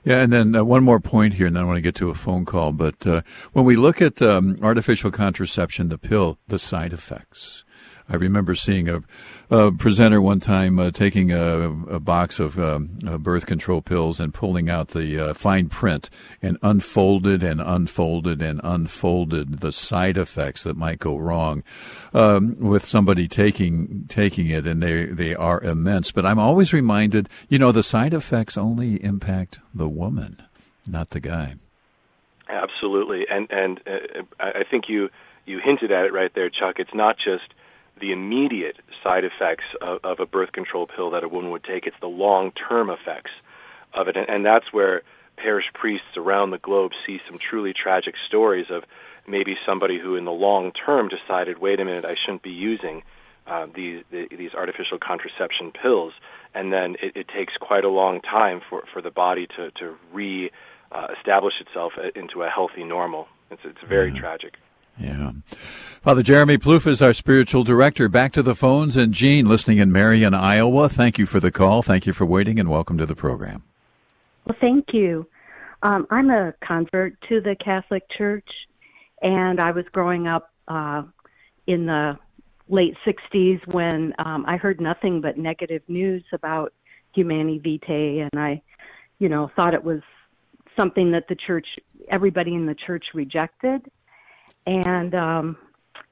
Yeah, 0.04 0.18
and 0.18 0.30
then 0.30 0.54
uh, 0.54 0.64
one 0.64 0.84
more 0.84 1.00
point 1.00 1.32
here, 1.34 1.46
and 1.46 1.56
then 1.56 1.62
I 1.62 1.66
want 1.66 1.78
to 1.78 1.82
get 1.82 1.94
to 1.96 2.10
a 2.10 2.14
phone 2.14 2.44
call. 2.44 2.72
But 2.72 3.06
uh, 3.06 3.22
when 3.54 3.64
we 3.64 3.74
look 3.76 4.02
at 4.02 4.20
um, 4.20 4.58
artificial 4.62 5.10
contraception, 5.10 5.88
the 5.88 5.96
pill, 5.96 6.38
the 6.46 6.58
side 6.58 6.92
effects. 6.92 7.64
I 8.10 8.16
remember 8.16 8.54
seeing 8.54 8.88
a, 8.88 9.02
a 9.50 9.70
presenter 9.70 10.20
one 10.20 10.40
time 10.40 10.78
uh, 10.78 10.90
taking 10.90 11.30
a, 11.30 11.68
a, 11.68 12.00
box 12.00 12.40
of 12.40 12.58
um, 12.58 12.98
uh, 13.06 13.18
birth 13.18 13.44
control 13.44 13.82
pills 13.82 14.18
and 14.18 14.32
pulling 14.32 14.70
out 14.70 14.88
the 14.88 15.30
uh, 15.30 15.34
fine 15.34 15.68
print 15.68 16.08
and 16.40 16.56
unfolded 16.62 17.42
and 17.42 17.60
unfolded 17.60 18.40
and 18.40 18.62
unfolded 18.64 19.60
the 19.60 19.72
side 19.72 20.16
effects 20.16 20.62
that 20.64 20.76
might 20.76 20.98
go 20.98 21.18
wrong 21.18 21.62
um, 22.14 22.56
with 22.58 22.84
somebody 22.84 23.28
taking 23.28 24.06
taking 24.08 24.48
it, 24.48 24.66
and 24.66 24.82
they 24.82 25.04
they 25.04 25.34
are 25.34 25.60
immense. 25.60 26.10
But 26.10 26.24
I'm 26.24 26.38
always 26.38 26.72
reminded, 26.72 27.28
you 27.48 27.58
know, 27.58 27.72
the 27.72 27.82
side 27.82 28.14
effects 28.14 28.56
only 28.56 29.02
impact 29.04 29.58
the 29.74 29.88
woman, 29.88 30.42
not 30.86 31.10
the 31.10 31.20
guy. 31.20 31.56
Absolutely, 32.48 33.26
and 33.30 33.50
and 33.50 33.80
uh, 33.86 34.22
I 34.40 34.64
think 34.70 34.84
you 34.88 35.10
you 35.44 35.60
hinted 35.62 35.92
at 35.92 36.06
it 36.06 36.12
right 36.14 36.32
there, 36.34 36.48
Chuck. 36.48 36.76
It's 36.78 36.94
not 36.94 37.16
just 37.16 37.52
the 38.00 38.12
immediate 38.12 38.76
side 39.02 39.24
effects 39.24 39.64
of, 39.80 40.00
of, 40.04 40.20
a 40.20 40.26
birth 40.26 40.52
control 40.52 40.86
pill 40.86 41.10
that 41.10 41.24
a 41.24 41.28
woman 41.28 41.50
would 41.50 41.64
take. 41.64 41.86
It's 41.86 41.96
the 42.00 42.08
long 42.08 42.52
term 42.52 42.90
effects 42.90 43.30
of 43.94 44.08
it. 44.08 44.16
And, 44.16 44.28
and, 44.28 44.44
that's 44.44 44.72
where 44.72 45.02
parish 45.36 45.66
priests 45.74 46.16
around 46.16 46.50
the 46.50 46.58
globe 46.58 46.92
see 47.06 47.20
some 47.28 47.38
truly 47.38 47.72
tragic 47.72 48.14
stories 48.26 48.66
of 48.70 48.84
maybe 49.26 49.56
somebody 49.66 49.98
who, 49.98 50.16
in 50.16 50.24
the 50.24 50.32
long 50.32 50.72
term, 50.72 51.08
decided, 51.08 51.58
wait 51.58 51.80
a 51.80 51.84
minute, 51.84 52.04
I 52.04 52.14
shouldn't 52.24 52.42
be 52.42 52.50
using 52.50 53.02
uh, 53.46 53.66
these, 53.74 54.04
the, 54.10 54.28
these 54.30 54.54
artificial 54.54 54.98
contraception 54.98 55.72
pills. 55.72 56.12
And 56.54 56.72
then 56.72 56.96
it, 57.02 57.16
it, 57.16 57.28
takes 57.28 57.54
quite 57.56 57.84
a 57.84 57.88
long 57.88 58.20
time 58.20 58.60
for, 58.68 58.84
for 58.92 59.00
the 59.00 59.10
body 59.10 59.46
to, 59.56 59.70
to 59.72 59.96
re 60.12 60.50
uh, 60.90 61.08
establish 61.18 61.54
itself 61.60 61.92
into 62.14 62.42
a 62.42 62.48
healthy 62.48 62.84
normal. 62.84 63.28
It's, 63.50 63.62
it's 63.64 63.80
very 63.86 64.10
yeah. 64.10 64.20
tragic. 64.20 64.54
Yeah. 64.98 65.32
Father 66.02 66.22
Jeremy 66.22 66.58
Ploof 66.58 66.86
is 66.86 67.02
our 67.02 67.12
spiritual 67.12 67.64
director. 67.64 68.08
Back 68.08 68.32
to 68.32 68.42
the 68.42 68.54
phones. 68.54 68.96
And 68.96 69.12
Jean, 69.12 69.46
listening 69.46 69.78
in 69.78 69.92
Marion, 69.92 70.34
Iowa, 70.34 70.88
thank 70.88 71.18
you 71.18 71.26
for 71.26 71.40
the 71.40 71.50
call. 71.50 71.82
Thank 71.82 72.06
you 72.06 72.12
for 72.12 72.24
waiting 72.24 72.58
and 72.58 72.68
welcome 72.68 72.98
to 72.98 73.06
the 73.06 73.14
program. 73.14 73.62
Well, 74.44 74.56
thank 74.60 74.86
you. 74.92 75.26
Um, 75.82 76.06
I'm 76.10 76.30
a 76.30 76.54
convert 76.66 77.20
to 77.28 77.40
the 77.40 77.54
Catholic 77.62 78.02
Church, 78.16 78.48
and 79.22 79.60
I 79.60 79.70
was 79.70 79.84
growing 79.92 80.26
up 80.26 80.50
uh, 80.66 81.02
in 81.66 81.86
the 81.86 82.18
late 82.68 82.96
60s 83.06 83.60
when 83.72 84.14
um, 84.18 84.44
I 84.46 84.56
heard 84.56 84.80
nothing 84.80 85.20
but 85.20 85.38
negative 85.38 85.82
news 85.86 86.24
about 86.32 86.72
Humanae 87.14 87.58
Vitae, 87.58 88.20
and 88.20 88.40
I, 88.40 88.62
you 89.18 89.28
know, 89.28 89.50
thought 89.54 89.74
it 89.74 89.84
was 89.84 90.00
something 90.78 91.12
that 91.12 91.28
the 91.28 91.36
church, 91.36 91.66
everybody 92.10 92.54
in 92.54 92.66
the 92.66 92.74
church 92.74 93.06
rejected 93.14 93.88
and 94.68 95.14
um 95.14 95.56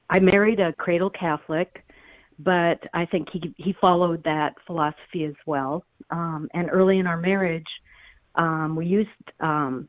I 0.09 0.19
married 0.19 0.59
a 0.59 0.73
cradle 0.73 1.09
Catholic, 1.09 1.83
but 2.39 2.79
I 2.93 3.05
think 3.05 3.29
he 3.31 3.53
he 3.57 3.73
followed 3.79 4.23
that 4.23 4.55
philosophy 4.65 5.23
as 5.25 5.35
well. 5.45 5.85
Um 6.09 6.49
and 6.53 6.69
early 6.71 6.99
in 6.99 7.07
our 7.07 7.17
marriage, 7.17 7.67
um 8.35 8.75
we 8.75 8.85
used 8.85 9.09
um 9.39 9.87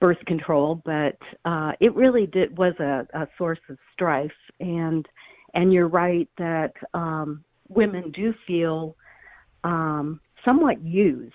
birth 0.00 0.18
control, 0.26 0.80
but 0.84 1.18
uh, 1.44 1.72
it 1.80 1.94
really 1.94 2.26
did 2.26 2.56
was 2.56 2.74
a, 2.78 3.06
a 3.14 3.28
source 3.36 3.58
of 3.68 3.78
strife. 3.92 4.30
And 4.60 5.06
and 5.54 5.72
you're 5.72 5.88
right 5.88 6.28
that 6.38 6.74
um, 6.94 7.42
women 7.68 8.10
do 8.12 8.34
feel 8.46 8.96
um, 9.64 10.20
somewhat 10.46 10.82
used, 10.82 11.32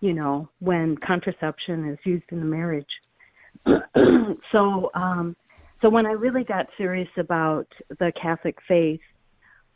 you 0.00 0.12
know, 0.12 0.48
when 0.58 0.96
contraception 0.96 1.88
is 1.88 1.98
used 2.04 2.24
in 2.30 2.40
the 2.40 2.44
marriage. 2.44 2.86
so 4.56 4.90
um, 4.94 5.36
so 5.82 5.90
when 5.90 6.06
I 6.06 6.12
really 6.12 6.44
got 6.44 6.68
serious 6.78 7.08
about 7.18 7.66
the 7.98 8.12
Catholic 8.20 8.56
faith, 8.68 9.00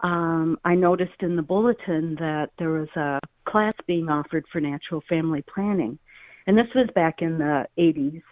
um, 0.00 0.58
I 0.64 0.76
noticed 0.76 1.20
in 1.20 1.34
the 1.34 1.42
bulletin 1.42 2.14
that 2.20 2.50
there 2.58 2.70
was 2.70 2.88
a 2.96 3.18
class 3.44 3.72
being 3.86 4.08
offered 4.08 4.44
for 4.52 4.60
natural 4.60 5.02
family 5.08 5.42
planning. 5.52 5.98
And 6.46 6.56
this 6.56 6.68
was 6.76 6.88
back 6.94 7.22
in 7.22 7.38
the 7.38 7.66
80s. 7.76 8.22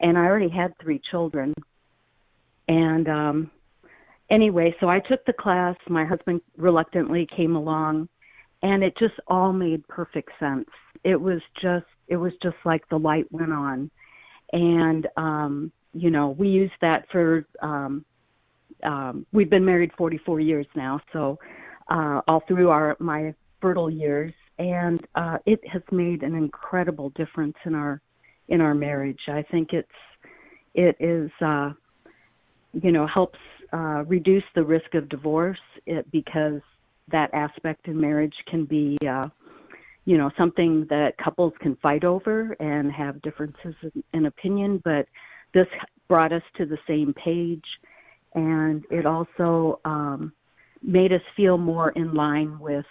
And 0.00 0.16
I 0.16 0.26
already 0.26 0.48
had 0.48 0.78
three 0.78 1.00
children. 1.10 1.52
And 2.68 3.08
um, 3.08 3.50
anyway, 4.30 4.76
so 4.78 4.88
I 4.88 5.00
took 5.00 5.24
the 5.24 5.32
class. 5.32 5.74
My 5.88 6.04
husband 6.04 6.42
reluctantly 6.56 7.26
came 7.34 7.56
along. 7.56 8.08
And 8.62 8.84
it 8.84 8.96
just 8.98 9.14
all 9.26 9.52
made 9.52 9.86
perfect 9.88 10.30
sense. 10.38 10.68
It 11.02 11.20
was 11.20 11.40
just, 11.60 11.86
it 12.06 12.16
was 12.16 12.32
just 12.42 12.56
like 12.64 12.88
the 12.88 12.98
light 12.98 13.26
went 13.32 13.52
on. 13.52 13.90
And, 14.52 15.08
um, 15.16 15.72
you 15.96 16.10
know, 16.10 16.30
we 16.30 16.48
used 16.48 16.74
that 16.80 17.06
for 17.10 17.46
um, 17.60 18.04
um, 18.82 19.26
we've 19.32 19.50
been 19.50 19.64
married 19.64 19.90
44 19.96 20.40
years 20.40 20.66
now, 20.74 21.00
so 21.12 21.38
uh, 21.88 22.20
all 22.28 22.42
through 22.46 22.68
our 22.70 22.96
my 22.98 23.34
fertile 23.60 23.90
years, 23.90 24.32
and 24.58 25.00
uh, 25.14 25.38
it 25.46 25.60
has 25.68 25.82
made 25.90 26.22
an 26.22 26.34
incredible 26.34 27.10
difference 27.10 27.56
in 27.64 27.74
our 27.74 28.00
in 28.48 28.60
our 28.60 28.74
marriage. 28.74 29.20
I 29.28 29.42
think 29.42 29.72
it's 29.72 29.88
it 30.74 30.96
is 31.00 31.30
uh, 31.40 31.72
you 32.74 32.92
know 32.92 33.06
helps 33.06 33.38
uh, 33.72 34.04
reduce 34.06 34.44
the 34.54 34.64
risk 34.64 34.94
of 34.94 35.08
divorce. 35.08 35.58
It, 35.86 36.10
because 36.10 36.60
that 37.12 37.32
aspect 37.32 37.86
in 37.88 38.00
marriage 38.00 38.34
can 38.48 38.64
be 38.64 38.98
uh, 39.08 39.28
you 40.04 40.18
know 40.18 40.30
something 40.38 40.86
that 40.90 41.16
couples 41.16 41.54
can 41.60 41.76
fight 41.76 42.04
over 42.04 42.56
and 42.60 42.92
have 42.92 43.22
differences 43.22 43.74
in, 43.82 44.04
in 44.12 44.26
opinion, 44.26 44.82
but 44.84 45.06
this 45.54 45.66
brought 46.08 46.32
us 46.32 46.42
to 46.56 46.66
the 46.66 46.78
same 46.86 47.12
page 47.14 47.64
and 48.36 48.84
it 48.90 49.06
also 49.06 49.80
um, 49.84 50.32
made 50.82 51.12
us 51.12 51.22
feel 51.36 51.58
more 51.58 51.90
in 51.90 52.14
line 52.14 52.58
with 52.60 52.84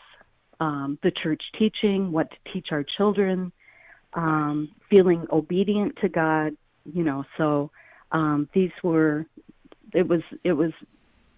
um, 0.60 0.98
the 1.04 1.12
church 1.12 1.42
teaching, 1.58 2.12
what 2.12 2.30
to 2.32 2.38
teach 2.52 2.68
our 2.72 2.84
children, 2.98 3.52
um, 4.14 4.72
feeling 4.90 5.26
obedient 5.32 5.96
to 6.02 6.10
God. 6.10 6.58
You 6.92 7.04
know, 7.04 7.24
so 7.38 7.72
um, 8.12 8.50
these 8.54 8.72
were 8.84 9.26
it 9.94 10.08
was 10.08 10.22
it 10.44 10.54
was 10.54 10.72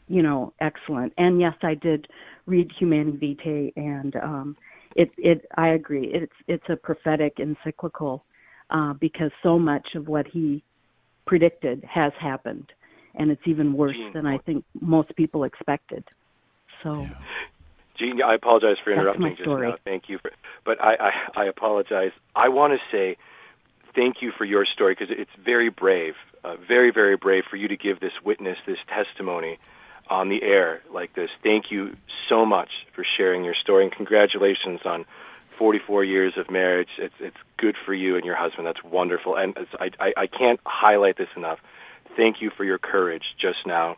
you 0.07 0.22
know 0.24 0.53
excellent. 0.61 1.13
And 1.18 1.39
yes, 1.41 1.55
I 1.61 1.74
did 1.74 2.07
read 2.45 2.72
Humanae 2.80 3.18
Vitae, 3.18 3.74
and 3.76 4.15
um, 4.18 4.57
it 4.95 5.11
it 5.18 5.45
I 5.57 5.70
agree. 5.70 6.09
It's 6.13 6.34
it's 6.47 6.70
a 6.70 6.78
prophetic 6.78 7.39
encyclical 7.39 8.24
uh, 8.70 8.93
because 8.93 9.32
so 9.43 9.59
much 9.59 9.95
of 9.95 10.07
what 10.07 10.28
he 10.28 10.63
predicted 11.28 11.84
has 11.84 12.13
happened 12.19 12.71
and 13.15 13.32
it's 13.32 13.41
even 13.45 13.73
worse 13.73 13.95
Gene, 13.95 14.13
than 14.13 14.25
I 14.25 14.38
think 14.38 14.63
most 14.80 15.15
people 15.15 15.43
expected. 15.43 16.03
So. 16.84 17.01
Yeah. 17.01 17.09
Gene, 17.97 18.21
I 18.21 18.36
apologize 18.36 18.78
for 18.84 18.93
interrupting 18.93 19.36
just 19.36 19.49
now. 19.49 19.75
Thank 19.84 20.03
you 20.07 20.19
for, 20.19 20.32
but 20.63 20.80
I, 20.80 20.93
I, 20.95 21.41
I 21.41 21.45
apologize. 21.45 22.11
I 22.36 22.49
want 22.49 22.73
to 22.73 22.80
say 22.95 23.17
thank 23.95 24.17
you 24.21 24.32
for 24.38 24.45
your 24.45 24.65
story 24.65 24.95
because 24.97 25.15
it's 25.17 25.32
very 25.43 25.69
brave, 25.69 26.13
uh, 26.43 26.57
very, 26.67 26.91
very 26.91 27.17
brave 27.17 27.45
for 27.49 27.55
you 27.55 27.67
to 27.67 27.75
give 27.75 27.99
this 27.99 28.11
witness, 28.23 28.57
this 28.67 28.78
testimony 28.88 29.57
on 30.11 30.30
the 30.30 30.43
air 30.43 30.82
like 30.93 31.15
this. 31.15 31.30
Thank 31.41 31.71
you 31.71 31.95
so 32.30 32.45
much 32.45 32.69
for 32.95 33.03
sharing 33.17 33.43
your 33.43 33.55
story 33.55 33.84
and 33.84 33.91
congratulations 33.91 34.82
on 34.86 35.05
44 35.58 36.03
years 36.03 36.34
of 36.38 36.49
marriage. 36.49 36.89
It's 36.97 37.16
it's 37.20 37.38
good 37.58 37.76
for 37.86 37.93
you 37.93 38.16
and 38.16 38.26
your 38.26 38.36
husband. 38.36 38.68
That's 38.68 38.84
wonderful, 38.84 39.36
and 39.36 39.58
I 39.80 39.89
I, 39.99 40.14
I 40.18 40.28
can't 40.28 40.60
highlight 40.66 41.18
this 41.18 41.30
enough 41.36 41.60
thank 42.18 42.41
you 42.41 42.49
for 42.49 42.66
your 42.66 42.80
courage 42.80 43.24
just 43.39 43.60
now 43.66 43.95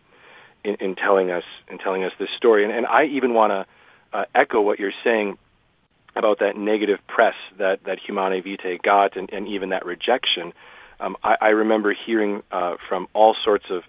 in, 0.64 0.76
in 0.76 0.96
telling 0.96 1.32
us 1.32 1.46
in 1.70 1.80
telling 1.80 2.04
us 2.04 2.12
this 2.20 2.30
story. 2.38 2.66
And, 2.66 2.72
and 2.72 2.86
I 2.86 3.06
even 3.06 3.34
want 3.34 3.52
to 3.52 3.66
uh, 4.18 4.26
echo 4.36 4.62
what 4.62 4.78
you're 4.78 4.94
saying 5.04 5.38
about 6.16 6.40
that 6.40 6.56
negative 6.56 7.00
press 7.08 7.36
that 7.58 7.84
that 7.86 7.98
Humanae 8.06 8.42
Vitae 8.42 8.78
got, 8.84 9.16
and, 9.16 9.32
and 9.32 9.48
even 9.48 9.70
that 9.70 9.86
rejection. 9.86 10.54
Um, 11.00 11.16
I, 11.24 11.38
I 11.42 11.48
remember 11.50 11.96
hearing 12.06 12.44
uh, 12.52 12.76
from 12.88 13.08
all 13.14 13.36
sorts 13.44 13.66
of 13.72 13.84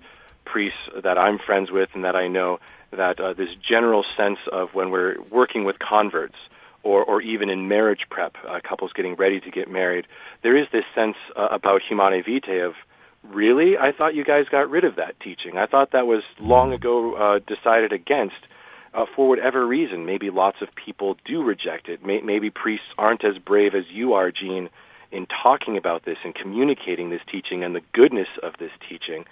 priests 0.45 0.79
that 1.03 1.19
I'm 1.19 1.39
friends 1.39 1.71
with 1.71 1.91
and 1.93 2.05
that 2.05 2.15
I 2.15 2.29
know 2.29 2.61
that 2.93 3.21
uh, 3.21 3.33
this 3.35 3.51
general 3.69 4.05
sense 4.17 4.39
of 4.51 4.75
when 4.75 4.91
we're 4.91 5.17
working 5.31 5.65
with 5.65 5.79
converts 5.79 6.37
or, 6.83 7.05
or 7.05 7.21
even 7.21 7.51
in 7.51 7.69
marriage 7.69 8.07
prep, 8.11 8.37
uh, 8.49 8.61
couples 8.67 8.93
getting 8.95 9.15
ready 9.15 9.41
to 9.41 9.51
get 9.51 9.71
married, 9.71 10.07
there 10.43 10.57
is 10.57 10.67
this 10.73 10.85
sense 10.95 11.17
uh, 11.37 11.49
about 11.51 11.83
Humanae 11.87 12.23
Vitae 12.23 12.61
of 12.67 12.75
really? 13.23 13.77
I 13.77 13.93
thought 13.93 14.15
you 14.15 14.25
guys 14.25 14.47
got 14.51 14.71
rid 14.71 14.85
of 14.85 14.97
that 14.97 15.19
teaching. 15.21 15.59
I 15.59 15.67
thought 15.67 15.93
that 15.93 16.07
was 16.07 16.23
long 16.39 16.73
ago 16.73 17.15
uh, 17.15 17.39
decided 17.47 17.93
against 17.93 18.37
uh, 18.95 19.07
for 19.15 19.29
whatever 19.29 19.67
reason. 19.67 20.07
Maybe 20.07 20.31
lots 20.31 20.59
of 20.63 20.69
people 20.75 21.17
do 21.25 21.43
reject 21.43 21.89
it. 21.89 22.05
May- 22.05 22.23
maybe 22.23 22.51
priests 22.51 22.89
aren't 22.99 23.25
as 23.25 23.39
brave 23.39 23.75
as 23.75 23.85
you 23.91 24.15
are, 24.15 24.31
Gene, 24.33 24.69
in 25.13 25.27
talking 25.27 25.77
about 25.77 26.05
this 26.05 26.19
and 26.25 26.35
communicating 26.35 27.11
this 27.11 27.21
teaching 27.31 27.63
and 27.63 27.75
the 27.75 27.83
goodness 27.93 28.29
of 28.43 28.55
this 28.59 28.73
teaching. 28.89 29.25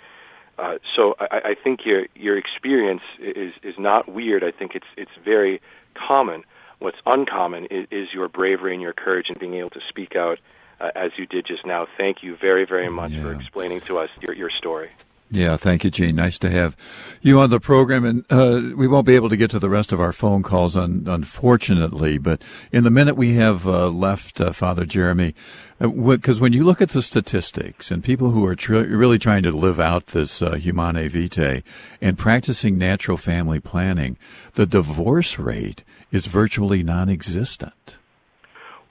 Uh, 0.59 0.78
so 0.96 1.14
I, 1.20 1.40
I 1.44 1.55
think 1.55 1.86
your 1.86 2.07
your 2.14 2.36
experience 2.36 3.03
is 3.20 3.53
is 3.62 3.76
not 3.78 4.09
weird. 4.09 4.42
I 4.42 4.51
think 4.51 4.74
it's 4.74 4.86
it's 4.96 5.11
very 5.24 5.61
common. 5.94 6.42
What's 6.79 6.99
uncommon 7.07 7.66
is, 7.66 7.87
is 7.91 8.09
your 8.12 8.29
bravery 8.29 8.72
and 8.72 8.83
your 8.83 8.93
courage 8.93 9.31
in 9.31 9.39
being 9.39 9.55
able 9.55 9.70
to 9.70 9.81
speak 9.89 10.14
out 10.14 10.39
uh, 10.81 10.91
as 10.95 11.11
you 11.16 11.26
did 11.26 11.47
just 11.47 11.66
now. 11.66 11.87
Thank 11.97 12.22
you 12.22 12.37
very, 12.37 12.64
very 12.64 12.89
much 12.89 13.12
yeah. 13.12 13.22
for 13.22 13.33
explaining 13.33 13.81
to 13.83 13.99
us 13.99 14.11
your, 14.20 14.35
your 14.35 14.51
story. 14.51 14.91
Yeah, 15.31 15.59
thank 15.59 15.85
you, 15.85 15.91
Gene. 15.91 16.16
Nice 16.16 16.39
to 16.39 16.49
have 16.49 16.74
you 17.20 17.39
on 17.39 17.51
the 17.51 17.61
program, 17.61 18.05
and 18.07 18.24
uh, 18.31 18.74
we 18.74 18.89
won't 18.89 19.07
be 19.07 19.14
able 19.14 19.29
to 19.29 19.37
get 19.37 19.51
to 19.51 19.59
the 19.59 19.68
rest 19.68 19.93
of 19.93 20.01
our 20.01 20.12
phone 20.12 20.43
calls, 20.43 20.74
un- 20.74 21.05
unfortunately. 21.07 22.16
But 22.16 22.41
in 22.72 22.83
the 22.85 22.91
minute 22.91 23.14
we 23.14 23.35
have 23.35 23.66
uh, 23.66 23.89
left, 23.89 24.41
uh, 24.41 24.53
Father 24.53 24.87
Jeremy, 24.87 25.35
because 25.79 26.39
uh, 26.39 26.41
when 26.41 26.55
you 26.55 26.64
look 26.64 26.81
at 26.81 26.91
the 26.91 27.03
statistics 27.03 27.91
and 27.91 28.03
people 28.03 28.31
who 28.31 28.47
are 28.47 28.57
tr- 28.57 28.76
really 28.76 29.18
trying 29.18 29.43
to 29.43 29.51
live 29.51 29.79
out 29.79 30.09
this 30.09 30.41
uh, 30.41 30.55
humanae 30.55 31.09
vitae 31.09 31.62
and 32.01 32.16
practicing 32.16 32.79
natural 32.79 33.18
family 33.18 33.61
planning, 33.61 34.16
the 34.55 34.64
divorce 34.64 35.39
rate 35.39 35.85
is 36.11 36.26
virtually 36.26 36.82
non-existent. 36.82 37.98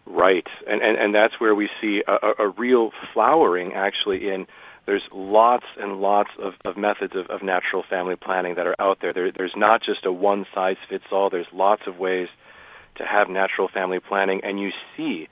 Right, 0.05 0.47
and 0.65 0.81
and, 0.81 0.97
and 0.97 1.15
that's 1.15 1.39
where 1.39 1.53
we 1.53 1.69
see 1.81 2.01
a, 2.07 2.43
a 2.45 2.47
real 2.49 2.91
flowering 3.13 3.73
actually 3.73 4.29
in. 4.29 4.47
There's 4.85 5.03
lots 5.11 5.65
and 5.77 5.99
lots 5.99 6.29
of, 6.39 6.53
of 6.63 6.77
methods 6.77 7.13
of, 7.13 7.27
of 7.27 7.43
natural 7.43 7.83
family 7.89 8.15
planning 8.15 8.55
that 8.55 8.65
are 8.65 8.75
out 8.79 8.99
there. 9.01 9.11
there. 9.11 9.31
There's 9.33 9.55
not 9.57 9.83
just 9.83 10.05
a 10.05 10.11
one 10.11 10.45
size 10.55 10.77
fits 10.89 11.03
all. 11.11 11.29
There's 11.29 11.47
lots 11.51 11.83
of 11.87 11.99
ways 11.99 12.29
to 12.95 13.05
have 13.05 13.27
natural 13.29 13.67
family 13.67 13.99
planning, 13.99 14.41
and 14.43 14.59
you 14.59 14.71
see 14.95 15.27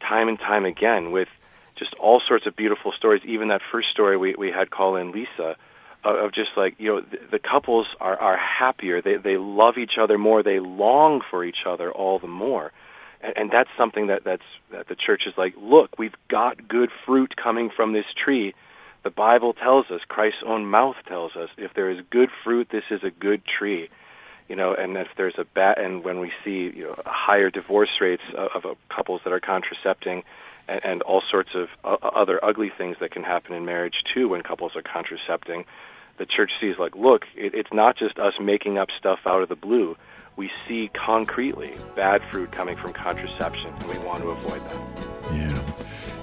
time 0.00 0.28
and 0.28 0.38
time 0.38 0.64
again 0.64 1.10
with 1.10 1.28
just 1.76 1.92
all 1.94 2.22
sorts 2.26 2.46
of 2.46 2.56
beautiful 2.56 2.92
stories. 2.92 3.22
Even 3.26 3.48
that 3.48 3.60
first 3.70 3.88
story 3.90 4.16
we 4.16 4.34
we 4.36 4.50
had 4.50 4.70
call 4.70 4.96
in 4.96 5.12
Lisa 5.12 5.56
of 6.04 6.34
just 6.34 6.50
like 6.56 6.74
you 6.78 6.88
know 6.88 7.00
the, 7.00 7.18
the 7.32 7.38
couples 7.38 7.86
are 8.00 8.16
are 8.16 8.36
happier. 8.36 9.00
They 9.02 9.16
they 9.16 9.36
love 9.36 9.78
each 9.78 9.98
other 10.00 10.18
more. 10.18 10.42
They 10.42 10.60
long 10.60 11.20
for 11.30 11.44
each 11.44 11.64
other 11.66 11.90
all 11.90 12.18
the 12.18 12.28
more 12.28 12.72
and, 13.24 13.32
and 13.36 13.50
that's 13.50 13.70
something 13.76 14.08
that 14.08 14.22
that's 14.24 14.42
that 14.70 14.88
the 14.88 14.94
church 14.94 15.22
is 15.26 15.34
like, 15.36 15.54
look, 15.58 15.98
we've 15.98 16.14
got 16.28 16.68
good 16.68 16.90
fruit 17.06 17.34
coming 17.42 17.70
from 17.74 17.92
this 17.92 18.04
tree. 18.22 18.54
The 19.02 19.10
Bible 19.10 19.52
tells 19.54 19.86
us, 19.90 20.00
Christ's 20.08 20.42
own 20.46 20.66
mouth 20.66 20.96
tells 21.06 21.36
us, 21.36 21.50
if 21.58 21.72
there 21.74 21.90
is 21.90 21.98
good 22.10 22.30
fruit, 22.42 22.68
this 22.72 22.84
is 22.90 23.00
a 23.04 23.10
good 23.10 23.42
tree. 23.44 23.88
You 24.48 24.56
know, 24.56 24.74
and 24.74 24.96
if 24.96 25.08
there's 25.16 25.34
a 25.38 25.44
bad, 25.44 25.78
and 25.78 26.04
when 26.04 26.20
we 26.20 26.30
see 26.44 26.70
you 26.74 26.84
know 26.84 27.02
higher 27.06 27.50
divorce 27.50 27.90
rates 28.00 28.22
of, 28.36 28.64
of 28.64 28.76
couples 28.94 29.22
that 29.24 29.32
are 29.32 29.40
contracepting, 29.40 30.22
and, 30.68 30.80
and 30.84 31.02
all 31.02 31.22
sorts 31.30 31.50
of 31.54 31.68
uh, 31.82 32.06
other 32.06 32.42
ugly 32.44 32.70
things 32.76 32.96
that 33.00 33.10
can 33.10 33.22
happen 33.22 33.54
in 33.54 33.64
marriage 33.64 34.04
too 34.12 34.28
when 34.28 34.42
couples 34.42 34.72
are 34.76 34.82
contracepting, 34.82 35.64
the 36.18 36.26
church 36.26 36.50
sees 36.60 36.76
like, 36.78 36.94
look, 36.94 37.22
it, 37.36 37.54
it's 37.54 37.72
not 37.72 37.96
just 37.96 38.18
us 38.18 38.34
making 38.40 38.78
up 38.78 38.88
stuff 38.98 39.20
out 39.26 39.42
of 39.42 39.48
the 39.48 39.56
blue 39.56 39.96
we 40.36 40.50
see 40.66 40.90
concretely 40.94 41.74
bad 41.94 42.22
fruit 42.30 42.50
coming 42.52 42.76
from 42.76 42.92
contraception, 42.92 43.72
and 43.72 43.84
we 43.84 43.98
want 43.98 44.22
to 44.22 44.30
avoid 44.30 44.60
that. 44.64 45.32
Yeah. 45.32 45.62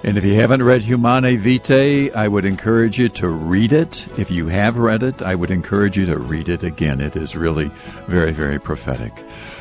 And 0.04 0.18
if 0.18 0.26
you 0.26 0.34
haven't 0.34 0.64
read 0.64 0.82
Humanae 0.82 1.36
Vitae, 1.36 2.12
I 2.12 2.28
would 2.28 2.44
encourage 2.44 2.98
you 2.98 3.08
to 3.10 3.30
read 3.30 3.72
it. 3.72 4.08
If 4.18 4.32
you 4.32 4.48
have 4.48 4.78
read 4.78 5.04
it, 5.04 5.22
I 5.22 5.36
would 5.36 5.52
encourage 5.52 5.96
you 5.96 6.08
to 6.08 6.18
read 6.18 6.50
it 6.50 6.64
again. 6.64 7.00
It 7.00 7.16
is 7.16 7.36
really 7.36 7.72
very, 8.08 8.32
very 8.32 8.60
prophetic. 8.60 9.18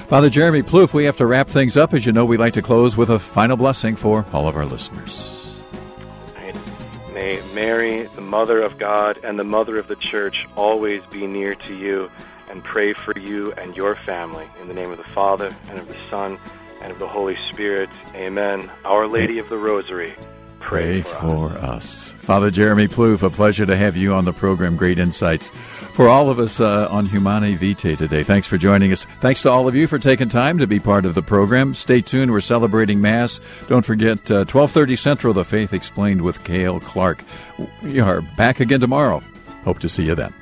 Father 0.09 0.31
Jeremy 0.31 0.63
Ploof, 0.63 0.95
we 0.95 1.05
have 1.05 1.19
to 1.19 1.27
wrap 1.27 1.47
things 1.47 1.77
up. 1.77 1.93
As 1.93 2.07
you 2.07 2.13
know, 2.13 2.25
we 2.25 2.39
like 2.39 2.55
to 2.55 2.63
close 2.63 2.97
with 2.97 3.11
a 3.11 3.19
final 3.19 3.57
blessing 3.57 3.97
for 3.97 4.25
all 4.33 4.49
of 4.49 4.57
our 4.57 4.67
listeners. 4.67 5.40
May 7.21 7.43
Mary, 7.53 8.05
the 8.15 8.23
Mother 8.23 8.63
of 8.63 8.79
God 8.79 9.21
and 9.23 9.39
the 9.39 9.45
Mother 9.45 9.79
of 9.79 9.89
the 9.89 9.97
Church, 9.97 10.47
always 10.57 11.03
be 11.11 11.27
near 11.27 11.55
to 11.55 11.77
you 11.77 12.11
and 12.49 12.65
pray 12.65 12.95
for 12.95 13.13
you 13.19 13.53
and 13.59 13.77
your 13.77 13.95
family. 13.95 14.49
In 14.63 14.69
the 14.69 14.73
name 14.75 14.91
of 14.91 14.97
the 14.97 15.05
Father, 15.15 15.55
and 15.69 15.79
of 15.79 15.87
the 15.87 15.99
Son, 16.09 16.39
and 16.81 16.91
of 16.91 16.99
the 16.99 17.07
Holy 17.07 17.37
Spirit. 17.53 17.91
Amen. 18.15 18.71
Our 18.87 19.07
Lady 19.07 19.39
of 19.39 19.51
the 19.51 19.59
Rosary. 19.59 20.17
Pray, 20.61 21.03
for, 21.03 21.11
for 21.11 21.49
us. 21.59 22.15
us. 22.15 22.15
Father 22.21 22.51
Jeremy 22.51 22.89
Ploof, 22.89 23.23
a 23.23 23.29
pleasure 23.29 23.67
to 23.67 23.77
have 23.77 23.99
you 23.99 24.15
on 24.15 24.25
the 24.25 24.33
program. 24.33 24.79
Great 24.79 24.99
insights 24.99 25.53
for 25.95 26.09
all 26.09 26.31
of 26.31 26.39
us 26.39 26.61
uh, 26.61 26.89
on 26.91 27.07
Humanae 27.07 27.55
Vitae 27.55 27.97
today. 27.97 28.23
Thanks 28.23 28.47
for 28.47 28.59
joining 28.59 28.93
us. 28.93 29.07
Thanks 29.21 29.43
to 29.43 29.51
all 29.51 29.69
of 29.69 29.75
you 29.75 29.87
for 29.87 29.99
taking 29.99 30.29
time 30.29 30.59
to 30.59 30.67
be 30.67 30.81
part 30.81 31.05
of 31.05 31.15
the 31.15 31.23
program. 31.23 31.75
Stay 31.75 32.01
tuned. 32.01 32.31
We're 32.31 32.41
celebrating 32.41 33.01
Mass. 33.01 33.41
Don't 33.69 33.85
forget, 33.85 34.31
uh, 34.31 34.45
1230 34.45 34.97
Central, 34.97 35.35
The 35.35 35.45
Faith 35.45 35.73
Explained 35.73 36.23
with 36.23 36.43
Cale 36.45 36.81
Clark. 36.81 37.25
We 37.83 38.01
are 38.01 38.21
back 38.21 38.61
again 38.61 38.81
tomorrow. 38.81 39.23
Hope 39.65 39.79
to 39.81 39.89
see 39.89 40.05
you 40.05 40.15
then. 40.15 40.33